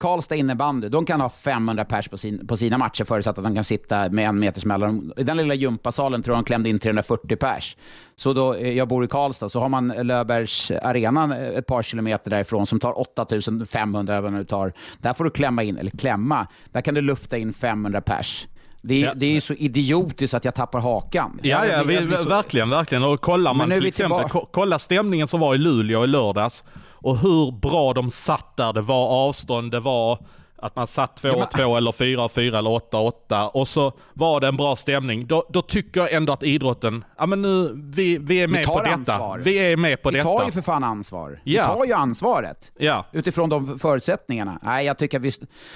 Karlstad 0.00 0.36
innebandy, 0.36 0.88
de 0.88 1.06
kan 1.06 1.20
ha 1.20 1.28
500 1.28 1.84
pers 1.84 2.08
på, 2.08 2.18
sin, 2.18 2.46
på 2.46 2.56
sina 2.56 2.78
matcher 2.78 3.04
förutsatt 3.04 3.38
att 3.38 3.44
de 3.44 3.54
kan 3.54 3.64
sitta 3.64 4.08
med 4.08 4.28
en 4.28 4.38
meters 4.38 4.64
mellanrum. 4.64 5.12
I 5.16 5.22
den 5.22 5.36
lilla 5.36 5.54
gympasalen 5.54 6.22
tror 6.22 6.36
jag 6.36 6.44
de 6.44 6.46
klämde 6.46 6.68
in 6.68 6.78
340 6.78 7.36
pers. 7.36 7.76
Så 8.16 8.32
då, 8.32 8.54
eh, 8.54 8.72
jag 8.72 8.88
bor 8.88 9.04
i 9.04 9.08
Karlstad, 9.08 9.48
så 9.48 9.60
har 9.60 9.68
man 9.68 9.88
Löfbergs 9.88 10.70
arenan 10.82 11.32
ett 11.32 11.66
par 11.66 11.82
kilometer 11.82 12.30
därifrån 12.30 12.66
som 12.66 12.80
tar 12.80 13.00
8500 13.00 14.12
eller 14.14 14.22
vad 14.22 14.32
nu 14.32 14.44
tar. 14.44 14.72
Där 14.98 15.14
får 15.14 15.24
du 15.24 15.30
klämma 15.30 15.62
in, 15.62 15.78
eller 15.78 15.90
klämma, 15.90 16.46
där 16.72 16.80
kan 16.80 16.94
du 16.94 17.00
lufta 17.00 17.38
in 17.38 17.52
500 17.52 18.00
pers. 18.00 18.46
Det 18.82 18.94
är, 19.02 19.06
Ja. 19.06 19.14
det 19.14 19.36
är 19.36 19.40
så 19.40 19.52
idiotiskt 19.54 20.34
att 20.34 20.44
jag 20.44 20.54
tappar 20.54 20.80
hakan. 20.80 21.40
Ja, 21.42 21.66
ja 21.66 21.82
vi, 21.82 21.96
verkligen, 22.06 22.70
verkligen. 22.70 23.04
Och 23.04 23.20
kollar 23.20 23.54
man 23.54 23.70
till 23.70 23.86
exempel, 23.86 24.24
kolla 24.50 24.78
stämningen 24.78 25.28
som 25.28 25.40
var 25.40 25.54
i 25.54 25.58
Luleå 25.58 26.04
i 26.04 26.06
lördags 26.06 26.64
och 27.00 27.18
hur 27.18 27.50
bra 27.50 27.92
de 27.92 28.10
satt 28.10 28.56
där. 28.56 28.72
Det 28.72 28.80
var 28.80 29.08
avstånd, 29.08 29.70
det 29.70 29.80
var 29.80 30.18
att 30.58 30.76
man 30.76 30.86
satt 30.86 31.16
två 31.16 31.28
och 31.28 31.50
två 31.50 31.76
eller 31.76 31.92
fyra 31.92 32.24
och 32.24 32.32
fyra 32.32 32.58
eller 32.58 32.70
åtta 32.70 32.98
och 32.98 33.06
åtta 33.06 33.48
och 33.48 33.68
så 33.68 33.92
var 34.14 34.40
det 34.40 34.46
en 34.48 34.56
bra 34.56 34.76
stämning. 34.76 35.26
Då, 35.26 35.44
då 35.48 35.62
tycker 35.62 36.00
jag 36.00 36.12
ändå 36.12 36.32
att 36.32 36.42
idrotten, 36.42 37.04
ja 37.18 37.26
men 37.26 37.42
nu, 37.42 37.72
vi, 37.94 38.18
vi 38.18 38.42
är 38.42 38.48
med 38.48 38.64
tar 38.64 38.74
på 38.74 38.82
detta. 38.82 38.94
ansvar. 38.94 39.38
Vi 39.38 39.58
är 39.72 39.76
med 39.76 40.02
på 40.02 40.10
Vi 40.10 40.16
detta. 40.16 40.28
tar 40.28 40.44
ju 40.44 40.52
för 40.52 40.62
fan 40.62 40.84
ansvar. 40.84 41.40
Ja. 41.44 41.62
Vi 41.62 41.78
tar 41.78 41.84
ju 41.84 41.92
ansvaret. 41.92 42.72
Ja. 42.78 43.04
Utifrån 43.12 43.48
de 43.48 43.78
förutsättningarna. 43.78 44.58
Nej, 44.62 44.86
jag 44.86 44.98
tycker 44.98 45.16
att 45.18 45.22
vi, 45.24 45.32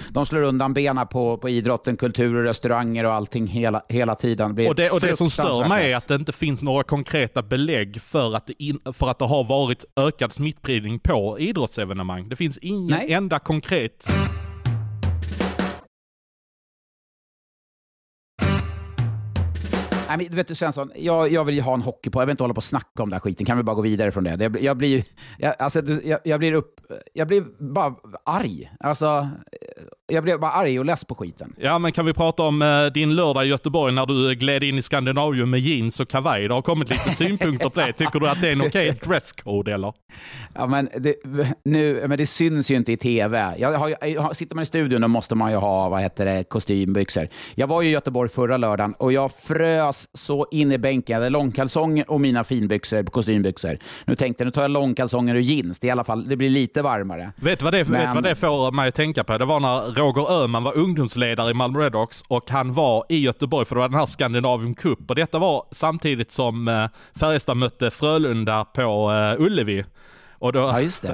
de 0.09 0.25
slår 0.25 0.41
undan 0.41 0.73
benen 0.73 1.07
på, 1.07 1.37
på 1.37 1.49
idrotten, 1.49 1.97
kultur, 1.97 2.35
och 2.35 2.43
restauranger 2.43 3.03
och 3.03 3.13
allting 3.13 3.47
hela, 3.47 3.81
hela 3.89 4.15
tiden. 4.15 4.55
blir 4.55 4.69
Och 4.69 4.75
det, 4.75 4.89
och 4.89 4.99
det 4.99 5.15
som 5.17 5.29
stör 5.29 5.67
mig 5.67 5.91
är 5.91 5.97
att 5.97 6.07
det 6.07 6.15
inte 6.15 6.31
finns 6.31 6.63
några 6.63 6.83
konkreta 6.83 7.41
belägg 7.41 8.01
för 8.01 8.35
att 8.35 8.47
det, 8.47 8.63
in, 8.63 8.79
för 8.93 9.09
att 9.09 9.19
det 9.19 9.25
har 9.25 9.43
varit 9.43 9.85
ökad 9.95 10.33
smittspridning 10.33 10.99
på 10.99 11.39
idrottsevenemang. 11.39 12.29
Det 12.29 12.35
finns 12.35 12.57
ingen 12.57 12.97
Nej. 12.97 13.13
enda 13.13 13.39
konkret 13.39 14.07
Nej, 20.17 20.17
men, 20.17 20.37
du 20.37 20.43
vet 20.43 20.57
Svensson, 20.57 20.91
jag, 20.95 21.31
jag 21.31 21.45
vill 21.45 21.55
ju 21.55 21.61
ha 21.61 21.73
en 21.73 21.81
hockey 21.81 22.09
på. 22.09 22.21
Jag 22.21 22.25
vill 22.25 22.31
inte 22.31 22.43
hålla 22.43 22.53
på 22.53 22.57
och 22.57 22.63
snacka 22.63 23.03
om 23.03 23.09
den 23.09 23.13
här 23.13 23.19
skiten. 23.19 23.45
Kan 23.45 23.57
vi 23.57 23.63
bara 23.63 23.75
gå 23.75 23.81
vidare 23.81 24.11
från 24.11 24.23
det? 24.23 24.43
Jag, 24.43 24.61
jag, 24.61 24.77
blir, 24.77 25.03
jag, 25.37 25.55
alltså, 25.59 25.81
jag, 26.03 26.19
jag 26.23 26.39
blir 26.39 26.53
upp... 26.53 26.79
Jag 27.13 27.27
blir 27.27 27.43
bara 27.59 27.95
arg. 28.25 28.71
Alltså, 28.79 29.29
jag 30.07 30.23
blir 30.23 30.37
bara 30.37 30.51
arg 30.51 30.79
och 30.79 30.85
less 30.85 31.05
på 31.05 31.15
skiten. 31.15 31.53
Ja, 31.57 31.79
men 31.79 31.91
kan 31.91 32.05
vi 32.05 32.13
prata 32.13 32.43
om 32.43 32.61
eh, 32.61 32.85
din 32.85 33.15
lördag 33.15 33.45
i 33.45 33.47
Göteborg 33.49 33.93
när 33.93 34.05
du 34.05 34.35
gled 34.35 34.63
in 34.63 34.77
i 34.77 34.81
Skandinavium 34.81 35.49
med 35.49 35.59
jeans 35.59 35.99
och 35.99 36.09
kavaj? 36.09 36.47
Det 36.47 36.53
har 36.53 36.61
kommit 36.61 36.89
lite 36.89 37.09
synpunkter 37.15 37.69
på 37.69 37.79
det. 37.79 37.93
Tycker 37.93 38.19
du 38.19 38.29
att 38.29 38.41
det 38.41 38.47
är 38.47 38.51
en 38.51 38.61
okej 38.61 38.99
dresscode 39.03 39.73
eller? 39.73 39.93
Ja, 40.53 40.67
men 40.67 40.89
det, 40.99 41.15
nu, 41.65 42.07
men 42.07 42.17
det 42.17 42.25
syns 42.25 42.71
ju 42.71 42.75
inte 42.75 42.91
i 42.91 42.97
tv. 42.97 43.55
Jag 43.57 43.73
har, 43.77 43.95
jag 44.07 44.35
sitter 44.35 44.55
man 44.55 44.63
i 44.63 44.65
studion 44.65 45.01
då 45.01 45.07
måste 45.07 45.35
man 45.35 45.51
ju 45.51 45.57
ha 45.57 45.89
vad 45.89 46.01
heter 46.01 46.25
det, 46.25 46.43
kostymbyxor. 46.43 47.27
Jag 47.55 47.67
var 47.67 47.81
ju 47.81 47.89
i 47.89 47.91
Göteborg 47.91 48.29
förra 48.29 48.57
lördagen 48.57 48.93
och 48.93 49.13
jag 49.13 49.31
frös 49.31 50.07
så 50.13 50.47
in 50.51 50.71
i 50.71 50.77
bänken. 50.77 51.13
Jag 51.13 51.19
hade 51.19 51.29
långkalsonger 51.29 52.11
och 52.11 52.21
mina 52.21 52.43
finbyxor, 52.43 53.03
kostymbyxor. 53.03 53.77
Nu 54.05 54.15
tänkte 54.15 54.41
jag, 54.43 54.45
nu 54.45 54.51
tar 54.51 54.61
jag 54.61 54.71
långkalsonger 54.71 55.35
och 55.35 55.41
jeans. 55.41 55.79
Det, 55.79 55.87
är 55.87 55.89
i 55.89 55.91
alla 55.91 56.03
fall, 56.03 56.27
det 56.29 56.35
blir 56.35 56.49
lite 56.49 56.81
varmare. 56.81 57.31
Vet 57.35 57.59
du 57.59 57.63
vad, 57.65 57.73
det, 57.73 57.77
vet 57.79 57.87
Men- 57.89 58.13
vad 58.15 58.23
det 58.23 58.35
får 58.35 58.71
mig 58.71 58.87
att 58.87 58.95
tänka 58.95 59.23
på? 59.23 59.37
Det 59.37 59.45
var 59.45 59.59
när 59.59 59.92
Roger 59.95 60.31
Öhman 60.31 60.63
var 60.63 60.77
ungdomsledare 60.77 61.51
i 61.51 61.53
Malmö 61.53 61.79
Redhawks 61.79 62.23
och 62.27 62.49
han 62.49 62.73
var 62.73 63.05
i 63.09 63.17
Göteborg 63.17 63.65
för 63.65 63.75
det 63.75 63.81
var 63.81 63.89
den 63.89 63.99
här 63.99 64.05
Scandinavium 64.05 64.75
Cup 64.75 65.09
och 65.09 65.15
detta 65.15 65.39
var 65.39 65.65
samtidigt 65.71 66.31
som 66.31 66.67
eh, 66.67 66.85
Färjestad 67.15 67.57
mötte 67.57 67.91
Frölunda 67.91 68.65
på 68.65 69.11
eh, 69.11 69.41
Ullevi. 69.45 69.85
Och 70.43 70.53
då, 70.53 70.59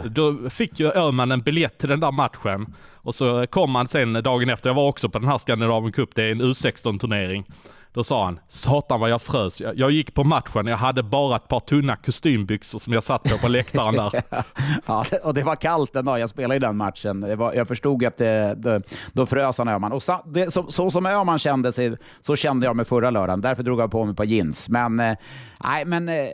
Ja, 0.03 0.09
då 0.09 0.49
fick 0.49 0.79
ju 0.79 0.91
Öhman 0.91 1.31
en 1.31 1.41
biljett 1.41 1.77
till 1.77 1.89
den 1.89 1.99
där 1.99 2.11
matchen. 2.11 2.75
Och 2.95 3.15
så 3.15 3.47
kom 3.47 3.75
han 3.75 3.87
sen 3.87 4.13
dagen 4.13 4.49
efter, 4.49 4.69
jag 4.69 4.75
var 4.75 4.87
också 4.87 5.09
på 5.09 5.19
den 5.19 5.27
här 5.27 5.37
Scandinavium 5.37 5.91
Cup, 5.91 6.09
det 6.15 6.23
är 6.23 6.31
en 6.31 6.41
U16-turnering. 6.41 7.45
Då 7.93 8.03
sa 8.03 8.25
han, 8.25 8.39
satan 8.47 8.99
vad 8.99 9.09
jag 9.09 9.21
frös. 9.21 9.61
Jag, 9.61 9.77
jag 9.77 9.91
gick 9.91 10.13
på 10.13 10.23
matchen, 10.23 10.65
jag 10.65 10.77
hade 10.77 11.03
bara 11.03 11.35
ett 11.35 11.47
par 11.47 11.59
tunna 11.59 11.95
kostymbyxor 11.95 12.79
som 12.79 12.93
jag 12.93 13.03
satt 13.03 13.23
på 13.23 13.37
på 13.37 13.47
läktaren 13.47 13.95
där. 13.95 14.23
Ja, 14.85 15.05
och 15.23 15.33
det 15.33 15.43
var 15.43 15.55
kallt 15.55 15.93
den 15.93 16.05
dagen 16.05 16.19
jag 16.19 16.29
spelade 16.29 16.55
i 16.55 16.59
den 16.59 16.77
matchen. 16.77 17.21
Det 17.21 17.35
var, 17.35 17.53
jag 17.53 17.67
förstod 17.67 18.05
att 18.05 18.17
det, 18.17 18.55
det, 18.57 18.81
då 19.13 19.25
frös 19.25 19.57
han 19.57 19.67
Öhman. 19.67 19.91
Och 19.91 20.03
så, 20.03 20.21
det, 20.25 20.51
så, 20.51 20.71
så 20.71 20.91
som 20.91 21.05
Öhman 21.05 21.39
kände 21.39 21.71
sig, 21.71 21.97
så 22.21 22.35
kände 22.35 22.65
jag 22.65 22.75
mig 22.75 22.85
förra 22.85 23.09
lördagen. 23.09 23.41
Därför 23.41 23.63
drog 23.63 23.79
jag 23.79 23.91
på 23.91 24.03
mig 24.03 24.11
ett 24.11 24.17
par 24.17 24.23
jeans. 24.23 24.69
Men, 24.69 24.99
eh, 24.99 25.15
nej, 25.63 25.85
men 25.85 26.09
eh, 26.09 26.27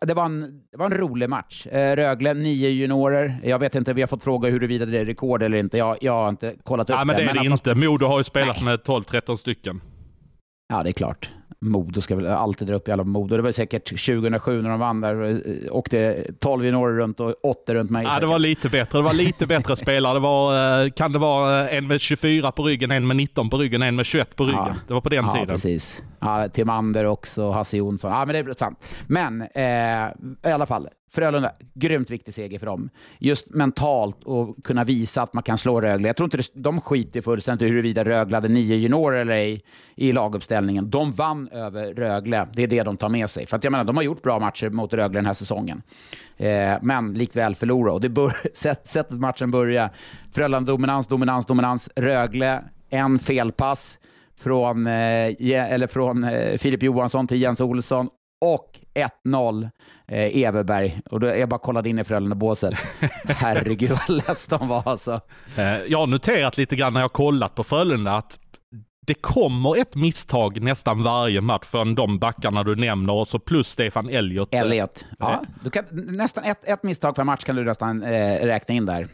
det 0.00 0.14
var, 0.14 0.24
en, 0.24 0.60
det 0.72 0.78
var 0.78 0.86
en 0.86 0.96
rolig 0.96 1.28
match. 1.28 1.66
Eh, 1.66 1.96
Rögle, 1.96 2.34
nio 2.34 2.68
juniorer. 2.68 3.40
Jag 3.44 3.58
vet 3.58 3.74
inte, 3.74 3.92
vi 3.92 4.02
har 4.02 4.08
fått 4.08 4.24
fråga 4.24 4.50
huruvida 4.50 4.86
det 4.86 4.98
är 4.98 5.04
rekord 5.04 5.42
eller 5.42 5.58
inte. 5.58 5.78
Jag, 5.78 5.96
jag 6.00 6.12
har 6.12 6.28
inte 6.28 6.54
kollat 6.64 6.90
upp 6.90 6.96
Ja, 6.98 7.04
men 7.04 7.16
det 7.16 7.22
är 7.22 7.34
det 7.34 7.40
att 7.40 7.46
inte. 7.46 7.74
Modo 7.74 8.06
har 8.06 8.18
ju 8.18 8.24
spelat 8.24 8.62
med 8.62 8.80
12-13 8.80 9.36
stycken. 9.36 9.80
Ja, 10.68 10.82
det 10.82 10.90
är 10.90 10.92
klart. 10.92 11.30
Modo 11.60 12.00
ska 12.00 12.16
väl 12.16 12.26
alltid 12.26 12.68
dra 12.68 12.74
upp 12.74 12.88
jävla 12.88 13.04
Modo. 13.04 13.36
Det 13.36 13.42
var 13.42 13.52
säkert 13.52 13.88
2007 14.06 14.62
när 14.62 14.70
de 14.70 14.80
vann 14.80 15.00
där. 15.00 15.22
eh, 15.24 15.72
Åkte 15.76 16.24
12 16.40 16.64
juniorer 16.64 16.96
runt 16.96 17.20
och 17.20 17.34
8 17.42 17.74
runt 17.74 17.90
mig. 17.90 18.04
Ja, 18.04 18.20
det 18.20 18.26
var 18.26 18.38
lite 18.38 18.68
bättre. 18.68 18.98
Det 18.98 19.02
var 19.02 19.12
lite 19.14 19.46
bättre 19.46 19.76
spelare. 19.76 20.14
Det 20.14 20.20
var, 20.20 20.84
eh, 20.84 20.90
kan 20.90 21.12
det 21.12 21.18
vara 21.18 21.68
eh, 21.70 21.76
en 21.76 21.86
med 21.86 22.00
24 22.00 22.52
på 22.52 22.62
ryggen, 22.62 22.90
en 22.90 23.06
med 23.06 23.16
19 23.16 23.50
på 23.50 23.58
ryggen, 23.58 23.82
en 23.82 23.96
med 23.96 24.06
21 24.06 24.36
på 24.36 24.44
ryggen. 24.44 24.60
Ja. 24.66 24.74
Det 24.88 24.94
var 24.94 25.00
på 25.00 25.08
den 25.08 25.24
ja, 25.24 25.32
tiden. 25.32 25.48
precis. 25.48 26.02
Ja, 26.20 26.48
Timander 26.48 27.04
också, 27.04 27.50
Hasse 27.50 27.76
Jonsson. 27.76 28.10
Ja, 28.12 28.24
men 28.26 28.44
det 28.46 28.50
är 28.50 28.54
sant. 28.54 28.84
Men 29.06 29.42
eh, 29.42 30.50
i 30.50 30.52
alla 30.52 30.66
fall, 30.66 30.88
Frölunda, 31.14 31.52
grymt 31.74 32.10
viktig 32.10 32.34
seger 32.34 32.58
för 32.58 32.66
dem. 32.66 32.90
Just 33.18 33.50
mentalt 33.50 34.24
och 34.24 34.64
kunna 34.64 34.84
visa 34.84 35.22
att 35.22 35.34
man 35.34 35.42
kan 35.42 35.58
slå 35.58 35.80
Rögle. 35.80 36.06
Jag 36.08 36.16
tror 36.16 36.24
inte 36.24 36.36
det, 36.36 36.48
de 36.54 36.80
skiter 36.80 37.20
fullständigt 37.20 37.62
i 37.62 37.68
huruvida 37.70 38.04
Rögle 38.04 38.36
hade 38.36 38.48
nio 38.48 38.76
juniorer 38.76 39.20
eller 39.20 39.32
ej 39.32 39.64
i 39.96 40.12
laguppställningen. 40.12 40.90
De 40.90 41.12
vann 41.12 41.35
över 41.52 41.94
Rögle. 41.94 42.48
Det 42.52 42.62
är 42.62 42.66
det 42.66 42.82
de 42.82 42.96
tar 42.96 43.08
med 43.08 43.30
sig. 43.30 43.46
För 43.46 43.56
att 43.56 43.64
jag 43.64 43.70
menar, 43.70 43.84
de 43.84 43.96
har 43.96 44.02
gjort 44.04 44.22
bra 44.22 44.38
matcher 44.38 44.70
mot 44.70 44.92
Rögle 44.92 45.18
den 45.18 45.26
här 45.26 45.34
säsongen. 45.34 45.82
Eh, 46.36 46.74
men 46.82 47.14
likväl 47.14 47.54
förlora. 47.54 47.92
Och 47.92 48.00
det 48.00 48.08
bör, 48.08 48.36
sätt, 48.54 48.86
sättet 48.86 49.20
matchen 49.20 49.50
börjar. 49.50 49.90
Frölunda 50.32 50.72
dominans, 50.72 51.06
dominans, 51.06 51.46
dominans. 51.46 51.88
Rögle, 51.96 52.62
en 52.90 53.18
felpass 53.18 53.98
från, 54.38 54.86
eh, 54.86 55.72
eller 55.72 55.86
från 55.86 56.24
eh, 56.24 56.58
Filip 56.58 56.82
Johansson 56.82 57.26
till 57.26 57.42
Jens 57.42 57.60
Olsson 57.60 58.08
och 58.40 58.78
1-0 59.24 59.70
eh, 60.08 60.42
Everberg. 60.42 61.00
Och 61.10 61.20
då, 61.20 61.26
jag 61.26 61.48
bara 61.48 61.58
kollade 61.60 61.88
in 61.88 61.98
i 61.98 62.04
Frölunda-båset. 62.04 62.74
Herregud 63.28 63.90
vad 63.90 64.16
less 64.16 64.46
de 64.46 64.68
var 64.68 64.82
alltså. 64.86 65.20
Eh, 65.58 65.64
Jag 65.88 65.98
har 65.98 66.06
noterat 66.06 66.58
lite 66.58 66.76
grann 66.76 66.92
när 66.92 67.00
jag 67.00 67.12
kollat 67.12 67.54
på 67.54 67.64
Frölunda 67.64 68.12
att 68.12 68.38
det 69.06 69.14
kommer 69.14 69.80
ett 69.80 69.94
misstag 69.94 70.60
nästan 70.62 71.02
varje 71.02 71.40
match 71.40 71.64
från 71.66 71.94
de 71.94 72.18
backarna 72.18 72.64
du 72.64 72.76
nämner 72.76 73.12
och 73.12 73.28
så 73.28 73.38
plus 73.38 73.68
Stefan 73.68 74.08
Elliot. 74.08 74.54
Elliot. 74.54 75.04
Ja, 75.18 75.42
du 75.64 75.70
kan, 75.70 75.84
nästan 75.90 76.44
ett, 76.44 76.68
ett 76.68 76.82
misstag 76.82 77.14
per 77.14 77.24
match 77.24 77.44
kan 77.44 77.56
du 77.56 77.64
nästan 77.64 78.02
eh, 78.02 78.44
räkna 78.46 78.74
in 78.74 78.86
där. 78.86 79.08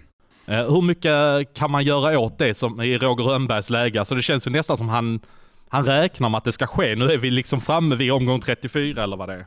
Eh, 0.46 0.56
Hur 0.56 0.82
mycket 0.82 1.54
kan 1.54 1.70
man 1.70 1.84
göra 1.84 2.18
åt 2.18 2.38
det 2.38 2.54
som 2.54 2.80
i 2.80 2.98
Roger 2.98 3.24
Rönnbergs 3.24 3.70
läge? 3.70 3.98
Alltså 3.98 4.14
det 4.14 4.22
känns 4.22 4.46
ju 4.46 4.50
nästan 4.50 4.76
som 4.76 4.88
han, 4.88 5.20
han 5.68 5.86
räknar 5.86 6.28
med 6.28 6.38
att 6.38 6.44
det 6.44 6.52
ska 6.52 6.66
ske. 6.66 6.96
Nu 6.96 7.04
är 7.04 7.18
vi 7.18 7.30
liksom 7.30 7.60
framme 7.60 7.94
vid 7.96 8.12
omgång 8.12 8.40
34 8.40 9.02
eller 9.02 9.16
vad 9.16 9.28
det 9.28 9.34
är. 9.34 9.46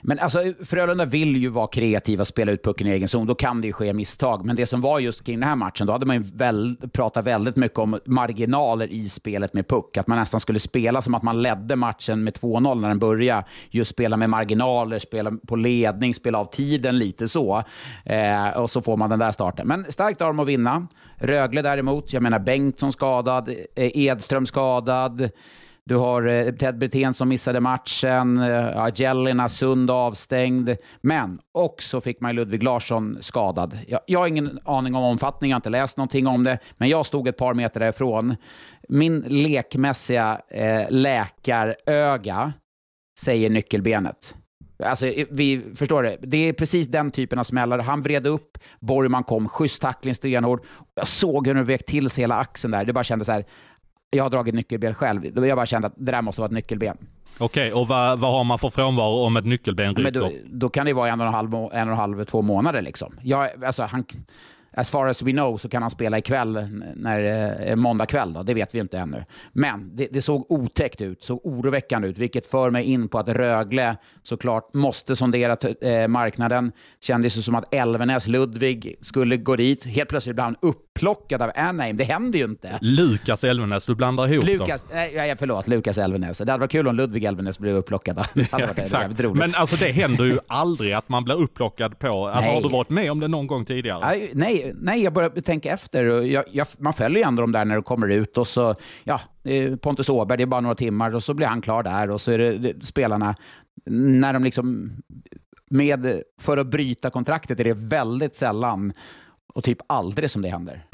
Men 0.00 0.18
alltså, 0.18 0.52
Frölunda 0.64 1.04
vill 1.04 1.36
ju 1.36 1.48
vara 1.48 1.66
kreativa 1.66 2.20
och 2.20 2.26
spela 2.26 2.52
ut 2.52 2.62
pucken 2.62 2.86
i 2.86 2.90
egen 2.90 3.08
zon. 3.08 3.26
Då 3.26 3.34
kan 3.34 3.60
det 3.60 3.66
ju 3.66 3.72
ske 3.72 3.92
misstag. 3.92 4.44
Men 4.44 4.56
det 4.56 4.66
som 4.66 4.80
var 4.80 4.98
just 4.98 5.24
kring 5.24 5.40
den 5.40 5.48
här 5.48 5.56
matchen, 5.56 5.86
då 5.86 5.92
hade 5.92 6.06
man 6.06 6.16
ju 6.16 6.22
väl, 6.34 6.76
pratat 6.92 7.24
väldigt 7.24 7.56
mycket 7.56 7.78
om 7.78 8.00
marginaler 8.04 8.92
i 8.92 9.08
spelet 9.08 9.54
med 9.54 9.68
puck. 9.68 9.96
Att 9.96 10.06
man 10.06 10.18
nästan 10.18 10.40
skulle 10.40 10.60
spela 10.60 11.02
som 11.02 11.14
att 11.14 11.22
man 11.22 11.42
ledde 11.42 11.76
matchen 11.76 12.24
med 12.24 12.34
2-0 12.34 12.80
när 12.80 12.88
den 12.88 12.98
började. 12.98 13.44
Just 13.70 13.90
spela 13.90 14.16
med 14.16 14.30
marginaler, 14.30 14.98
spela 14.98 15.32
på 15.46 15.56
ledning, 15.56 16.14
spela 16.14 16.38
av 16.38 16.44
tiden 16.44 16.98
lite 16.98 17.28
så. 17.28 17.62
Eh, 18.04 18.48
och 18.48 18.70
så 18.70 18.82
får 18.82 18.96
man 18.96 19.10
den 19.10 19.18
där 19.18 19.32
starten. 19.32 19.68
Men 19.68 19.84
starkt 19.84 20.20
av 20.20 20.28
dem 20.28 20.40
att 20.40 20.48
vinna. 20.48 20.86
Rögle 21.16 21.62
däremot, 21.62 22.12
jag 22.12 22.22
menar 22.22 22.38
Bengtsson 22.38 22.92
skadad, 22.92 23.48
eh, 23.48 23.96
Edström 23.98 24.46
skadad. 24.46 25.30
Du 25.88 25.96
har 25.96 26.26
eh, 26.26 26.52
Ted 26.52 26.78
Brithén 26.78 27.14
som 27.14 27.28
missade 27.28 27.60
matchen, 27.60 28.38
eh, 28.38 28.88
Jellina 28.94 29.48
Sund 29.48 29.90
avstängd, 29.90 30.76
men 31.00 31.38
också 31.52 32.00
fick 32.00 32.20
man 32.20 32.34
Ludvig 32.34 32.62
Larsson 32.62 33.18
skadad. 33.20 33.78
Jag, 33.86 34.00
jag 34.06 34.18
har 34.18 34.26
ingen 34.26 34.58
aning 34.64 34.94
om 34.94 35.04
omfattningen, 35.04 35.50
jag 35.50 35.54
har 35.54 35.58
inte 35.58 35.70
läst 35.70 35.96
någonting 35.96 36.26
om 36.26 36.44
det, 36.44 36.58
men 36.76 36.88
jag 36.88 37.06
stod 37.06 37.28
ett 37.28 37.36
par 37.36 37.54
meter 37.54 37.80
därifrån. 37.80 38.36
Min 38.88 39.20
lekmässiga 39.20 40.40
eh, 40.48 40.86
läkaröga 40.90 42.52
säger 43.20 43.50
nyckelbenet. 43.50 44.34
Alltså, 44.84 45.06
eh, 45.06 45.26
vi 45.30 45.62
förstår 45.74 46.02
det. 46.02 46.16
Det 46.22 46.48
är 46.48 46.52
precis 46.52 46.86
den 46.86 47.10
typen 47.10 47.38
av 47.38 47.44
smällar. 47.44 47.78
Han 47.78 48.02
vred 48.02 48.26
upp, 48.26 48.58
Borgman 48.80 49.24
kom, 49.24 49.48
schysst 49.48 49.82
tackling, 49.82 50.14
stenhård. 50.14 50.64
Jag 50.94 51.08
såg 51.08 51.46
hur 51.46 51.54
den 51.54 51.64
vek 51.64 51.86
till 51.86 52.10
sig 52.10 52.22
hela 52.22 52.36
axeln 52.36 52.70
där. 52.72 52.84
Det 52.84 52.92
bara 52.92 53.04
kändes 53.04 53.26
så 53.26 53.32
här, 53.32 53.44
jag 54.10 54.24
har 54.24 54.30
dragit 54.30 54.54
nyckelben 54.54 54.94
själv. 54.94 55.46
Jag 55.46 55.56
bara 55.56 55.66
kände 55.66 55.86
att 55.86 55.94
det 55.96 56.12
där 56.12 56.22
måste 56.22 56.40
vara 56.40 56.46
ett 56.46 56.54
nyckelben. 56.54 56.96
Okej, 57.38 57.72
och 57.72 57.88
vad, 57.88 58.18
vad 58.18 58.32
har 58.32 58.44
man 58.44 58.58
för 58.58 58.68
frånvaro 58.68 59.24
om 59.24 59.36
ett 59.36 59.44
nyckelben 59.44 59.94
ryker? 59.94 60.02
Men 60.02 60.12
då, 60.12 60.30
då 60.46 60.68
kan 60.68 60.86
det 60.86 60.92
vara 60.92 61.12
en 61.12 61.20
och 61.20 61.26
en 61.26 61.34
halv, 61.34 61.54
en 61.54 61.60
och 61.62 61.72
en 61.72 61.88
halv 61.88 62.24
två 62.24 62.42
månader 62.42 62.82
liksom. 62.82 63.14
Jag, 63.22 63.64
alltså, 63.64 63.82
han, 63.82 64.04
as 64.72 64.90
far 64.90 65.06
as 65.06 65.22
we 65.22 65.32
know 65.32 65.56
så 65.56 65.68
kan 65.68 65.82
han 65.82 65.90
spela 65.90 66.18
ikväll, 66.18 66.68
när, 66.96 67.76
måndag 67.76 68.06
kväll. 68.06 68.32
Då. 68.32 68.42
Det 68.42 68.54
vet 68.54 68.74
vi 68.74 68.78
inte 68.78 68.98
ännu. 68.98 69.24
Men 69.52 69.96
det, 69.96 70.08
det, 70.12 70.22
såg 70.22 70.52
otäckt 70.52 71.00
ut, 71.00 71.22
såg 71.22 71.46
oroväckande 71.46 72.08
ut, 72.08 72.18
vilket 72.18 72.46
för 72.46 72.70
mig 72.70 72.84
in 72.84 73.08
på 73.08 73.18
att 73.18 73.28
Rögle 73.28 73.96
såklart 74.22 74.74
måste 74.74 75.16
sondera 75.16 75.56
eh, 75.80 76.08
marknaden. 76.08 76.72
Kändes 77.00 77.34
det 77.34 77.42
som 77.42 77.54
att 77.54 77.74
Elvenäs, 77.74 78.26
Ludvig, 78.26 78.96
skulle 79.00 79.36
gå 79.36 79.56
dit. 79.56 79.84
Helt 79.84 80.08
plötsligt 80.08 80.36
blev 80.36 80.44
han 80.44 80.56
upplockad 80.98 81.42
av 81.42 81.50
Anaheim. 81.54 81.96
Det 81.96 82.04
händer 82.04 82.38
ju 82.38 82.44
inte. 82.44 82.78
Lukas 82.80 83.44
Elvenäs, 83.44 83.86
du 83.86 83.94
blandar 83.94 84.32
ihop 84.32 84.46
Lukas, 84.46 84.82
dem. 84.82 84.90
Nej, 84.92 85.36
förlåt, 85.38 85.68
Lukas 85.68 85.98
Elvenäs. 85.98 86.38
Det 86.38 86.52
hade 86.52 86.60
varit 86.60 86.70
kul 86.70 86.88
om 86.88 86.96
Ludvig 86.96 87.24
Elvenäs 87.24 87.58
blev 87.58 87.76
upplockad. 87.76 88.16
Det 88.34 88.52
hade 88.52 88.66
varit 88.66 89.22
ja. 89.22 89.34
Men 89.34 89.54
alltså 89.54 89.76
det 89.76 89.92
händer 89.92 90.24
ju 90.24 90.38
aldrig 90.46 90.92
att 90.92 91.08
man 91.08 91.24
blir 91.24 91.34
upplockad 91.34 91.98
på... 91.98 92.28
Alltså, 92.28 92.50
har 92.50 92.60
du 92.60 92.68
varit 92.68 92.90
med 92.90 93.10
om 93.10 93.20
det 93.20 93.28
någon 93.28 93.46
gång 93.46 93.64
tidigare? 93.64 94.00
Nej, 94.00 94.30
nej 94.34 94.72
nej, 94.80 95.02
jag 95.02 95.12
började 95.12 95.42
tänka 95.42 95.72
efter. 95.72 96.04
Jag, 96.04 96.44
jag, 96.52 96.66
man 96.78 96.92
följer 96.92 97.18
ju 97.18 97.24
ändå 97.24 97.40
de 97.40 97.52
där 97.52 97.64
när 97.64 97.74
de 97.74 97.82
kommer 97.82 98.08
ut 98.08 98.38
och 98.38 98.48
så, 98.48 98.74
ja, 99.04 99.20
Pontus 99.80 100.08
Åberg, 100.08 100.36
det 100.36 100.44
är 100.44 100.46
bara 100.46 100.60
några 100.60 100.74
timmar 100.74 101.14
och 101.14 101.22
så 101.22 101.34
blir 101.34 101.46
han 101.46 101.60
klar 101.60 101.82
där 101.82 102.10
och 102.10 102.20
så 102.20 102.32
är 102.32 102.38
det, 102.38 102.58
det 102.58 102.86
spelarna, 102.86 103.34
när 103.86 104.32
de 104.32 104.44
liksom, 104.44 104.90
med, 105.70 106.22
för 106.40 106.56
att 106.56 106.66
bryta 106.66 107.10
kontraktet 107.10 107.60
är 107.60 107.64
det 107.64 107.74
väldigt 107.74 108.36
sällan 108.36 108.92
och 109.58 109.64
typ 109.64 109.78
aldrig 109.86 110.30
som 110.30 110.42
det 110.42 110.48
händer. 110.48 110.84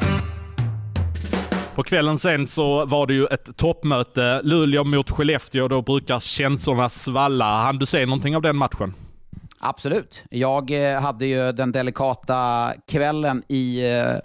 På 1.75 1.83
kvällen 1.83 2.19
sen 2.19 2.47
så 2.47 2.87
var 2.87 3.07
det 3.07 3.15
ju 3.15 3.27
ett 3.27 3.57
toppmöte, 3.57 4.41
Luleå 4.43 4.85
mot 4.85 5.11
Skellefteå, 5.11 5.69
då 5.69 5.83
brukar 5.83 6.21
känslorna 6.21 6.89
svalla. 6.89 7.45
Han 7.45 7.79
du 7.79 7.87
se 7.87 8.07
någonting 8.07 8.37
av 8.37 8.43
den 8.43 8.57
matchen? 8.57 8.95
Absolut. 9.61 10.23
Jag 10.31 10.93
eh, 10.95 11.01
hade 11.01 11.27
ju 11.27 11.53
den 11.53 11.73
delikata 11.73 12.73
kvällen 12.89 13.43
i 13.49 13.93
eh, 13.93 14.17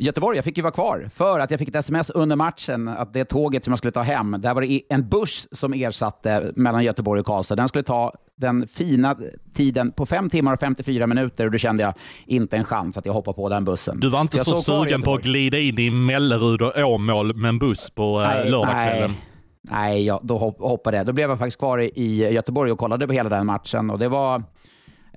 Göteborg. 0.00 0.36
Jag 0.36 0.44
fick 0.44 0.56
ju 0.56 0.62
vara 0.62 0.72
kvar 0.72 1.08
för 1.14 1.38
att 1.38 1.50
jag 1.50 1.60
fick 1.60 1.68
ett 1.68 1.74
sms 1.74 2.10
under 2.10 2.36
matchen 2.36 2.88
att 2.88 3.12
det 3.12 3.24
tåget 3.24 3.64
som 3.64 3.72
jag 3.72 3.78
skulle 3.78 3.92
ta 3.92 4.02
hem, 4.02 4.36
där 4.38 4.54
var 4.54 4.62
det 4.62 4.82
en 4.88 5.08
buss 5.08 5.48
som 5.52 5.72
ersatte 5.72 6.52
mellan 6.56 6.84
Göteborg 6.84 7.20
och 7.20 7.26
Karlstad. 7.26 7.56
Den 7.56 7.68
skulle 7.68 7.82
ta 7.82 8.12
den 8.36 8.68
fina 8.68 9.16
tiden 9.54 9.92
på 9.92 10.06
5 10.06 10.30
timmar 10.30 10.52
och 10.52 10.60
54 10.60 11.06
minuter 11.06 11.44
och 11.44 11.52
då 11.52 11.58
kände 11.58 11.82
jag 11.82 11.94
inte 12.26 12.56
en 12.56 12.64
chans 12.64 12.96
att 12.96 13.06
jag 13.06 13.12
hoppar 13.12 13.32
på 13.32 13.48
den 13.48 13.64
bussen. 13.64 14.00
Du 14.00 14.08
var 14.08 14.20
inte 14.20 14.38
så, 14.38 14.54
så 14.54 14.84
sugen 14.84 15.02
på 15.02 15.14
att 15.14 15.22
glida 15.22 15.58
in 15.58 15.78
i 15.78 15.90
Mellerud 15.90 16.62
och 16.62 16.78
Åmål 16.78 17.36
med 17.36 17.48
en 17.48 17.58
buss 17.58 17.90
på 17.90 18.20
eh, 18.20 18.50
lördagskvällen? 18.50 19.10
Nej. 19.10 19.20
Nej, 19.62 20.06
ja, 20.06 20.20
då 20.22 20.38
hoppade 20.58 20.96
jag. 20.96 21.06
Då 21.06 21.12
blev 21.12 21.30
jag 21.30 21.38
faktiskt 21.38 21.58
kvar 21.58 21.78
i 21.78 22.32
Göteborg 22.32 22.72
och 22.72 22.78
kollade 22.78 23.06
på 23.06 23.12
hela 23.12 23.28
den 23.28 23.46
matchen 23.46 23.90
och 23.90 23.98
det 23.98 24.08
var 24.08 24.42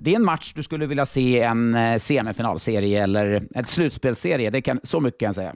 det 0.04 0.12
är 0.12 0.16
en 0.16 0.26
match 0.26 0.54
du 0.56 0.64
skulle 0.64 0.86
vilja 0.86 1.06
se 1.06 1.42
en 1.42 1.76
eh, 1.76 2.00
semifinalserie 2.00 3.04
eller 3.04 3.44
en 3.56 3.66
slutspelsserie. 3.66 4.50
Det 4.50 4.62
kan, 4.62 4.80
så 4.84 5.00
mycket 5.00 5.20
kan 5.20 5.26
jag 5.26 5.36
säga. 5.36 5.56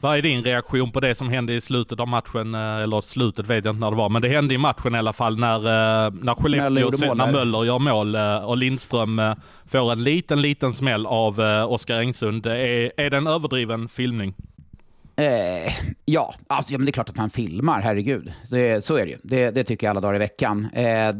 Vad 0.00 0.18
är 0.18 0.22
din 0.22 0.44
reaktion 0.44 0.92
på 0.92 1.00
det 1.00 1.14
som 1.14 1.28
hände 1.28 1.54
i 1.54 1.60
slutet 1.60 2.00
av 2.00 2.08
matchen? 2.08 2.54
Eh, 2.54 2.76
eller 2.76 3.00
slutet 3.00 3.46
vet 3.46 3.64
jag 3.64 3.72
inte 3.72 3.80
när 3.80 3.90
det 3.90 3.96
var, 3.96 4.08
men 4.08 4.22
det 4.22 4.28
hände 4.28 4.54
i 4.54 4.58
matchen 4.58 4.94
i 4.94 4.98
alla 4.98 5.12
fall 5.12 5.38
när, 5.38 5.56
eh, 5.56 6.12
när 6.22 6.34
Skellefteå, 6.34 7.14
när 7.14 7.32
Möller 7.32 7.64
gör 7.64 7.78
mål 7.78 8.16
och 8.44 8.56
Lindström 8.56 9.20
får 9.66 9.92
en 9.92 10.04
liten, 10.04 10.42
liten 10.42 10.72
smäll 10.72 11.06
av 11.06 11.40
Oskar 11.68 12.00
Engsund. 12.00 12.46
Är, 12.46 12.92
är 12.96 13.10
det 13.10 13.16
en 13.16 13.26
överdriven 13.26 13.88
filmning? 13.88 14.34
Eh, 15.16 15.72
ja, 16.04 16.34
alltså, 16.46 16.72
ja, 16.72 16.78
men 16.78 16.86
det 16.86 16.90
är 16.90 16.92
klart 16.92 17.08
att 17.08 17.16
han 17.16 17.30
filmar, 17.30 17.80
herregud. 17.80 18.32
Det, 18.50 18.84
så 18.84 18.96
är 18.96 19.06
det 19.06 19.10
ju. 19.10 19.18
Det, 19.22 19.50
det 19.50 19.64
tycker 19.64 19.86
jag 19.86 19.90
alla 19.90 20.00
dagar 20.00 20.14
i 20.14 20.18
veckan. 20.18 20.68
Eh, 20.72 21.12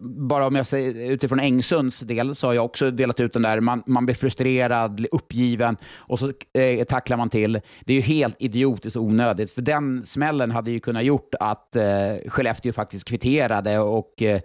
bara 0.00 0.46
om 0.46 0.54
jag 0.56 0.66
säger 0.66 1.10
utifrån 1.10 1.40
Engsunds 1.40 2.00
del 2.00 2.34
så 2.34 2.46
har 2.46 2.54
jag 2.54 2.64
också 2.64 2.90
delat 2.90 3.20
ut 3.20 3.32
den 3.32 3.42
där, 3.42 3.60
man, 3.60 3.82
man 3.86 4.06
blir 4.06 4.14
frustrerad, 4.14 5.06
uppgiven 5.12 5.76
och 5.96 6.18
så 6.18 6.32
eh, 6.52 6.84
tacklar 6.84 7.16
man 7.16 7.30
till. 7.30 7.60
Det 7.84 7.92
är 7.92 7.96
ju 7.96 8.00
helt 8.00 8.36
idiotiskt 8.38 8.96
och 8.96 9.02
onödigt, 9.02 9.50
för 9.50 9.62
den 9.62 10.06
smällen 10.06 10.50
hade 10.50 10.70
ju 10.70 10.80
kunnat 10.80 11.04
gjort 11.04 11.34
att 11.40 11.76
eh, 11.76 11.82
Skellefteå 12.28 12.72
faktiskt 12.72 13.08
kvitterade 13.08 13.78
och 13.78 14.22
eh, 14.22 14.40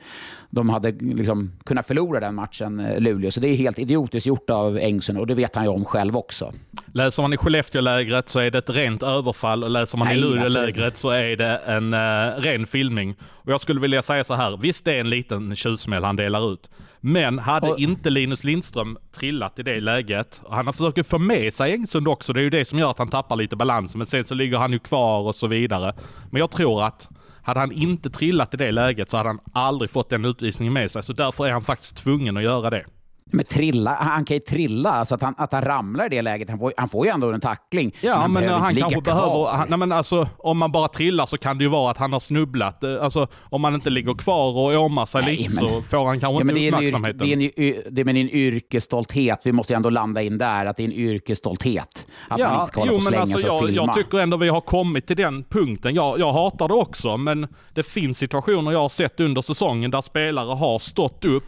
de 0.51 0.69
hade 0.69 0.91
liksom 0.91 1.51
kunnat 1.65 1.87
förlora 1.87 2.19
den 2.19 2.35
matchen, 2.35 2.79
eh, 2.79 2.99
Luleå. 2.99 3.31
Så 3.31 3.39
det 3.39 3.47
är 3.47 3.55
helt 3.55 3.79
idiotiskt 3.79 4.27
gjort 4.27 4.49
av 4.49 4.77
Engsund 4.77 5.19
och 5.19 5.27
det 5.27 5.35
vet 5.35 5.55
han 5.55 5.63
ju 5.63 5.69
om 5.69 5.85
själv 5.85 6.17
också. 6.17 6.53
Läser 6.93 7.21
man 7.21 7.33
i 7.33 7.37
Skellefteå-lägret 7.37 8.29
så 8.29 8.39
är 8.39 8.51
det 8.51 8.57
ett 8.57 8.69
rent 8.69 9.03
överfall 9.03 9.63
och 9.63 9.69
läser 9.69 9.97
man 9.97 10.07
Nej, 10.07 10.17
i 10.17 10.19
Luleå-lägret 10.19 10.97
så 10.97 11.09
är 11.09 11.37
det 11.37 11.57
en 11.65 11.93
uh, 11.93 12.41
ren 12.41 12.67
filmning. 12.67 13.15
Och 13.21 13.51
jag 13.51 13.61
skulle 13.61 13.79
vilja 13.79 14.01
säga 14.01 14.23
så 14.23 14.33
här, 14.33 14.57
visst 14.57 14.85
det 14.85 14.93
är 14.93 14.99
en 14.99 15.09
liten 15.09 15.55
tjuvsmäll 15.55 16.03
han 16.03 16.15
delar 16.15 16.53
ut. 16.53 16.69
Men 16.99 17.39
hade 17.39 17.67
och, 17.67 17.79
inte 17.79 18.09
Linus 18.09 18.43
Lindström 18.43 18.97
trillat 19.15 19.59
i 19.59 19.63
det 19.63 19.79
läget, 19.79 20.41
och 20.43 20.55
han 20.55 20.73
försöker 20.73 21.03
få 21.03 21.19
med 21.19 21.53
sig 21.53 21.73
Engsund 21.73 22.07
också, 22.07 22.33
det 22.33 22.39
är 22.39 22.43
ju 22.43 22.49
det 22.49 22.65
som 22.65 22.79
gör 22.79 22.91
att 22.91 22.97
han 22.97 23.09
tappar 23.09 23.35
lite 23.35 23.55
balans, 23.55 23.95
men 23.95 24.07
sen 24.07 24.25
så 24.25 24.33
ligger 24.35 24.57
han 24.57 24.71
ju 24.71 24.79
kvar 24.79 25.19
och 25.19 25.35
så 25.35 25.47
vidare. 25.47 25.93
Men 26.31 26.39
jag 26.39 26.51
tror 26.51 26.83
att 26.83 27.09
hade 27.43 27.59
han 27.59 27.71
inte 27.71 28.09
trillat 28.09 28.53
i 28.53 28.57
det 28.57 28.71
läget 28.71 29.09
så 29.09 29.17
hade 29.17 29.29
han 29.29 29.39
aldrig 29.53 29.91
fått 29.91 30.09
den 30.09 30.25
utvisningen 30.25 30.73
med 30.73 30.91
sig, 30.91 31.03
så 31.03 31.13
därför 31.13 31.47
är 31.47 31.51
han 31.51 31.63
faktiskt 31.63 31.97
tvungen 31.97 32.37
att 32.37 32.43
göra 32.43 32.69
det. 32.69 32.85
Men 33.31 33.45
trilla, 33.45 33.95
han 33.99 34.25
kan 34.25 34.35
ju 34.35 34.39
trilla, 34.39 34.91
alltså 34.91 35.15
att 35.15 35.21
han, 35.21 35.35
att 35.37 35.51
han 35.53 35.61
ramlar 35.61 36.05
i 36.05 36.09
det 36.09 36.21
läget. 36.21 36.49
Han 36.49 36.59
får, 36.59 36.73
han 36.77 36.89
får 36.89 37.05
ju 37.05 37.11
ändå 37.11 37.31
en 37.31 37.41
tackling. 37.41 37.95
Ja, 38.01 38.27
men, 38.27 38.43
men 38.43 38.53
han 38.53 38.75
kanske 38.75 39.01
behöver... 39.01 39.45
Han, 39.45 39.69
nej, 39.69 39.79
men 39.79 39.91
alltså, 39.91 40.27
om 40.37 40.57
man 40.57 40.71
bara 40.71 40.87
trillar 40.87 41.25
så 41.25 41.37
kan 41.37 41.57
det 41.57 41.63
ju 41.63 41.69
vara 41.69 41.91
att 41.91 41.97
han 41.97 42.13
har 42.13 42.19
snubblat. 42.19 42.83
Eh, 42.83 43.03
alltså, 43.03 43.27
om 43.43 43.61
man 43.61 43.75
inte 43.75 43.89
ligger 43.89 44.13
kvar 44.13 44.57
och 44.57 44.85
åmar 44.85 45.05
sig 45.05 45.21
nej, 45.21 45.37
lite 45.37 45.63
men, 45.63 45.69
så 45.73 45.81
får 45.81 46.05
han 46.05 46.19
kanske 46.19 46.53
ja, 46.53 46.57
inte 46.57 46.77
uppmärksamheten. 46.77 47.17
Det 47.17 47.33
är, 47.33 47.33
en, 47.33 47.95
det 47.95 48.01
är 48.01 48.09
en 48.09 48.17
yrkesstolthet. 48.17 49.41
Vi 49.43 49.51
måste 49.51 49.73
ju 49.73 49.75
ändå 49.75 49.89
landa 49.89 50.21
in 50.21 50.37
där, 50.37 50.65
att 50.65 50.77
det 50.77 50.83
är 50.83 50.87
en 50.87 50.93
yrkesstolthet. 50.93 52.05
Att 52.27 52.39
ja, 52.39 52.49
man 52.49 52.61
inte 52.61 52.73
ska 52.73 52.85
jo, 52.85 52.99
men 53.03 53.15
alltså, 53.15 53.47
jag, 53.47 53.69
jag 53.69 53.93
tycker 53.93 54.19
ändå 54.19 54.37
vi 54.37 54.49
har 54.49 54.61
kommit 54.61 55.07
till 55.07 55.17
den 55.17 55.43
punkten. 55.43 55.95
Jag, 55.95 56.19
jag 56.19 56.33
hatar 56.33 56.67
det 56.67 56.73
också, 56.73 57.17
men 57.17 57.47
det 57.73 57.83
finns 57.83 58.17
situationer 58.17 58.71
jag 58.71 58.79
har 58.79 58.89
sett 58.89 59.19
under 59.19 59.41
säsongen 59.41 59.91
där 59.91 60.01
spelare 60.01 60.55
har 60.55 60.79
stått 60.79 61.25
upp 61.25 61.43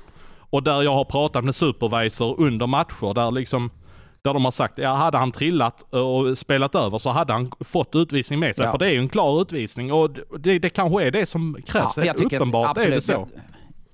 och 0.53 0.63
där 0.63 0.81
jag 0.81 0.93
har 0.93 1.05
pratat 1.05 1.43
med 1.43 1.55
supervisor 1.55 2.41
under 2.41 2.67
matcher 2.67 3.13
där 3.13 3.31
liksom 3.31 3.69
där 4.21 4.33
de 4.33 4.45
har 4.45 4.51
sagt, 4.51 4.77
ja 4.77 4.93
hade 4.93 5.17
han 5.17 5.31
trillat 5.31 5.93
och 5.93 6.37
spelat 6.37 6.75
över 6.75 6.97
så 6.97 7.09
hade 7.09 7.33
han 7.33 7.51
fått 7.59 7.95
utvisning 7.95 8.39
med 8.39 8.55
sig. 8.55 8.65
Ja. 8.65 8.71
För 8.71 8.77
det 8.77 8.87
är 8.87 8.91
ju 8.91 8.99
en 8.99 9.09
klar 9.09 9.41
utvisning 9.41 9.93
och 9.93 10.09
det, 10.39 10.59
det 10.59 10.69
kanske 10.69 11.03
är 11.03 11.11
det 11.11 11.25
som 11.25 11.57
krävs. 11.65 11.97
Ja, 11.97 12.13
Uppenbart 12.13 12.69
absolut, 12.69 12.87
är 12.87 12.95
det 12.95 13.01
så. 13.01 13.27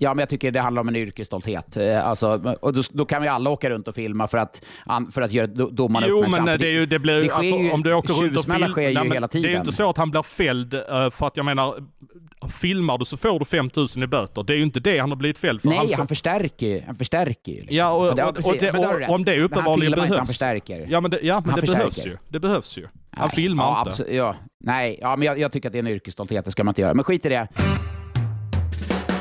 Ja, 0.01 0.13
men 0.13 0.19
jag 0.19 0.29
tycker 0.29 0.51
det 0.51 0.59
handlar 0.59 0.81
om 0.81 0.87
en 0.87 0.95
yrkesstolthet. 0.95 1.77
Eh, 1.77 2.07
alltså, 2.07 2.55
och 2.61 2.73
då, 2.73 2.81
då, 2.91 3.05
kan 3.05 3.21
vi 3.21 3.27
alla 3.27 3.49
åka 3.49 3.69
runt 3.69 3.87
och 3.87 3.95
filma 3.95 4.27
för 4.27 4.37
att, 4.37 4.61
för 5.11 5.21
att 5.21 5.31
göra 5.31 5.47
domarna 5.47 6.07
Jo, 6.09 6.25
men 6.27 6.45
det, 6.45 6.67
är 6.67 6.71
ju, 6.71 6.85
det 6.85 6.99
blir 6.99 7.21
det 7.21 7.31
alltså, 7.31 7.55
ju, 7.55 7.71
om 7.71 7.83
du 7.83 7.93
åker 7.93 8.13
runt 8.13 8.37
och 8.37 8.45
filmar. 8.45 8.69
sker 8.69 8.89
ju 8.89 8.93
nej, 8.93 9.09
hela 9.11 9.27
tiden. 9.27 9.43
Det 9.43 9.49
är 9.49 9.51
ju 9.51 9.59
inte 9.59 9.71
så 9.71 9.89
att 9.89 9.97
han 9.97 10.11
blir 10.11 10.21
fälld 10.21 10.73
uh, 10.73 11.09
för 11.11 11.27
att 11.27 11.37
jag 11.37 11.45
menar, 11.45 11.83
filmar 12.61 12.97
du 12.97 13.05
så 13.05 13.17
får 13.17 13.39
du 13.39 13.45
5000 13.45 14.03
i 14.03 14.07
böter. 14.07 14.43
Det 14.43 14.53
är 14.53 14.57
ju 14.57 14.63
inte 14.63 14.79
det 14.79 14.99
han 14.99 15.09
har 15.09 15.15
blivit 15.15 15.39
fälld 15.39 15.61
för. 15.61 15.69
Nej, 15.69 15.77
han, 15.77 15.93
han 15.93 16.07
förstärker, 16.07 16.83
han 16.85 16.95
förstärker 16.95 17.51
ju. 17.51 17.59
Liksom. 17.59 17.77
Ja, 17.77 17.91
och, 17.91 18.07
och, 18.07 18.19
och, 18.19 18.45
och, 18.45 18.55
det, 18.59 18.71
och, 18.71 19.13
om 19.15 19.25
det 19.25 19.41
uppenbarligen 19.41 19.91
behövs. 19.91 20.17
han 20.17 20.27
förstärker. 20.27 20.87
Ja, 20.89 21.01
men 21.01 21.11
det, 21.11 21.19
ja, 21.21 21.41
men 21.45 21.55
det 21.55 21.61
behövs 21.61 22.05
ju. 22.05 22.17
Det 22.29 22.39
behövs 22.39 22.77
ju. 22.77 22.87
Han 23.11 23.27
nej, 23.27 23.35
filmar 23.35 23.63
ja, 23.63 23.79
inte. 23.79 23.89
Absolut, 23.91 24.13
ja. 24.13 24.35
Nej, 24.63 24.99
ja, 25.01 25.15
men 25.15 25.25
jag, 25.25 25.39
jag 25.39 25.51
tycker 25.51 25.69
att 25.69 25.73
det 25.73 25.79
är 25.79 25.83
en 25.83 25.87
yrkesstolthet, 25.87 26.45
det 26.45 26.51
ska 26.51 26.63
man 26.63 26.71
inte 26.71 26.81
göra. 26.81 26.93
Men 26.93 27.03
skit 27.03 27.25
i 27.25 27.29
det. 27.29 27.47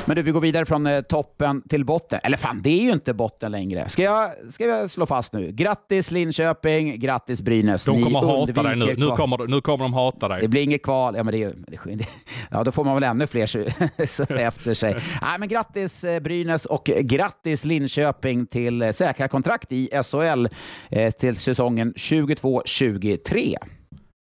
Men 0.09 0.15
du, 0.15 0.21
vi 0.21 0.31
går 0.31 0.41
vidare 0.41 0.65
från 0.65 0.87
eh, 0.87 1.01
toppen 1.01 1.61
till 1.69 1.85
botten. 1.85 2.19
Eller 2.23 2.37
fan, 2.37 2.61
det 2.61 2.69
är 2.69 2.83
ju 2.83 2.91
inte 2.91 3.13
botten 3.13 3.51
längre. 3.51 3.89
Ska 3.89 4.03
jag, 4.03 4.31
ska 4.49 4.65
jag 4.65 4.89
slå 4.89 5.05
fast 5.05 5.33
nu? 5.33 5.51
Grattis 5.51 6.11
Linköping, 6.11 6.99
grattis 6.99 7.41
Brynäs. 7.41 7.85
De 7.85 7.97
Ni 7.97 8.03
kommer 8.03 8.19
hata 8.19 8.63
dig 8.63 8.75
nu. 8.75 8.85
Nu 8.85 8.95
kval. 8.95 9.17
kommer... 9.17 9.37
kommer, 9.37 9.47
nu 9.47 9.61
kommer 9.61 9.83
de 9.83 9.93
hata 9.93 10.27
dig. 10.27 10.41
Det 10.41 10.47
blir 10.47 10.61
inget 10.61 10.83
kval. 10.83 11.15
Ja, 11.17 11.23
men 11.23 11.33
det, 11.33 11.45
det, 11.45 11.95
det, 11.95 12.05
ja, 12.51 12.63
då 12.63 12.71
får 12.71 12.83
man 12.83 12.95
väl 12.95 13.03
ännu 13.03 13.27
fler 13.27 13.43
efter 14.39 14.73
sig. 14.73 14.93
Nej, 15.21 15.39
men 15.39 15.47
grattis 15.47 16.03
eh, 16.03 16.19
Brynäs 16.19 16.65
och 16.65 16.85
grattis 16.85 17.65
Linköping 17.65 18.45
till 18.45 18.81
eh, 18.81 18.91
säkra 18.91 19.27
kontrakt 19.27 19.71
i 19.71 19.89
SHL 20.03 20.47
eh, 20.89 21.11
till 21.11 21.35
säsongen 21.35 21.93
22-23. 21.93 23.55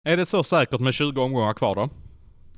Är 0.04 0.16
det 0.16 0.26
så 0.26 0.44
säkert 0.44 0.80
med 0.80 0.94
20 0.94 1.22
omgångar 1.22 1.54
kvar 1.54 1.74
då? 1.74 1.88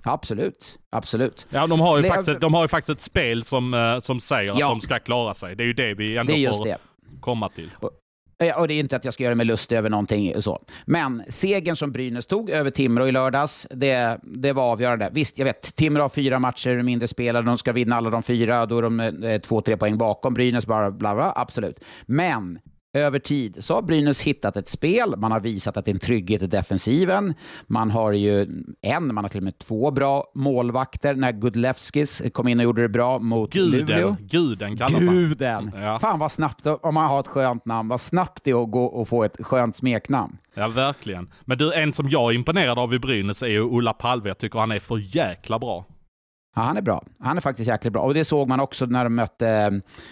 Absolut, 0.07 0.79
absolut. 0.91 1.47
Ja, 1.51 1.67
de 1.67 1.81
har 1.81 1.97
ju, 1.97 2.03
Lev- 2.03 2.09
faktiskt, 2.09 2.41
de 2.41 2.55
har 2.55 2.63
ju 2.63 2.69
faktiskt 2.69 2.99
ett 2.99 3.03
spel 3.03 3.45
som, 3.45 3.75
eh, 3.75 3.99
som 3.99 4.21
säger 4.21 4.55
Ja. 4.59 4.67
att 4.67 4.73
de 4.73 4.81
ska 4.81 4.99
klara 4.99 5.35
sig. 5.35 5.57
Det 5.57 5.63
är 5.65 5.67
ju 5.67 5.73
det 5.73 5.95
vi 5.95 6.17
ändå 6.17 6.33
Det 6.33 6.57
får 6.57 6.65
det. 6.65 6.77
komma 7.21 7.49
till. 7.49 7.71
Eh, 8.39 8.57
Och 8.59 8.69
det 8.69 8.75
är 8.75 8.81
inte 8.81 8.97
att 8.97 9.05
jag 9.05 9.15
ska 9.15 9.25
göra 9.25 9.35
mig 9.35 9.47
lustig 9.47 9.77
över 9.77 9.91
någonting 9.91 10.43
så. 10.43 10.65
Men 10.87 11.23
segern 11.29 11.77
som 11.77 11.93
Brynäs 11.93 12.27
tog 12.27 12.51
över 12.51 12.71
Timrå 12.71 13.07
i 13.09 13.13
lördags, 13.13 13.67
det, 13.71 14.19
det 14.23 14.53
var 14.53 14.63
avgörande. 14.63 15.11
Visst, 15.13 15.39
jag 15.39 15.45
vet, 15.45 15.77
Timrå 15.77 16.03
har 16.03 16.09
fyra 16.09 16.39
matcher 16.39 16.83
mindre 16.83 17.09
spelade, 17.09 17.47
de 17.47 17.59
ska 17.59 17.73
vinna 17.73 17.97
alla 17.97 18.11
de 18.11 18.23
fyra, 18.23 18.67
då 18.67 18.79
är 18.79 18.83
de 18.83 19.01
eh, 19.01 19.41
två, 19.41 19.61
tre 19.61 19.77
poäng 19.77 19.99
bakom 19.99 20.35
Brynäs, 20.35 20.67
bara 20.67 20.91
bla 20.91 21.15
bla, 21.15 21.33
absolut. 21.37 21.81
Men 22.07 22.59
över 22.99 23.19
tid 23.19 23.57
så 23.61 23.75
har 23.75 23.83
Brynäs 23.83 24.23
hittat 24.23 24.57
ett 24.57 24.69
spel, 24.69 25.15
man 25.17 25.33
har 25.33 25.41
visat 25.41 25.77
att 25.77 25.85
det 25.85 25.91
är 25.91 25.95
en 25.95 25.99
trygghet 25.99 26.43
i 26.43 26.47
defensiven. 26.47 27.35
Man 27.67 27.91
har 27.91 28.13
ju 28.13 28.47
en, 28.83 29.15
man 29.15 29.25
har 29.25 29.29
till 29.29 29.41
och 29.41 29.45
med 29.45 29.59
två 29.59 29.91
bra 29.91 30.25
målvakter 30.35 31.15
när 31.15 31.33
Gudlevskis 31.33 32.23
kom 32.33 32.49
in 32.49 32.59
och 32.61 32.65
gjorde 32.65 32.83
det 32.83 32.89
bra 32.89 33.19
mot 33.19 33.55
Luleå. 33.55 33.87
Guden, 33.87 34.17
guden 34.21 34.77
kallas 34.77 34.93
han. 34.93 35.15
Guden! 35.15 35.73
Ja. 35.75 35.99
Fan 35.99 36.19
vad 36.19 36.33
snabbt, 36.33 36.67
om 36.67 36.95
man 36.95 37.09
har 37.09 37.21
ett 37.21 37.27
skönt 37.27 37.65
namn, 37.65 37.89
vad 37.89 38.01
snabbt 38.01 38.45
det 38.45 38.51
är 38.51 38.63
att 38.63 38.71
gå 38.71 38.85
och 38.85 39.09
få 39.09 39.25
ett 39.25 39.37
skönt 39.41 39.77
smeknamn. 39.77 40.39
Ja, 40.55 40.69
verkligen. 40.69 41.31
Men 41.45 41.59
du, 41.59 41.73
en 41.73 41.93
som 41.93 42.11
jag 42.11 42.31
är 42.31 42.35
imponerad 42.35 42.79
av 42.79 42.95
i 42.95 42.99
Brynäs 42.99 43.43
är 43.43 43.47
ju 43.47 43.61
Ulla 43.61 43.93
Palve. 43.93 44.31
Jag 44.31 44.39
tycker 44.39 44.59
han 44.59 44.73
är 44.73 44.81
för 44.81 45.17
jäkla 45.17 45.59
bra. 45.59 45.85
Ja, 46.57 46.63
han 46.63 46.77
är 46.77 46.83
bra. 46.83 47.03
Han 47.19 47.37
är 47.37 47.41
faktiskt 47.41 47.69
jäkligt 47.69 47.93
bra. 47.93 48.03
Och 48.03 48.15
det 48.15 48.25
såg 48.25 48.49
man 48.49 48.61
också 48.61 48.87
när 48.87 49.05
de 49.05 49.15
mötte 49.15 49.49
eh, 49.49 49.71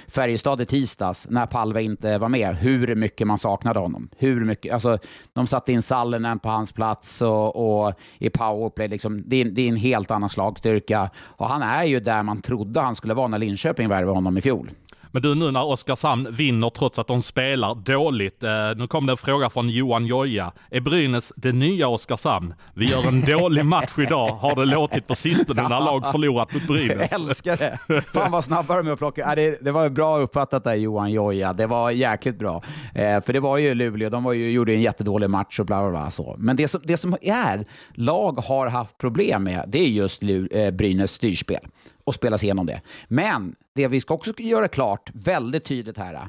Färjestad 0.08 0.60
i 0.60 0.66
tisdags, 0.66 1.26
när 1.30 1.46
Palve 1.46 1.82
inte 1.82 2.18
var 2.18 2.28
med, 2.28 2.56
hur 2.56 2.94
mycket 2.94 3.26
man 3.26 3.38
saknade 3.38 3.80
honom. 3.80 4.08
Hur 4.18 4.44
mycket, 4.44 4.74
alltså, 4.74 4.98
de 5.32 5.46
satte 5.46 5.72
in 5.72 5.82
Sallinen 5.82 6.38
på 6.38 6.48
hans 6.48 6.72
plats 6.72 7.22
och, 7.22 7.86
och 7.86 7.94
i 8.18 8.30
powerplay. 8.30 8.88
Liksom, 8.88 9.22
det, 9.26 9.40
är, 9.40 9.44
det 9.44 9.62
är 9.62 9.68
en 9.68 9.76
helt 9.76 10.10
annan 10.10 10.30
slagstyrka. 10.30 11.10
Och 11.20 11.48
han 11.48 11.62
är 11.62 11.84
ju 11.84 12.00
där 12.00 12.22
man 12.22 12.42
trodde 12.42 12.80
han 12.80 12.96
skulle 12.96 13.14
vara 13.14 13.28
när 13.28 13.38
Linköping 13.38 13.88
värvade 13.88 14.16
honom 14.16 14.38
i 14.38 14.40
fjol. 14.40 14.70
Men 15.14 15.22
du, 15.22 15.34
nu 15.34 15.50
när 15.50 15.64
Oskarshamn 15.64 16.28
vinner 16.30 16.70
trots 16.70 16.98
att 16.98 17.06
de 17.06 17.22
spelar 17.22 17.74
dåligt. 17.74 18.42
Eh, 18.42 18.50
nu 18.76 18.86
kom 18.86 19.06
det 19.06 19.12
en 19.12 19.16
fråga 19.16 19.50
från 19.50 19.68
Johan 19.68 20.06
Joja. 20.06 20.52
Är 20.70 20.80
Brynäs 20.80 21.32
det 21.36 21.52
nya 21.52 21.88
Oskarshamn? 21.88 22.54
Vi 22.74 22.90
gör 22.90 23.08
en 23.08 23.20
dålig 23.20 23.64
match 23.64 23.98
idag, 23.98 24.28
har 24.28 24.56
det 24.56 24.64
låtit 24.64 25.06
på 25.06 25.14
sistone 25.14 25.62
när 25.62 25.80
lag 25.80 26.12
förlorat 26.12 26.54
mot 26.54 26.66
Brynäs. 26.66 27.12
Jag 27.12 27.20
älskar 27.20 27.56
det. 27.56 28.02
Fan 28.14 28.32
vad 28.32 28.44
snabbare 28.44 28.88
är 28.88 28.92
att 28.92 28.98
plocka. 28.98 29.24
Äh, 29.24 29.34
det, 29.34 29.64
det 29.64 29.72
var 29.72 29.88
bra 29.88 30.18
uppfattat 30.18 30.64
där 30.64 30.74
Johan 30.74 31.12
Joja. 31.12 31.52
Det 31.52 31.66
var 31.66 31.90
jäkligt 31.90 32.38
bra. 32.38 32.62
Eh, 32.94 33.22
för 33.22 33.32
det 33.32 33.40
var 33.40 33.58
ju 33.58 33.74
Luleå, 33.74 34.10
de 34.10 34.24
var 34.24 34.32
ju, 34.32 34.50
gjorde 34.50 34.74
en 34.74 34.82
jättedålig 34.82 35.30
match 35.30 35.60
och 35.60 35.66
bla 35.66 35.82
bla 35.82 35.90
bla. 35.90 36.10
Så. 36.10 36.36
Men 36.38 36.56
det 36.56 36.68
som, 36.68 36.80
det 36.84 36.96
som 36.96 37.16
är, 37.22 37.64
lag 37.94 38.38
har 38.38 38.66
haft 38.66 38.98
problem 38.98 39.44
med, 39.44 39.64
det 39.68 39.78
är 39.78 39.88
just 39.88 40.22
Lu, 40.22 40.46
eh, 40.46 40.70
Brynäs 40.70 41.12
styrspel 41.12 41.60
och 42.04 42.14
spelas 42.14 42.44
igenom 42.44 42.66
det. 42.66 42.80
Men 43.08 43.56
det 43.72 43.88
vi 43.88 44.00
ska 44.00 44.14
också 44.14 44.32
göra 44.38 44.68
klart, 44.68 45.10
väldigt 45.14 45.64
tydligt 45.64 45.98
här, 45.98 46.28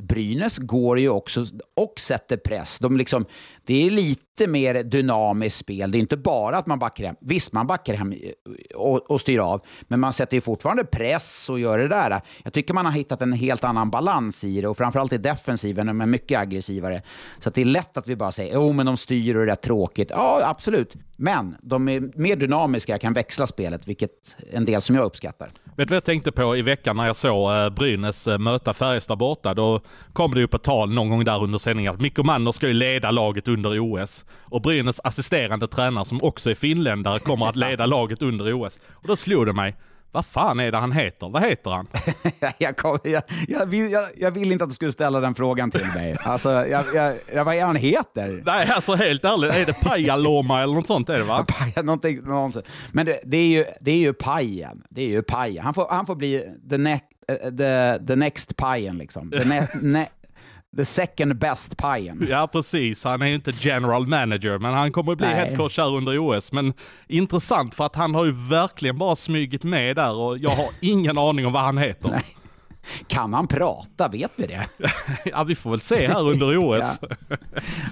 Brynäs 0.00 0.58
går 0.58 0.98
ju 0.98 1.08
också 1.08 1.46
och 1.76 2.00
sätter 2.00 2.36
press. 2.36 2.78
De 2.78 2.96
liksom, 2.96 3.24
det 3.64 3.86
är 3.86 3.90
lite 3.90 4.46
mer 4.46 4.82
dynamiskt 4.82 5.58
spel. 5.58 5.90
Det 5.90 5.98
är 5.98 6.00
inte 6.00 6.16
bara 6.16 6.58
att 6.58 6.66
man 6.66 6.78
backar 6.78 7.04
hem. 7.04 7.16
Visst, 7.20 7.52
man 7.52 7.66
backar 7.66 7.94
hem 7.94 8.14
och, 8.74 9.10
och 9.10 9.20
styr 9.20 9.38
av, 9.38 9.62
men 9.82 10.00
man 10.00 10.12
sätter 10.12 10.36
ju 10.36 10.40
fortfarande 10.40 10.84
press 10.84 11.48
och 11.50 11.60
gör 11.60 11.78
det 11.78 11.88
där. 11.88 12.20
Jag 12.42 12.52
tycker 12.52 12.74
man 12.74 12.86
har 12.86 12.92
hittat 12.92 13.22
en 13.22 13.32
helt 13.32 13.64
annan 13.64 13.90
balans 13.90 14.44
i 14.44 14.60
det 14.60 14.68
och 14.68 14.76
framförallt 14.76 15.12
i 15.12 15.18
defensiven, 15.18 15.86
de 15.86 16.00
är 16.00 16.06
mycket 16.06 16.40
aggressivare. 16.40 17.02
Så 17.40 17.48
att 17.48 17.54
det 17.54 17.60
är 17.60 17.64
lätt 17.64 17.96
att 17.96 18.08
vi 18.08 18.16
bara 18.16 18.32
säger, 18.32 18.54
jo 18.54 18.72
men 18.72 18.86
de 18.86 18.96
styr 18.96 19.36
och 19.36 19.46
det 19.46 19.52
är 19.52 19.52
rätt 19.52 19.62
tråkigt. 19.62 20.10
Ja, 20.10 20.40
absolut. 20.44 20.94
Men 21.16 21.56
de 21.62 21.88
är 21.88 22.18
mer 22.18 22.36
dynamiska, 22.36 22.98
kan 22.98 23.12
växla 23.12 23.46
spelet, 23.46 23.88
vilket 23.88 24.36
en 24.52 24.64
del 24.64 24.82
som 24.82 24.96
jag 24.96 25.04
uppskattar. 25.04 25.50
Vet 25.64 25.76
du 25.76 25.84
vad 25.84 25.96
jag 25.96 26.04
tänkte 26.04 26.32
på 26.32 26.56
i 26.56 26.62
veckan 26.62 26.96
när 26.96 27.06
jag 27.06 27.16
såg 27.16 27.52
eh, 27.52 27.70
Brynäs 27.70 28.26
eh, 28.26 28.38
möta 28.38 28.74
Färjestad 28.74 29.18
borta? 29.18 29.54
Då 29.54 29.80
kom 30.12 30.34
det 30.34 30.40
ju 30.40 30.48
på 30.48 30.58
tal 30.58 30.92
någon 30.92 31.08
gång 31.08 31.24
där 31.24 31.42
under 31.42 31.58
sändningen 31.58 31.94
att 31.94 32.00
Mikko 32.00 32.22
Manner 32.22 32.52
ska 32.52 32.66
ju 32.66 32.74
leda 32.74 33.10
laget 33.10 33.48
under 33.48 33.78
OS. 33.80 34.24
Och 34.40 34.62
Brynäs 34.62 35.00
assisterande 35.04 35.68
tränare 35.68 36.04
som 36.04 36.22
också 36.22 36.50
är 36.50 36.54
finländare 36.54 37.18
kommer 37.18 37.46
att 37.46 37.56
leda 37.66 37.86
laget 37.86 38.22
under 38.22 38.62
OS. 38.62 38.78
Och 38.92 39.08
då 39.08 39.16
slog 39.16 39.46
det 39.46 39.52
mig, 39.52 39.76
vad 40.12 40.26
fan 40.26 40.60
är 40.60 40.72
det 40.72 40.78
han 40.78 40.92
heter? 40.92 41.28
Vad 41.28 41.42
heter 41.42 41.70
han? 41.70 41.86
jag, 42.58 42.76
kom, 42.76 42.98
jag, 43.04 43.22
jag, 43.48 43.66
vill, 43.66 43.92
jag, 43.92 44.04
jag 44.16 44.30
vill 44.30 44.52
inte 44.52 44.64
att 44.64 44.70
du 44.70 44.74
skulle 44.74 44.92
ställa 44.92 45.20
den 45.20 45.34
frågan 45.34 45.70
till 45.70 45.86
mig. 45.86 46.16
Alltså, 46.24 46.50
jag, 46.50 46.84
jag, 46.94 47.16
jag, 47.34 47.44
vad 47.44 47.54
är 47.54 47.64
han 47.64 47.76
heter? 47.76 48.42
Nej, 48.46 48.68
alltså 48.74 48.94
helt 48.94 49.24
ärligt, 49.24 49.54
är 49.54 49.66
det 49.66 49.72
Pajaloma 49.72 50.62
eller 50.62 50.74
något 50.74 50.86
sånt 50.86 51.08
är 51.08 51.18
det 51.18 51.24
va? 51.24 51.44
Paja, 51.48 51.82
någonting, 51.82 52.22
någonting. 52.22 52.62
Men 52.92 53.06
det, 53.06 53.20
det, 53.24 53.36
är 53.36 53.46
ju, 53.46 53.64
det 53.80 53.90
är 53.90 53.96
ju 53.96 54.12
pajen. 54.12 54.82
Det 54.90 55.02
är 55.02 55.08
ju 55.08 55.22
pajen. 55.22 55.64
Han 55.64 55.74
får, 55.74 55.86
han 55.90 56.06
får 56.06 56.14
bli 56.14 56.44
the, 56.70 56.78
ne, 56.78 56.92
eh, 56.92 56.98
the, 57.28 57.98
the 58.06 58.16
next 58.16 58.56
pajen 58.56 58.98
liksom. 58.98 59.30
The, 59.30 59.44
ne, 59.44 59.68
ne, 59.82 60.08
the 60.76 60.84
second 60.84 61.38
best 61.38 61.76
pajen. 61.76 62.26
Ja, 62.30 62.48
precis. 62.52 63.04
Han 63.04 63.22
är 63.22 63.26
ju 63.26 63.34
inte 63.34 63.52
general 63.58 64.06
manager, 64.06 64.58
men 64.58 64.74
han 64.74 64.92
kommer 64.92 65.12
att 65.12 65.18
bli 65.18 65.26
headcoach 65.26 65.78
här 65.78 65.96
under 65.96 66.18
OS. 66.18 66.52
Men 66.52 66.72
intressant 67.08 67.74
för 67.74 67.86
att 67.86 67.96
han 67.96 68.14
har 68.14 68.24
ju 68.24 68.32
verkligen 68.32 68.98
bara 68.98 69.16
smugit 69.16 69.62
med 69.62 69.96
där 69.96 70.14
och 70.14 70.38
jag 70.38 70.50
har 70.50 70.68
ingen 70.80 71.18
aning 71.18 71.46
om 71.46 71.52
vad 71.52 71.62
han 71.62 71.78
heter. 71.78 72.08
Nej. 72.10 72.24
Kan 73.06 73.34
han 73.34 73.46
prata? 73.46 74.08
Vet 74.08 74.30
vi 74.36 74.46
det? 74.46 74.66
Ja, 75.24 75.44
vi 75.44 75.54
får 75.54 75.70
väl 75.70 75.80
se 75.80 76.08
här 76.08 76.28
under 76.28 76.56
OS. 76.58 76.98
Ja. 77.28 77.36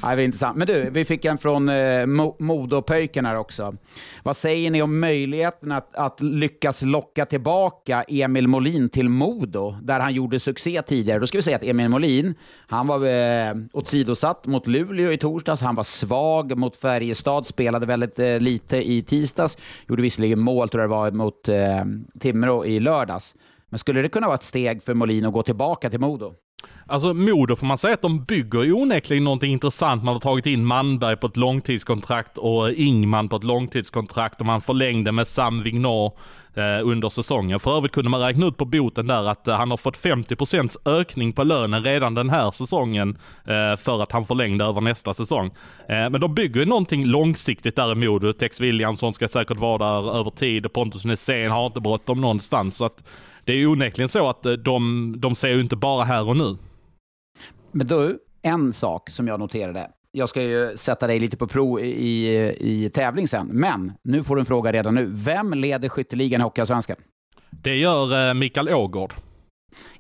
Ja, 0.03 0.15
det 0.17 0.23
är 0.23 0.25
intressant. 0.25 0.57
Men 0.57 0.67
du, 0.67 0.91
vi 0.91 1.05
fick 1.05 1.25
en 1.25 1.39
från 1.39 1.69
eh, 1.69 1.73
Mo- 2.07 2.37
Modopöjken 2.39 3.27
här 3.27 3.35
också. 3.37 3.75
Vad 4.23 4.37
säger 4.37 4.71
ni 4.71 4.83
om 4.83 5.01
möjligheten 5.01 5.73
att, 5.73 5.97
att 5.97 6.21
lyckas 6.21 6.83
locka 6.83 7.27
tillbaka 7.27 8.03
Emil 8.09 8.49
Molin 8.49 8.89
till 8.89 9.09
Modo, 9.09 9.77
där 9.83 10.01
han 10.01 10.15
gjorde 10.15 10.41
succé 10.41 10.83
tidigare? 10.83 11.19
Då 11.19 11.27
ska 11.27 11.39
vi 11.39 11.43
säga 11.43 11.57
att 11.57 11.65
Emil 11.65 11.89
Molin, 11.89 12.35
han 12.67 12.87
var 12.87 13.07
eh, 13.07 13.55
åsidosatt 13.73 14.47
mot 14.47 14.67
Luleå 14.67 15.13
i 15.13 15.19
torsdags. 15.19 15.61
Han 15.63 15.75
var 15.75 15.85
svag 15.85 16.59
mot 16.59 16.77
Färjestad, 16.77 17.47
spelade 17.47 17.87
väldigt 17.87 18.19
eh, 18.19 18.39
lite 18.41 18.91
i 18.91 19.03
tisdags. 19.03 19.59
Gjorde 19.89 20.03
visserligen 20.03 20.41
mål, 20.41 20.69
tror 20.69 20.83
jag 20.83 20.91
det 20.91 20.95
var, 20.97 21.11
mot 21.11 21.49
eh, 21.49 21.85
Timrå 22.21 22.65
i 22.65 22.81
lördags. 22.81 23.35
Men 23.71 23.79
skulle 23.79 24.03
det 24.03 24.09
kunna 24.09 24.27
vara 24.27 24.35
ett 24.35 24.43
steg 24.43 24.83
för 24.83 24.95
Molin 24.95 25.27
att 25.27 25.33
gå 25.33 25.43
tillbaka 25.43 25.91
till 25.91 26.01
Modo? 26.01 26.35
Alltså 26.87 27.15
Modo 27.15 27.57
får 27.57 27.67
man 27.67 27.79
säga 27.79 27.95
att 27.95 28.03
de 28.03 28.25
bygger 28.25 28.73
onekligen 28.73 29.25
någonting 29.25 29.53
intressant. 29.53 30.05
Man 30.05 30.15
har 30.15 30.21
tagit 30.21 30.47
in 30.47 30.65
Manberg 30.65 31.17
på 31.17 31.27
ett 31.27 31.37
långtidskontrakt 31.37 32.39
och 32.39 32.73
Ingman 32.73 33.29
på 33.29 33.37
ett 33.37 33.45
långtidskontrakt 33.45 34.41
och 34.41 34.47
man 34.47 34.61
förlängde 34.61 35.13
med 35.13 35.29
Sam 35.29 35.63
Vignor 35.63 36.13
eh, 36.55 36.89
under 36.89 37.09
säsongen. 37.09 37.61
För 37.61 37.77
övrigt 37.77 37.93
kunde 37.93 38.11
man 38.11 38.21
räkna 38.21 38.47
ut 38.47 38.57
på 38.57 38.65
boten 38.65 39.07
där 39.07 39.29
att 39.29 39.49
eh, 39.49 39.57
han 39.57 39.71
har 39.71 39.77
fått 39.77 39.99
50% 39.99 40.77
ökning 41.01 41.33
på 41.33 41.45
lönen 41.45 41.85
redan 41.85 42.15
den 42.15 42.31
här 42.31 42.51
säsongen 42.51 43.19
eh, 43.45 43.77
för 43.77 44.03
att 44.03 44.13
han 44.13 44.27
förlängde 44.27 44.65
över 44.65 44.81
nästa 44.81 45.15
säsong. 45.15 45.47
Eh, 45.89 46.11
men 46.11 46.21
de 46.21 46.35
bygger 46.35 46.61
ju 46.61 46.67
någonting 46.67 47.05
långsiktigt 47.05 47.77
där 47.77 47.93
i 47.93 47.95
Modo. 47.95 48.33
Tex 48.33 48.61
Williamson 48.61 49.13
ska 49.13 49.29
säkert 49.29 49.59
vara 49.59 49.79
där 49.79 50.19
över 50.19 50.31
tid. 50.31 50.73
Pontus 50.73 51.05
Nässén 51.05 51.51
har 51.51 51.67
inte 51.67 51.81
bråttom 51.81 52.21
någonstans. 52.21 52.77
Så 52.77 52.85
att 52.85 53.03
det 53.51 53.55
är 53.55 53.59
ju 53.59 53.67
onekligen 53.67 54.09
så 54.09 54.29
att 54.29 54.47
eh, 54.47 54.53
de, 54.53 55.15
de 55.19 55.35
ser 55.35 55.49
ju 55.49 55.61
inte 55.61 55.77
bara 55.77 56.05
här 56.05 56.29
och 56.29 56.37
nu. 56.37 56.57
Men 57.73 57.87
du, 57.87 58.19
en 58.43 58.73
sak 58.73 59.11
som 59.11 59.29
jag 59.29 59.41
noterade. 59.41 59.91
Jag 60.13 60.29
ska 60.29 60.43
ju 60.43 60.77
sätta 60.77 61.07
dig 61.07 61.19
lite 61.19 61.37
på 61.37 61.47
prov 61.47 61.81
i, 61.81 62.29
i 62.61 62.91
tävling 62.95 63.29
sen, 63.29 63.47
men 63.47 63.93
nu 64.03 64.25
får 64.25 64.37
du 64.37 64.41
en 64.41 64.47
fråga 64.47 64.73
redan 64.73 64.95
nu. 64.95 65.07
Vem 65.09 65.55
leder 65.55 65.89
skytteligan 65.89 66.41
i 66.41 66.45
Hockeyallsvenskan? 66.45 66.97
Det 67.51 67.77
gör 67.77 68.29
eh, 68.29 68.35
Mikael 68.35 68.69
Ågård. 68.69 69.15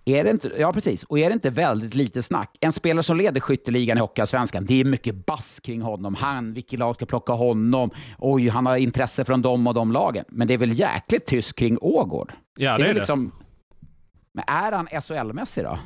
Är 0.04 0.24
det 0.24 0.30
inte, 0.30 0.50
ja, 0.58 0.72
precis. 0.72 1.04
Och 1.04 1.18
är 1.18 1.28
det 1.28 1.34
inte 1.34 1.50
väldigt 1.50 1.94
lite 1.94 2.22
snack? 2.22 2.56
En 2.60 2.72
spelare 2.72 3.02
som 3.02 3.16
leder 3.16 3.40
skytteligan 3.40 3.96
i 3.98 4.00
Hockeyallsvenskan, 4.00 4.66
det 4.66 4.80
är 4.80 4.84
mycket 4.84 5.26
bass 5.26 5.60
kring 5.60 5.82
honom. 5.82 6.14
Han, 6.14 6.52
vilket 6.54 6.78
lag 6.78 6.94
ska 6.94 7.06
plocka 7.06 7.32
honom? 7.32 7.90
Oj, 8.18 8.48
han 8.48 8.66
har 8.66 8.76
intresse 8.76 9.24
från 9.24 9.42
dem 9.42 9.66
och 9.66 9.74
de 9.74 9.92
lagen. 9.92 10.24
Men 10.28 10.48
det 10.48 10.54
är 10.54 10.58
väl 10.58 10.78
jäkligt 10.78 11.26
tyst 11.26 11.56
kring 11.56 11.78
Ågård? 11.80 12.32
Ja, 12.56 12.78
det 12.78 12.84
är 12.84 12.88
det. 12.88 12.94
Liksom, 12.94 13.32
men 14.32 14.44
är 14.46 14.72
han 14.72 14.86
SHL-mässig 14.86 15.62
då? 15.62 15.78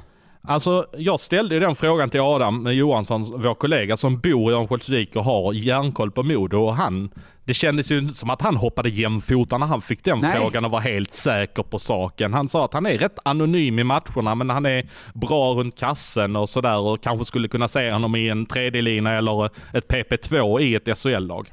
Alltså, 0.46 0.86
jag 0.96 1.20
ställde 1.20 1.58
den 1.58 1.74
frågan 1.74 2.10
till 2.10 2.20
Adam 2.20 2.72
Johansson, 2.72 3.42
vår 3.42 3.54
kollega 3.54 3.96
som 3.96 4.18
bor 4.18 4.52
i 4.52 4.54
Örnsköldsvik 4.54 5.16
och 5.16 5.24
har 5.24 5.52
järnkoll 5.52 6.10
på 6.10 6.22
Modo 6.22 6.56
och 6.56 6.76
han, 6.76 7.10
det 7.44 7.54
kändes 7.54 7.92
ju 7.92 7.98
inte 7.98 8.14
som 8.14 8.30
att 8.30 8.42
han 8.42 8.56
hoppade 8.56 8.88
jämfota 8.88 9.58
när 9.58 9.66
han 9.66 9.82
fick 9.82 10.04
den 10.04 10.18
Nej. 10.18 10.36
frågan 10.36 10.64
och 10.64 10.70
var 10.70 10.80
helt 10.80 11.12
säker 11.12 11.62
på 11.62 11.78
saken. 11.78 12.34
Han 12.34 12.48
sa 12.48 12.64
att 12.64 12.72
han 12.74 12.86
är 12.86 12.98
rätt 12.98 13.18
anonym 13.24 13.78
i 13.78 13.84
matcherna 13.84 14.34
men 14.34 14.50
han 14.50 14.66
är 14.66 14.88
bra 15.14 15.54
runt 15.54 15.78
kassen 15.78 16.36
och 16.36 16.48
sådär 16.48 16.78
och 16.78 17.02
kanske 17.02 17.24
skulle 17.24 17.48
kunna 17.48 17.68
se 17.68 17.92
honom 17.92 18.16
i 18.16 18.28
en 18.28 18.46
tredje 18.46 18.82
lina 18.82 19.12
eller 19.12 19.44
ett 19.46 19.88
PP2 19.88 20.60
i 20.60 20.74
ett 20.74 20.98
SHL-lag. 20.98 21.48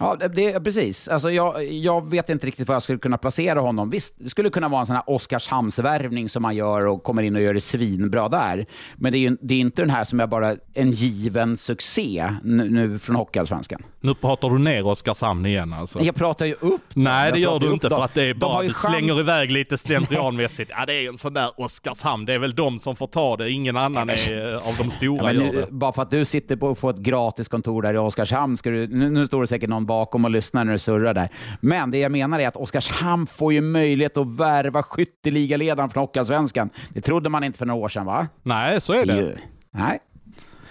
Ja, 0.00 0.16
det, 0.34 0.64
precis. 0.64 1.08
Alltså, 1.08 1.30
jag, 1.30 1.72
jag 1.72 2.10
vet 2.10 2.30
inte 2.30 2.46
riktigt 2.46 2.68
var 2.68 2.74
jag 2.74 2.82
skulle 2.82 2.98
kunna 2.98 3.18
placera 3.18 3.60
honom. 3.60 3.90
Visst, 3.90 4.14
det 4.18 4.30
skulle 4.30 4.50
kunna 4.50 4.68
vara 4.68 4.80
en 4.80 4.86
sån 4.86 4.96
här 4.96 5.10
Oskarshamnsvärvning 5.10 6.28
som 6.28 6.42
man 6.42 6.56
gör 6.56 6.86
och 6.86 7.02
kommer 7.02 7.22
in 7.22 7.36
och 7.36 7.42
gör 7.42 7.54
det 7.54 7.60
svinbra 7.60 8.28
där. 8.28 8.66
Men 8.96 9.12
det 9.12 9.18
är 9.18 9.20
ju 9.20 9.36
det 9.40 9.54
är 9.54 9.58
inte 9.58 9.82
den 9.82 9.90
här 9.90 10.04
som 10.04 10.20
är 10.20 10.26
bara 10.26 10.56
en 10.74 10.90
given 10.90 11.56
succé 11.56 12.32
nu, 12.42 12.70
nu 12.70 12.98
från 12.98 13.16
Hockeyallsvenskan. 13.16 13.82
Nu 14.00 14.14
pratar 14.14 14.50
du 14.50 14.58
ner 14.58 14.86
Oskarshamn 14.86 15.46
igen 15.46 15.72
alltså. 15.72 16.00
Jag 16.00 16.14
pratar 16.14 16.46
ju 16.46 16.54
upp 16.60 16.82
Nej 16.94 17.32
det 17.32 17.38
gör 17.38 17.58
du 17.58 17.72
inte 17.72 17.88
för 17.88 18.04
att 18.04 18.14
det 18.14 18.22
är 18.22 18.34
bara, 18.34 18.62
du 18.62 18.68
chans- 18.68 18.76
slänger 18.78 19.20
iväg 19.20 19.50
lite 19.50 19.78
slentrianmässigt. 19.78 20.70
Ja 20.74 20.86
det 20.86 20.94
är 20.94 21.08
en 21.08 21.18
sån 21.18 21.32
där 21.34 21.50
Oskarshamn, 21.56 22.24
det 22.24 22.34
är 22.34 22.38
väl 22.38 22.54
de 22.54 22.78
som 22.78 22.96
får 22.96 23.06
ta 23.06 23.36
det, 23.36 23.50
ingen 23.50 23.76
annan 23.76 24.10
är, 24.10 24.54
av 24.54 24.74
de 24.78 24.84
Ja, 24.84 24.90
stora 24.90 25.32
gör 25.32 25.40
nu, 25.40 25.66
bara 25.70 25.92
för 25.92 26.02
att 26.02 26.10
du 26.10 26.24
sitter 26.24 26.56
på 26.56 26.68
och 26.68 26.78
får 26.78 26.90
ett 26.90 26.98
gratis 26.98 27.48
kontor 27.48 27.82
där 27.82 27.94
i 27.94 27.98
Oskarshamn, 27.98 28.56
ska 28.56 28.70
du, 28.70 28.86
nu, 28.86 29.10
nu 29.10 29.26
står 29.26 29.40
det 29.40 29.46
säkert 29.46 29.70
någon 29.70 29.86
bakom 29.88 30.24
och 30.24 30.30
lyssnar 30.30 30.64
när 30.64 30.72
du 30.72 30.78
surrar 30.78 31.14
där. 31.14 31.28
Men 31.60 31.90
det 31.90 31.98
jag 31.98 32.12
menar 32.12 32.38
är 32.38 32.48
att 32.48 32.56
Oskarshamn 32.56 33.26
får 33.26 33.52
ju 33.52 33.60
möjlighet 33.60 34.16
att 34.16 34.26
värva 34.26 34.82
skytteligaledaren 34.82 35.90
från 35.90 36.00
Hockeyallsvenskan. 36.00 36.70
Det 36.88 37.00
trodde 37.00 37.28
man 37.28 37.44
inte 37.44 37.58
för 37.58 37.66
några 37.66 37.80
år 37.84 37.88
sedan, 37.88 38.06
va? 38.06 38.26
Nej 38.42 38.80
så 38.80 38.92
är 38.92 39.06
det. 39.06 39.16
Ju. 39.16 39.36
Nej. 39.70 39.98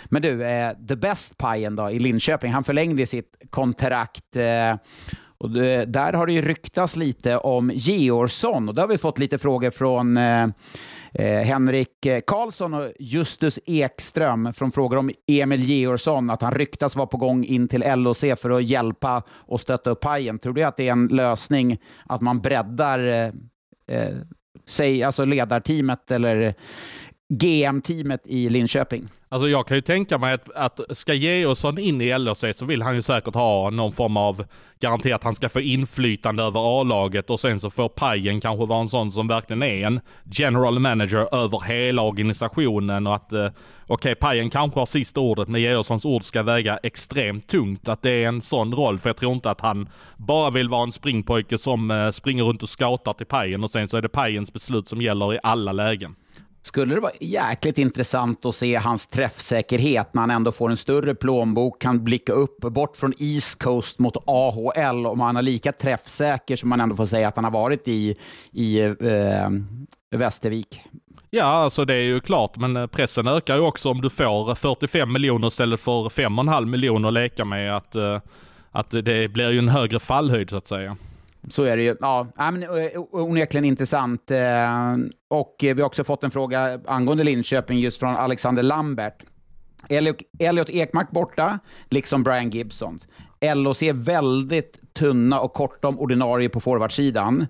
Men 0.05 0.21
du, 0.21 0.45
eh, 0.45 0.71
The 0.87 0.95
Best 0.95 1.37
Pajen 1.37 1.75
då 1.75 1.91
i 1.91 1.99
Linköping, 1.99 2.53
han 2.53 2.63
förlängde 2.63 3.05
sitt 3.05 3.35
kontrakt. 3.49 4.35
Eh, 4.35 4.75
och 5.39 5.49
det, 5.49 5.85
där 5.85 6.13
har 6.13 6.27
det 6.27 6.33
ju 6.33 6.41
ryktats 6.41 6.95
lite 6.95 7.37
om 7.37 7.71
Georgsson 7.73 8.69
och 8.69 8.75
då 8.75 8.81
har 8.81 8.87
vi 8.87 8.97
fått 8.97 9.19
lite 9.19 9.37
frågor 9.37 9.71
från 9.71 10.17
eh, 10.17 10.47
eh, 11.17 11.41
Henrik 11.41 12.05
eh, 12.05 12.21
Karlsson 12.27 12.73
och 12.73 12.91
Justus 12.99 13.59
Ekström 13.65 14.53
från 14.53 14.71
frågor 14.71 14.97
om 14.97 15.11
Emil 15.27 15.63
Georgsson, 15.63 16.29
att 16.29 16.41
han 16.41 16.53
ryktas 16.53 16.95
vara 16.95 17.07
på 17.07 17.17
gång 17.17 17.43
in 17.43 17.67
till 17.67 17.83
LOC 17.95 18.19
för 18.19 18.49
att 18.49 18.63
hjälpa 18.63 19.23
och 19.29 19.61
stötta 19.61 19.89
upp 19.89 19.99
Pajen. 19.99 20.39
Tror 20.39 20.53
du 20.53 20.63
att 20.63 20.77
det 20.77 20.87
är 20.87 20.91
en 20.91 21.07
lösning 21.07 21.77
att 22.05 22.21
man 22.21 22.41
breddar 22.41 22.99
eh, 23.07 23.31
eh 23.97 24.15
sig, 24.67 25.03
alltså 25.03 25.25
ledarteamet 25.25 26.11
eller 26.11 26.53
GM-teamet 27.29 28.21
i 28.25 28.49
Linköping? 28.49 29.09
Alltså 29.29 29.49
jag 29.49 29.67
kan 29.67 29.77
ju 29.77 29.81
tänka 29.81 30.17
mig 30.17 30.33
att, 30.33 30.49
att 30.55 30.97
ska 30.97 31.13
Georgsson 31.13 31.77
in 31.77 32.01
i 32.01 32.17
LHC 32.17 32.43
så 32.53 32.65
vill 32.65 32.81
han 32.81 32.95
ju 32.95 33.01
säkert 33.01 33.33
ha 33.33 33.69
någon 33.69 33.91
form 33.91 34.17
av 34.17 34.45
garanti 34.79 35.11
att 35.11 35.23
han 35.23 35.35
ska 35.35 35.49
få 35.49 35.59
inflytande 35.59 36.43
över 36.43 36.81
A-laget 36.81 37.29
och 37.29 37.39
sen 37.39 37.59
så 37.59 37.69
får 37.69 37.89
Pajen 37.89 38.41
kanske 38.41 38.65
vara 38.65 38.81
en 38.81 38.89
sån 38.89 39.11
som 39.11 39.27
verkligen 39.27 39.63
är 39.63 39.87
en 39.87 39.99
general 40.31 40.79
manager 40.79 41.35
över 41.35 41.61
hela 41.65 42.01
organisationen 42.01 43.07
och 43.07 43.15
att 43.15 43.33
eh, 43.33 43.49
okej 43.87 44.15
Pajen 44.15 44.49
kanske 44.49 44.79
har 44.79 44.85
sista 44.85 45.19
ordet 45.19 45.47
men 45.47 45.61
Georgssons 45.61 46.05
ord 46.05 46.23
ska 46.23 46.43
väga 46.43 46.77
extremt 46.77 47.47
tungt. 47.47 47.87
Att 47.87 48.01
det 48.01 48.11
är 48.11 48.27
en 48.27 48.41
sån 48.41 48.75
roll 48.75 48.99
för 48.99 49.09
jag 49.09 49.17
tror 49.17 49.33
inte 49.33 49.51
att 49.51 49.61
han 49.61 49.89
bara 50.17 50.49
vill 50.49 50.69
vara 50.69 50.83
en 50.83 50.91
springpojke 50.91 51.57
som 51.57 51.91
eh, 51.91 52.11
springer 52.11 52.43
runt 52.43 52.63
och 52.63 52.69
scoutar 52.69 53.13
till 53.13 53.25
Pajen 53.25 53.63
och 53.63 53.71
sen 53.71 53.87
så 53.87 53.97
är 53.97 54.01
det 54.01 54.09
Pajens 54.09 54.53
beslut 54.53 54.87
som 54.87 55.01
gäller 55.01 55.33
i 55.33 55.39
alla 55.43 55.71
lägen. 55.71 56.15
Skulle 56.67 56.95
det 56.95 57.01
vara 57.01 57.11
jäkligt 57.19 57.77
intressant 57.77 58.45
att 58.45 58.55
se 58.55 58.75
hans 58.75 59.07
träffsäkerhet 59.07 60.13
när 60.13 60.21
han 60.21 60.31
ändå 60.31 60.51
får 60.51 60.69
en 60.69 60.77
större 60.77 61.15
plånbok, 61.15 61.81
kan 61.81 62.03
blicka 62.03 62.33
upp 62.33 62.59
bort 62.59 62.97
från 62.97 63.13
East 63.17 63.63
Coast 63.63 63.99
mot 63.99 64.17
AHL 64.25 65.05
om 65.05 65.19
han 65.19 65.37
är 65.37 65.41
lika 65.41 65.71
träffsäker 65.71 66.55
som 66.55 66.69
man 66.69 66.81
ändå 66.81 66.95
får 66.95 67.05
säga 67.05 67.27
att 67.27 67.35
han 67.35 67.43
har 67.43 67.51
varit 67.51 67.87
i, 67.87 68.15
i 68.51 68.79
eh, 68.79 69.49
Västervik. 70.11 70.81
Ja, 71.29 71.43
alltså 71.43 71.85
det 71.85 71.95
är 71.95 72.03
ju 72.03 72.19
klart, 72.19 72.57
men 72.57 72.77
eh, 72.77 72.87
pressen 72.87 73.27
ökar 73.27 73.55
ju 73.55 73.61
också 73.61 73.89
om 73.89 74.01
du 74.01 74.09
får 74.09 74.55
45 74.55 75.13
miljoner 75.13 75.47
istället 75.47 75.79
för 75.79 76.09
5,5 76.09 76.65
miljoner 76.65 77.07
att 77.07 77.13
leka 77.13 77.45
med. 77.45 77.77
Att, 77.77 77.95
eh, 77.95 78.19
att 78.71 78.89
det 78.91 79.31
blir 79.31 79.51
ju 79.51 79.59
en 79.59 79.69
högre 79.69 79.99
fallhöjd 79.99 80.49
så 80.49 80.57
att 80.57 80.67
säga. 80.67 80.97
Så 81.49 81.63
är 81.63 81.77
det 81.77 81.83
ju. 81.83 81.95
Ja, 81.99 82.27
men, 82.35 82.63
eh, 82.63 82.69
onekligen 83.11 83.65
intressant. 83.65 84.31
Eh, 84.31 84.95
och 85.27 85.55
vi 85.59 85.71
har 85.71 85.81
också 85.81 86.03
fått 86.03 86.23
en 86.23 86.31
fråga 86.31 86.79
angående 86.85 87.23
Linköping 87.23 87.79
just 87.79 87.99
från 87.99 88.15
Alexander 88.15 88.63
Lambert. 88.63 89.23
Elliot, 90.39 90.69
Ekmark 90.69 91.11
borta, 91.11 91.59
liksom 91.89 92.23
Brian 92.23 92.49
Gibson. 92.49 92.99
LOC 93.55 93.83
är 93.83 93.93
väldigt 93.93 94.93
tunna 94.93 95.39
och 95.39 95.53
korta 95.53 95.87
om 95.87 95.99
ordinarie 95.99 96.49
på 96.49 96.59
forwardsidan. 96.59 97.47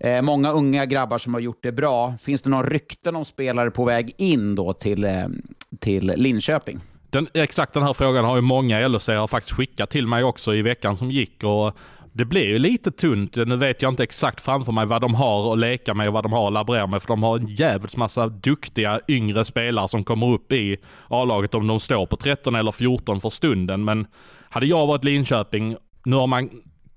Eh, 0.00 0.22
många 0.22 0.52
unga 0.52 0.86
grabbar 0.86 1.18
som 1.18 1.34
har 1.34 1.40
gjort 1.40 1.62
det 1.62 1.72
bra. 1.72 2.14
Finns 2.22 2.42
det 2.42 2.50
några 2.50 2.68
rykten 2.68 3.16
om 3.16 3.24
spelare 3.24 3.70
på 3.70 3.84
väg 3.84 4.14
in 4.16 4.54
då 4.54 4.72
till, 4.72 5.04
eh, 5.04 5.26
till 5.80 6.12
Linköping? 6.16 6.80
Den, 7.10 7.28
exakt 7.34 7.74
den 7.74 7.82
här 7.82 7.92
frågan 7.92 8.24
har 8.24 8.36
ju 8.36 8.42
många 8.42 8.88
LHC 8.88 9.08
har 9.08 9.26
faktiskt 9.26 9.56
skickat 9.56 9.90
till 9.90 10.06
mig 10.06 10.24
också 10.24 10.54
i 10.54 10.62
veckan 10.62 10.96
som 10.96 11.10
gick. 11.10 11.44
Och 11.44 11.76
det 12.12 12.24
blir 12.24 12.44
ju 12.44 12.58
lite 12.58 12.90
tunt. 12.90 13.36
Nu 13.36 13.56
vet 13.56 13.82
jag 13.82 13.92
inte 13.92 14.02
exakt 14.02 14.40
framför 14.40 14.72
mig 14.72 14.86
vad 14.86 15.00
de 15.00 15.14
har 15.14 15.52
att 15.52 15.58
leka 15.58 15.94
med 15.94 16.08
och 16.08 16.14
vad 16.14 16.24
de 16.24 16.32
har 16.32 16.46
att 16.46 16.52
laborera 16.52 16.86
med. 16.86 17.02
För 17.02 17.08
de 17.08 17.22
har 17.22 17.38
en 17.38 17.46
jävligt 17.46 17.96
massa 17.96 18.26
duktiga 18.26 19.00
yngre 19.08 19.44
spelare 19.44 19.88
som 19.88 20.04
kommer 20.04 20.26
upp 20.32 20.52
i 20.52 20.76
A-laget 21.08 21.54
om 21.54 21.66
de 21.66 21.80
står 21.80 22.06
på 22.06 22.16
13 22.16 22.54
eller 22.54 22.72
14 22.72 23.20
för 23.20 23.30
stunden. 23.30 23.84
Men 23.84 24.06
hade 24.50 24.66
jag 24.66 24.86
varit 24.86 25.04
Linköping, 25.04 25.76
nu 26.04 26.16
har 26.16 26.26
man 26.26 26.50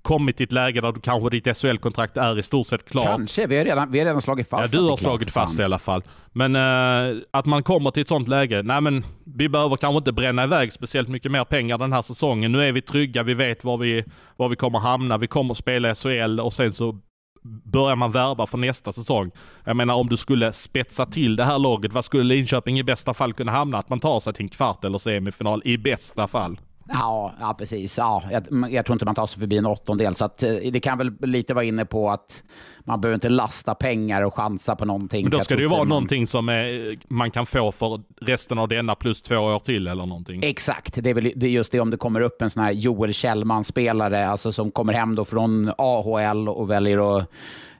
kommit 0.06 0.36
till 0.36 0.44
ett 0.44 0.52
läge 0.52 0.80
där 0.80 0.92
du 0.92 1.00
kanske 1.00 1.30
ditt 1.30 1.56
SHL-kontrakt 1.56 2.16
är 2.16 2.38
i 2.38 2.42
stort 2.42 2.66
sett 2.66 2.88
klart. 2.90 3.06
Kanske, 3.06 3.46
vi 3.46 3.58
har 3.58 3.64
redan, 3.64 3.90
vi 3.90 3.98
har 3.98 4.06
redan 4.06 4.22
slagit 4.22 4.48
fast 4.48 4.72
Ja, 4.72 4.78
du 4.78 4.84
det 4.84 4.90
har 4.90 4.96
slagit 4.96 5.30
fast 5.30 5.58
i 5.58 5.62
alla 5.62 5.78
fall. 5.78 6.02
Men 6.32 6.56
eh, 6.56 7.22
att 7.30 7.46
man 7.46 7.62
kommer 7.62 7.90
till 7.90 8.00
ett 8.00 8.08
sånt 8.08 8.28
läge, 8.28 8.62
nej 8.62 8.80
men 8.80 9.04
vi 9.24 9.48
behöver 9.48 9.76
kanske 9.76 9.98
inte 9.98 10.12
bränna 10.12 10.44
iväg 10.44 10.72
speciellt 10.72 11.08
mycket 11.08 11.32
mer 11.32 11.44
pengar 11.44 11.78
den 11.78 11.92
här 11.92 12.02
säsongen. 12.02 12.52
Nu 12.52 12.64
är 12.64 12.72
vi 12.72 12.82
trygga, 12.82 13.22
vi 13.22 13.34
vet 13.34 13.64
var 13.64 13.78
vi, 13.78 14.04
var 14.36 14.48
vi 14.48 14.56
kommer 14.56 14.78
hamna, 14.78 15.18
vi 15.18 15.26
kommer 15.26 15.54
spela 15.54 15.94
SHL 15.94 16.40
och 16.40 16.52
sen 16.52 16.72
så 16.72 16.98
börjar 17.64 17.96
man 17.96 18.12
värva 18.12 18.46
för 18.46 18.58
nästa 18.58 18.92
säsong. 18.92 19.30
Jag 19.64 19.76
menar 19.76 19.94
om 19.94 20.08
du 20.08 20.16
skulle 20.16 20.52
spetsa 20.52 21.06
till 21.06 21.36
det 21.36 21.44
här 21.44 21.58
laget, 21.58 21.92
vad 21.92 22.04
skulle 22.04 22.24
Linköping 22.24 22.78
i 22.78 22.82
bästa 22.82 23.14
fall 23.14 23.32
kunna 23.32 23.52
hamna? 23.52 23.78
Att 23.78 23.88
man 23.88 24.00
tar 24.00 24.20
sig 24.20 24.32
till 24.32 24.42
en 24.42 24.48
kvart 24.48 24.84
eller 24.84 24.98
semifinal 24.98 25.62
i 25.64 25.78
bästa 25.78 26.28
fall. 26.28 26.58
Ja, 26.88 27.34
ja 27.40 27.54
precis. 27.58 27.98
Ja, 27.98 28.22
jag, 28.30 28.72
jag 28.72 28.86
tror 28.86 28.94
inte 28.94 29.04
man 29.04 29.14
tar 29.14 29.26
sig 29.26 29.40
förbi 29.40 29.56
en 29.58 29.66
åttondel. 29.66 30.14
Så 30.14 30.24
att, 30.24 30.42
eh, 30.42 30.50
det 30.72 30.80
kan 30.80 30.98
väl 30.98 31.12
lite 31.20 31.54
vara 31.54 31.64
inne 31.64 31.84
på 31.84 32.10
att 32.10 32.42
man 32.84 33.00
behöver 33.00 33.14
inte 33.14 33.28
lasta 33.28 33.74
pengar 33.74 34.22
och 34.22 34.34
chansa 34.34 34.76
på 34.76 34.84
någonting. 34.84 35.22
Men 35.24 35.30
då 35.30 35.40
ska 35.40 35.56
det 35.56 35.62
ju 35.62 35.68
vara 35.68 35.78
man- 35.78 35.88
någonting 35.88 36.26
som 36.26 36.48
är, 36.48 36.96
man 37.08 37.30
kan 37.30 37.46
få 37.46 37.72
för 37.72 38.00
resten 38.20 38.58
av 38.58 38.68
denna 38.68 38.94
plus 38.94 39.22
två 39.22 39.36
år 39.36 39.58
till 39.58 39.86
eller 39.88 40.06
någonting. 40.06 40.42
Exakt, 40.44 41.02
det 41.02 41.10
är, 41.10 41.14
väl, 41.14 41.32
det 41.36 41.46
är 41.46 41.50
just 41.50 41.72
det 41.72 41.80
om 41.80 41.90
det 41.90 41.96
kommer 41.96 42.20
upp 42.20 42.42
en 42.42 42.50
sån 42.50 42.62
här 42.62 42.72
Joel 42.72 43.14
Kjellman-spelare, 43.14 44.26
alltså 44.28 44.52
som 44.52 44.70
kommer 44.70 44.92
hem 44.92 45.14
då 45.14 45.24
från 45.24 45.72
AHL 45.78 46.48
och 46.48 46.70
väljer 46.70 47.18
att 47.18 47.30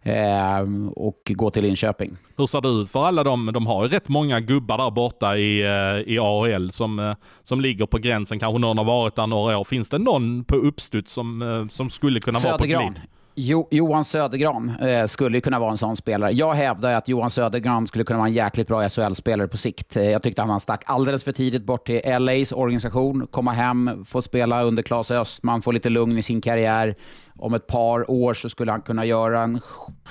eh, 0.07 0.89
och 0.97 1.33
gå 1.35 1.51
till 1.51 1.63
Linköping. 1.63 2.17
Hur 2.37 2.47
ser 2.47 2.61
det 2.61 2.69
ut 2.69 2.91
för 2.91 3.05
alla 3.05 3.25
dem? 3.25 3.51
De 3.55 3.67
har 3.67 3.85
ju 3.85 3.89
rätt 3.91 4.09
många 4.09 4.41
gubbar 4.41 4.79
där 4.79 4.91
borta 4.91 5.37
i, 5.37 5.61
eh, 5.63 6.15
i 6.15 6.19
AHL 6.19 6.71
som, 6.73 6.99
eh, 6.99 7.15
som 7.43 7.61
ligger 7.61 7.87
på 7.87 7.99
gränsen. 7.99 8.39
Kanske 8.39 8.59
någon 8.59 8.79
har 8.79 8.85
varit 8.85 9.15
där 9.15 9.27
några 9.27 9.59
år. 9.59 9.65
Finns 9.65 9.89
det 9.91 9.99
någon 9.99 10.45
på 10.45 10.57
uppstuds 10.57 11.13
som, 11.13 11.43
eh, 11.43 11.69
som 11.69 11.91
skulle 11.91 12.21
kunna 12.21 12.39
vara 12.39 12.59
på 12.59 12.65
Södergran. 12.65 12.93
glid? 12.93 13.03
Jo, 13.39 13.69
Johan 13.71 14.05
Södergran 14.05 14.71
eh, 14.81 15.07
skulle 15.07 15.37
ju 15.37 15.41
kunna 15.41 15.59
vara 15.59 15.71
en 15.71 15.79
sån 15.79 15.97
spelare. 15.97 16.33
Jag 16.33 16.55
hävdar 16.55 16.95
att 16.95 17.09
Johan 17.09 17.31
Södergran 17.31 17.87
skulle 17.87 18.05
kunna 18.05 18.19
vara 18.19 18.29
en 18.29 18.35
jäkligt 18.35 18.69
bra 18.69 18.89
SHL-spelare 18.89 19.49
på 19.49 19.57
sikt. 19.57 19.97
Eh, 19.97 20.11
jag 20.11 20.23
tyckte 20.23 20.43
han 20.43 20.61
stack 20.61 20.83
alldeles 20.87 21.25
för 21.25 21.33
tidigt 21.33 21.63
bort 21.63 21.87
till 21.87 22.01
LAs 22.05 22.53
organisation, 22.53 23.27
komma 23.31 23.53
hem, 23.53 24.05
få 24.05 24.23
spela 24.23 24.63
under 24.63 24.83
Claes 24.83 25.11
Östman, 25.11 25.63
få 25.63 25.73
lite 25.73 25.89
lugn 25.89 26.19
i 26.19 26.23
sin 26.23 26.41
karriär. 26.41 26.95
Om 27.39 27.55
ett 27.55 27.67
par 27.67 28.11
år 28.11 28.35
så 28.35 28.49
skulle 28.49 28.71
han 28.71 28.83
kunna 28.83 29.05
göra 29.05 29.43
en 29.43 29.61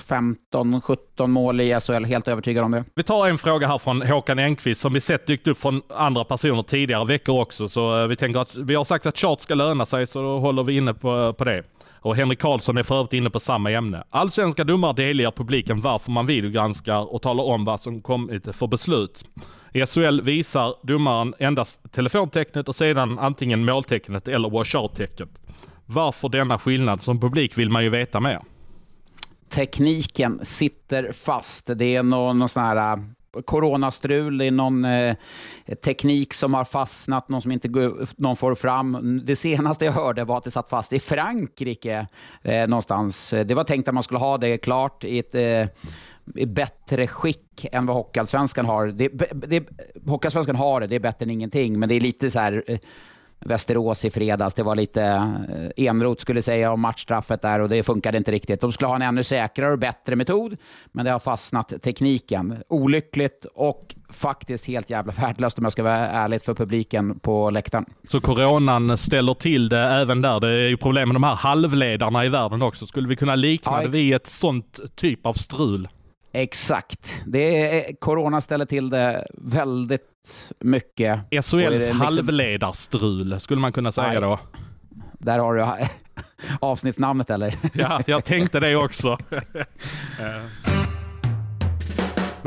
15-17 0.08 1.26
mål 1.26 1.60
i 1.60 1.80
SHL, 1.80 2.04
helt 2.04 2.28
övertygad 2.28 2.64
om 2.64 2.70
det. 2.70 2.84
Vi 2.94 3.02
tar 3.02 3.28
en 3.28 3.38
fråga 3.38 3.66
här 3.66 3.78
från 3.78 4.02
Håkan 4.02 4.38
Enqvist 4.38 4.80
som 4.80 4.92
vi 4.92 5.00
sett 5.00 5.26
dykt 5.26 5.46
upp 5.46 5.58
från 5.58 5.82
andra 5.88 6.24
personer 6.24 6.62
tidigare 6.62 7.06
veckor 7.06 7.40
också. 7.40 7.68
Så 7.68 8.02
eh, 8.02 8.06
vi 8.06 8.16
tänker 8.16 8.40
att 8.40 8.56
vi 8.56 8.74
har 8.74 8.84
sagt 8.84 9.06
att 9.06 9.18
chart 9.18 9.40
ska 9.40 9.54
löna 9.54 9.86
sig 9.86 10.06
så 10.06 10.22
då 10.22 10.38
håller 10.38 10.62
vi 10.62 10.76
inne 10.76 10.94
på, 10.94 11.32
på 11.32 11.44
det. 11.44 11.62
Och 12.06 12.16
Henrik 12.16 12.38
Karlsson 12.38 12.76
är 12.76 12.82
för 12.82 12.94
övrigt 12.94 13.12
inne 13.12 13.30
på 13.30 13.40
samma 13.40 13.70
ämne. 13.70 14.04
Allsvenska 14.10 14.64
domare 14.64 14.92
delger 14.92 15.30
publiken 15.30 15.80
varför 15.80 16.10
man 16.10 16.26
videogranskar 16.26 17.14
och 17.14 17.22
talar 17.22 17.44
om 17.44 17.64
vad 17.64 17.80
som 17.80 18.00
kommit 18.00 18.56
för 18.56 18.66
beslut. 18.66 19.24
I 19.72 19.86
SHL 19.86 20.20
visar 20.20 20.74
domaren 20.82 21.34
endast 21.38 21.92
telefontecknet 21.92 22.68
och 22.68 22.74
sedan 22.74 23.18
antingen 23.18 23.64
måltecknet 23.64 24.28
eller 24.28 24.50
washout-tecknet. 24.50 25.28
Varför 25.86 26.28
denna 26.28 26.58
skillnad? 26.58 27.02
Som 27.02 27.20
publik 27.20 27.58
vill 27.58 27.70
man 27.70 27.84
ju 27.84 27.90
veta 27.90 28.20
mer. 28.20 28.40
Tekniken 29.50 30.40
sitter 30.42 31.12
fast. 31.12 31.70
Det 31.76 31.96
är 31.96 32.02
någon, 32.02 32.38
någon 32.38 32.48
sån 32.48 32.62
här 32.62 32.92
äh, 32.92 33.04
coronastrul, 33.44 34.38
det 34.38 34.44
är 34.44 34.50
någon 34.50 34.84
eh, 34.84 35.16
teknik 35.84 36.34
som 36.34 36.54
har 36.54 36.64
fastnat, 36.64 37.28
någon 37.28 37.42
som 37.42 37.52
inte 37.52 37.68
går, 37.68 38.08
någon 38.16 38.36
får 38.36 38.54
fram. 38.54 39.20
Det 39.24 39.36
senaste 39.36 39.84
jag 39.84 39.92
hörde 39.92 40.24
var 40.24 40.38
att 40.38 40.44
det 40.44 40.50
satt 40.50 40.68
fast 40.68 40.92
i 40.92 41.00
Frankrike 41.00 42.06
eh, 42.42 42.68
någonstans. 42.68 43.30
Det 43.30 43.54
var 43.54 43.64
tänkt 43.64 43.88
att 43.88 43.94
man 43.94 44.02
skulle 44.02 44.20
ha 44.20 44.38
det 44.38 44.58
klart 44.58 45.04
i 45.04 45.18
ett 45.18 45.34
eh, 45.34 45.66
i 46.34 46.46
bättre 46.46 47.06
skick 47.06 47.66
än 47.72 47.86
vad 47.86 47.96
Hockeyallsvenskan 47.96 48.66
har. 48.66 48.86
Det, 48.86 49.08
det, 49.32 49.64
Hockeyallsvenskan 50.06 50.56
har 50.56 50.80
det, 50.80 50.86
det 50.86 50.96
är 50.96 51.00
bättre 51.00 51.24
än 51.24 51.30
ingenting, 51.30 51.78
men 51.78 51.88
det 51.88 51.94
är 51.94 52.00
lite 52.00 52.30
så 52.30 52.38
här 52.38 52.64
eh, 52.66 52.78
Västerås 53.40 54.04
i 54.04 54.10
fredags. 54.10 54.54
Det 54.54 54.62
var 54.62 54.74
lite 54.76 55.02
eh, 55.76 55.84
Enrot 55.86 56.20
skulle 56.20 56.42
säga 56.42 56.72
om 56.72 56.80
matchstraffet 56.80 57.42
där 57.42 57.60
och 57.60 57.68
det 57.68 57.82
funkade 57.82 58.18
inte 58.18 58.32
riktigt. 58.32 58.60
De 58.60 58.72
skulle 58.72 58.88
ha 58.88 58.96
en 58.96 59.02
ännu 59.02 59.24
säkrare 59.24 59.72
och 59.72 59.78
bättre 59.78 60.16
metod, 60.16 60.56
men 60.92 61.04
det 61.04 61.10
har 61.10 61.18
fastnat 61.18 61.72
tekniken. 61.82 62.62
Olyckligt 62.68 63.46
och 63.54 63.94
faktiskt 64.10 64.66
helt 64.66 64.90
jävla 64.90 65.12
värdelöst 65.12 65.58
om 65.58 65.64
jag 65.64 65.72
ska 65.72 65.82
vara 65.82 65.96
ärlig 65.96 66.42
för 66.42 66.54
publiken 66.54 67.18
på 67.18 67.50
läktaren. 67.50 67.84
Så 68.08 68.20
coronan 68.20 68.98
ställer 68.98 69.34
till 69.34 69.68
det 69.68 69.78
även 69.78 70.22
där. 70.22 70.40
Det 70.40 70.48
är 70.48 70.68
ju 70.68 70.76
problem 70.76 71.08
med 71.08 71.14
de 71.14 71.22
här 71.22 71.34
halvledarna 71.34 72.24
i 72.24 72.28
världen 72.28 72.62
också. 72.62 72.86
Skulle 72.86 73.08
vi 73.08 73.16
kunna 73.16 73.34
likna 73.34 73.72
ja, 73.72 73.82
det 73.82 73.88
vid 73.88 74.14
ett 74.14 74.26
sånt 74.26 74.80
typ 74.94 75.26
av 75.26 75.32
strul? 75.32 75.88
Exakt. 76.36 77.22
Det 77.26 77.78
är, 77.88 77.96
corona 77.96 78.40
ställer 78.40 78.66
till 78.66 78.90
det 78.90 79.26
väldigt 79.34 80.52
mycket. 80.60 81.20
SHLs 81.30 81.52
liksom... 81.52 82.00
halvledarstrul 82.00 83.40
skulle 83.40 83.60
man 83.60 83.72
kunna 83.72 83.92
säga 83.92 84.08
Nej. 84.08 84.20
då. 84.20 84.38
Där 85.12 85.38
har 85.38 85.54
du 85.54 85.66
avsnittsnamnet 86.60 87.30
eller? 87.30 87.54
Ja, 87.72 88.02
jag 88.06 88.24
tänkte 88.24 88.60
det 88.60 88.76
också. 88.76 89.18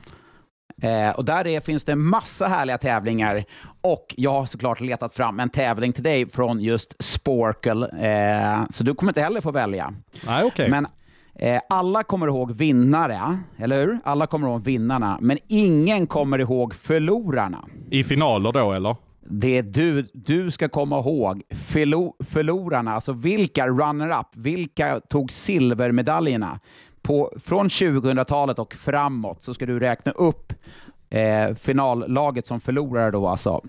Eh, 0.83 1.11
och 1.11 1.25
där 1.25 1.47
är, 1.47 1.61
finns 1.61 1.85
det 1.85 1.97
massa 1.97 2.47
härliga 2.47 2.79
tävlingar 2.79 3.45
och 3.81 4.15
jag 4.17 4.31
har 4.31 4.47
såklart 4.47 4.81
letat 4.81 5.15
fram 5.15 5.41
en 5.41 5.49
tävling 5.49 5.93
till 5.93 6.03
dig 6.03 6.29
från 6.29 6.61
just 6.61 6.95
Sporkel. 6.99 7.83
Eh, 7.83 8.65
så 8.71 8.85
du 8.85 8.95
kommer 8.95 9.11
inte 9.11 9.21
heller 9.21 9.41
få 9.41 9.51
välja. 9.51 9.95
Nej, 10.27 10.45
okay. 10.45 10.71
Men 10.71 10.87
eh, 11.35 11.61
alla 11.69 12.03
kommer 12.03 12.27
ihåg 12.27 12.53
vinnare, 12.53 13.39
eller 13.59 13.81
hur? 13.81 13.99
Alla 14.05 14.27
kommer 14.27 14.49
ihåg 14.49 14.65
vinnarna, 14.65 15.19
men 15.21 15.39
ingen 15.49 16.07
kommer 16.07 16.39
ihåg 16.39 16.75
förlorarna. 16.75 17.65
I 17.91 18.05
finaler 18.05 18.53
då, 18.53 18.73
eller? 18.73 18.97
Det 19.31 19.63
du, 19.63 20.09
du 20.15 20.51
ska 20.51 20.69
komma 20.69 20.99
ihåg, 20.99 21.43
Förlo, 21.51 22.15
förlorarna, 22.21 22.95
alltså 22.95 23.13
vilka 23.13 23.69
runner-up, 23.69 24.27
vilka 24.35 25.01
tog 25.01 25.33
silvermedaljerna? 25.33 26.61
På, 27.09 27.33
från 27.45 27.69
2000-talet 27.69 28.59
och 28.59 28.75
framåt 28.75 29.43
så 29.43 29.55
ska 29.55 29.67
du 29.67 29.81
räkna 29.81 30.13
upp 30.13 30.53
eh, 31.11 31.55
finallaget 31.55 32.47
som 32.47 32.61
förlorare 32.61 33.11
då 33.11 33.27
alltså. 33.27 33.61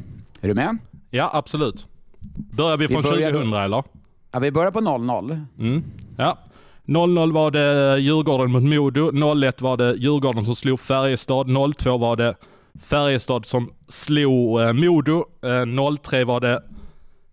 Är 0.41 0.47
du 0.47 0.53
med? 0.53 0.77
Ja, 1.09 1.29
absolut. 1.33 1.87
Börjar 2.35 2.77
vi 2.77 2.87
från 2.87 3.01
vi 3.01 3.09
börjar 3.09 3.31
2000 3.31 3.53
eller? 3.53 3.83
Ja, 4.31 4.39
vi 4.39 4.51
börjar 4.51 4.71
på 4.71 4.81
00. 4.81 5.45
Mm. 5.59 5.83
Ja. 6.17 6.37
00 6.85 7.31
var 7.31 7.51
det 7.51 7.99
Djurgården 7.99 8.51
mot 8.51 8.63
Modo, 8.63 9.35
01 9.47 9.61
var 9.61 9.77
det 9.77 9.95
Djurgården 9.95 10.45
som 10.45 10.55
slog 10.55 10.79
Färjestad, 10.79 11.47
02 11.77 11.97
var 11.97 12.15
det 12.15 12.35
Färjestad 12.83 13.45
som 13.45 13.71
slog 13.87 14.61
eh, 14.61 14.73
Modo, 14.73 15.25
eh, 15.43 15.95
03 16.01 16.23
var 16.23 16.39
det 16.39 16.63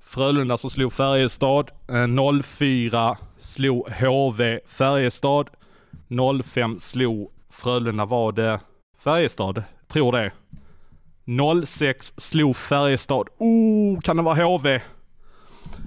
Frölunda 0.04 0.56
som 0.56 0.70
slog 0.70 0.92
Färjestad, 0.92 1.70
eh, 1.88 2.42
04 2.42 3.16
slog 3.38 3.88
HV 3.88 4.60
Färjestad, 4.66 5.48
05 6.44 6.80
slog 6.80 7.30
Frölunda 7.50 8.04
var 8.04 8.32
det 8.32 8.60
Färjestad, 9.04 9.62
tror 9.88 10.12
det. 10.12 10.32
06 11.66 12.12
slog 12.16 12.56
Färjestad. 12.56 13.28
Oh, 13.38 14.00
kan 14.00 14.16
det 14.16 14.22
vara 14.22 14.44
HV? 14.44 14.80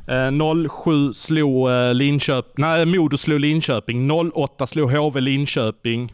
Eh, 0.07 0.67
07 0.85 1.13
slog 1.13 1.69
eh, 1.69 1.93
Linköping, 1.93 2.53
nej 2.57 2.85
Modo 2.85 3.17
slog 3.17 3.39
Linköping. 3.39 4.11
08 4.33 4.67
slog 4.67 4.91
HV 4.91 5.19
Linköping. 5.21 6.13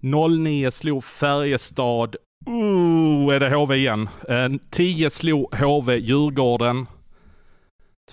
09 0.00 0.70
slog 0.70 1.04
Färjestad. 1.04 2.16
Oh, 2.46 3.34
är 3.34 3.40
det 3.40 3.50
HV 3.56 3.76
igen? 3.76 4.08
Eh, 4.28 4.48
10 4.70 5.10
slog 5.10 5.54
HV 5.54 5.96
Djurgården. 5.96 6.86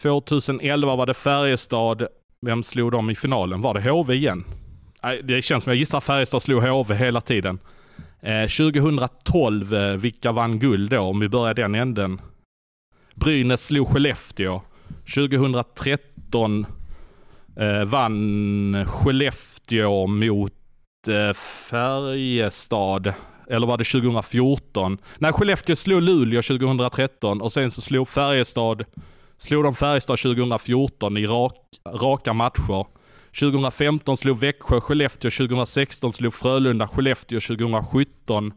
2011 0.02 0.96
var 0.96 1.06
det 1.06 1.14
Färjestad. 1.14 2.08
Vem 2.46 2.64
slog 2.64 2.91
dem 2.91 3.10
i 3.10 3.16
finalen? 3.16 3.62
Var 3.62 3.74
det 3.74 3.89
HV 3.89 4.14
igen? 4.14 4.44
Det 5.24 5.41
känns 5.41 5.64
som 5.64 5.72
jag 5.72 5.78
gissar 5.78 5.99
Färjestad 5.99 6.41
slog 6.41 6.64
HV 6.64 6.95
hela 6.95 7.22
tiden. 7.22 7.60
Eh, 8.22 8.47
2012, 8.47 9.74
eh, 9.74 9.95
vilka 9.95 10.32
vann 10.32 10.60
guld 10.60 10.89
då? 10.89 10.99
Om 10.99 11.20
vi 11.20 11.30
börjar 11.30 11.54
den 11.54 11.76
änden. 11.76 12.22
Brynäs 13.16 13.66
slog 13.66 13.88
Skellefteå. 13.88 14.62
2013 15.16 16.66
eh, 17.58 17.86
vann 17.86 18.86
Skellefteå 18.88 20.08
mot 20.08 20.54
eh, 21.08 21.34
Färjestad. 21.70 23.14
Eller 23.49 23.68
var 23.68 23.78
det 23.78 23.84
2014? 23.84 24.97
Nej, 25.18 25.34
Skellefteå 25.34 25.76
slog 25.76 26.01
Luleå 26.01 26.41
2013 26.41 27.41
och 27.41 27.54
sen 27.54 27.72
så 27.72 27.82
slog 27.82 28.08
Färjestad, 28.08 28.86
slog 29.38 29.64
de 29.64 29.76
Färjestad 29.76 30.20
2014 30.20 31.18
i 31.18 31.28
rak, 31.28 31.58
raka 31.86 32.34
matcher. 32.34 32.86
2015 33.40 34.18
slog 34.18 34.40
Växjö 34.40 34.82
Skellefteå, 34.82 35.32
2016 35.32 36.14
slog 36.14 36.34
Frölunda 36.34 36.88
Skellefteå, 36.88 37.40
2017 37.40 38.54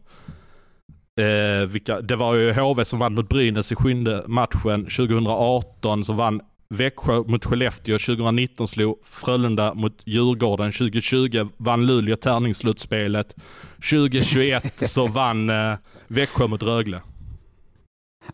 eh, 1.20 1.68
vilka, 1.68 2.00
det 2.00 2.16
var 2.16 2.34
ju 2.34 2.52
HV 2.52 2.84
som 2.84 2.98
vann 2.98 3.14
mot 3.14 3.28
Brynäs 3.28 3.72
i 3.72 3.74
sjunde 3.74 4.24
matchen. 4.26 4.84
2018 4.84 6.04
så 6.04 6.12
vann 6.12 6.40
Växjö 6.68 7.22
mot 7.26 7.44
Skellefteå, 7.44 7.98
2019 7.98 8.68
slog 8.68 8.98
Frölunda 9.10 9.74
mot 9.74 10.02
Djurgården, 10.04 10.72
2020 10.72 11.48
vann 11.56 11.86
Luleå 11.86 12.16
tärningsslutspelet, 12.16 13.36
2021 13.90 14.72
så 14.90 15.06
vann 15.06 15.50
eh, 15.50 15.74
Växjö 16.06 16.46
mot 16.46 16.62
Rögle. 16.62 17.00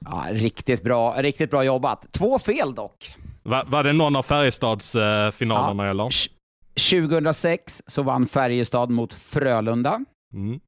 Ja, 0.01 0.27
riktigt 0.31 0.83
bra, 0.83 1.15
riktigt 1.19 1.51
bra 1.51 1.65
jobbat. 1.65 2.07
Två 2.13 2.39
fel 2.39 2.75
dock. 2.75 3.17
Va, 3.43 3.65
var 3.67 3.85
det 3.85 3.93
någon 3.93 4.17
av 4.17 4.23
Färjestads 4.23 4.95
eh, 4.95 5.31
finalerna 5.31 5.85
ja. 5.85 5.91
eller? 5.91 6.11
2006 6.91 7.83
så 7.87 8.03
vann 8.03 8.27
Färjestad 8.27 8.91
mot 8.91 9.15
Frölunda. 9.15 10.05
Mm. 10.35 10.61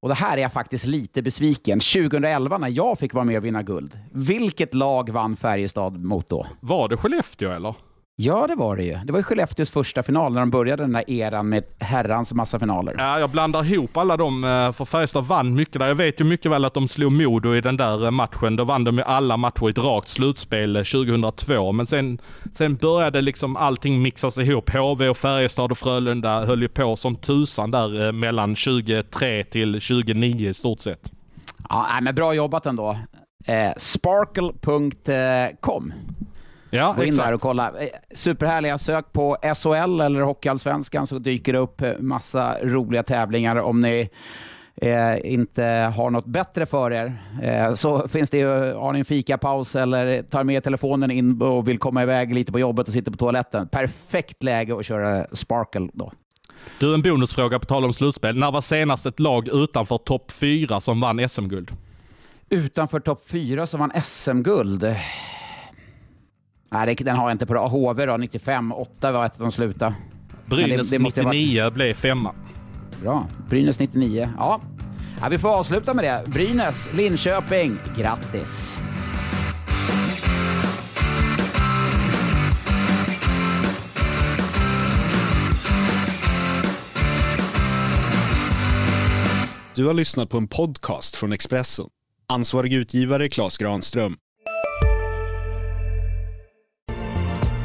Och 0.00 0.08
det 0.08 0.14
här 0.14 0.36
är 0.36 0.42
jag 0.42 0.52
faktiskt 0.52 0.86
lite 0.86 1.22
besviken. 1.22 1.80
2011 1.80 2.58
när 2.58 2.68
jag 2.68 2.98
fick 2.98 3.14
vara 3.14 3.24
med 3.24 3.38
och 3.38 3.44
vinna 3.44 3.62
guld, 3.62 3.98
vilket 4.12 4.74
lag 4.74 5.10
vann 5.10 5.36
Färjestad 5.36 6.04
mot 6.04 6.28
då? 6.28 6.46
Var 6.60 6.88
det 6.88 6.96
Skellefteå 6.96 7.50
eller? 7.50 7.74
Ja, 8.20 8.46
det 8.46 8.54
var 8.54 8.76
det 8.76 8.84
ju. 8.84 8.98
Det 9.04 9.12
var 9.12 9.18
ju 9.18 9.22
Skellefteås 9.22 9.70
första 9.70 10.02
final 10.02 10.32
när 10.32 10.40
de 10.40 10.50
började 10.50 10.82
den 10.82 10.92
där 10.92 11.10
eran 11.10 11.48
med 11.48 11.64
herrans 11.78 12.34
massa 12.34 12.58
finaler. 12.58 12.94
Ja, 12.98 13.20
jag 13.20 13.30
blandar 13.30 13.72
ihop 13.72 13.96
alla 13.96 14.16
dem, 14.16 14.44
eh, 14.44 14.72
för 14.72 14.84
Färjestad 14.84 15.26
vann 15.26 15.54
mycket 15.54 15.78
där. 15.78 15.88
Jag 15.88 15.94
vet 15.94 16.20
ju 16.20 16.24
mycket 16.24 16.50
väl 16.50 16.64
att 16.64 16.74
de 16.74 16.88
slog 16.88 17.12
Modo 17.12 17.54
i 17.54 17.60
den 17.60 17.76
där 17.76 18.04
eh, 18.04 18.10
matchen. 18.10 18.56
Då 18.56 18.64
vann 18.64 18.84
de 18.84 18.98
ju 18.98 19.04
alla 19.04 19.36
matcher 19.36 19.66
i 19.66 19.70
ett 19.70 19.78
rakt 19.78 20.08
slutspel 20.08 20.74
2002. 20.74 21.52
Eh, 21.52 21.72
Men 21.72 21.86
sen, 21.86 22.18
sen 22.52 22.76
började 22.76 23.20
liksom 23.20 23.56
allting 23.56 24.02
mixas 24.02 24.38
ihop. 24.38 24.70
HV 24.70 25.08
och 25.08 25.16
Färjestad 25.16 25.72
och 25.72 25.78
Frölunda 25.78 26.44
höll 26.44 26.62
ju 26.62 26.68
på 26.68 26.96
som 26.96 27.16
tusan 27.16 27.70
där 27.70 28.12
mellan 28.12 28.56
23 28.56 29.44
till 29.44 29.80
29 29.80 30.48
i 30.50 30.54
stort 30.54 30.80
sett. 30.80 31.12
Ja, 31.68 31.86
men 32.02 32.14
bra 32.14 32.34
jobbat 32.34 32.66
ändå. 32.66 32.98
Eh, 33.46 33.72
sparkle.com 33.76 35.92
Ja, 36.70 36.94
Gå 36.96 37.02
in 37.02 37.08
exakt. 37.08 37.26
där 37.26 37.32
och 37.34 37.40
kolla. 37.40 37.68
Eh, 37.80 37.88
superhärliga. 38.14 38.78
Sök 38.78 39.12
på 39.12 39.36
SHL 39.56 40.00
eller 40.00 40.20
Hockeyallsvenskan 40.20 41.06
så 41.06 41.18
dyker 41.18 41.52
det 41.52 41.58
upp 41.58 41.80
eh, 41.82 41.92
massa 41.98 42.56
roliga 42.62 43.02
tävlingar. 43.02 43.56
Om 43.56 43.80
ni 43.80 44.10
eh, 44.76 45.32
inte 45.32 45.62
har 45.96 46.10
något 46.10 46.26
bättre 46.26 46.66
för 46.66 46.92
er 46.92 47.22
eh, 47.42 47.74
så 47.74 48.08
finns 48.08 48.30
det 48.30 48.38
ju, 48.38 48.72
har 48.74 48.92
ni 48.92 48.98
en 48.98 49.04
fikapaus 49.04 49.76
eller 49.76 50.22
tar 50.22 50.44
med 50.44 50.64
telefonen 50.64 51.10
in 51.10 51.42
och 51.42 51.68
vill 51.68 51.78
komma 51.78 52.02
iväg 52.02 52.34
lite 52.34 52.52
på 52.52 52.58
jobbet 52.58 52.86
och 52.88 52.92
sitter 52.92 53.10
på 53.10 53.16
toaletten. 53.18 53.68
Perfekt 53.68 54.42
läge 54.42 54.78
att 54.78 54.86
köra 54.86 55.26
Sparkle 55.32 55.88
då. 55.92 56.12
Du, 56.80 56.94
en 56.94 57.02
bonusfråga 57.02 57.58
på 57.58 57.66
tal 57.66 57.84
om 57.84 57.92
slutspel. 57.92 58.38
När 58.38 58.52
var 58.52 58.60
senast 58.60 59.06
ett 59.06 59.20
lag 59.20 59.48
utanför 59.48 59.98
topp 59.98 60.30
fyra 60.32 60.80
som 60.80 61.00
vann 61.00 61.28
SM-guld? 61.28 61.70
Utanför 62.48 63.00
topp 63.00 63.22
fyra 63.28 63.66
som 63.66 63.80
vann 63.80 63.92
SM-guld? 64.04 64.96
Nej, 66.70 66.94
den 66.94 67.16
har 67.16 67.28
jag 67.28 67.34
inte 67.34 67.46
på 67.46 67.54
HV 67.68 68.06
då, 68.06 68.16
95. 68.16 68.72
8 68.72 69.12
var 69.12 69.26
ett 69.26 69.38
de 69.38 69.52
slutade. 69.52 69.94
Brynäs 70.46 70.90
det- 70.90 70.96
det 70.96 71.02
måste 71.02 71.20
ha 71.20 71.24
varit- 71.26 71.36
99 71.36 71.70
blev 71.70 71.94
femma. 71.94 72.34
Bra. 73.02 73.26
Brynäs 73.48 73.78
99. 73.78 74.30
Ja. 74.38 74.60
ja, 75.20 75.28
vi 75.28 75.38
får 75.38 75.48
avsluta 75.48 75.94
med 75.94 76.04
det. 76.04 76.22
Brynäs, 76.30 76.88
Linköping, 76.94 77.78
grattis! 77.96 78.80
Du 89.74 89.86
har 89.86 89.94
lyssnat 89.94 90.30
på 90.30 90.36
en 90.38 90.48
podcast 90.48 91.16
från 91.16 91.32
Expressen. 91.32 91.86
Ansvarig 92.28 92.72
utgivare 92.72 93.28
Klas 93.28 93.58
Granström. 93.58 94.16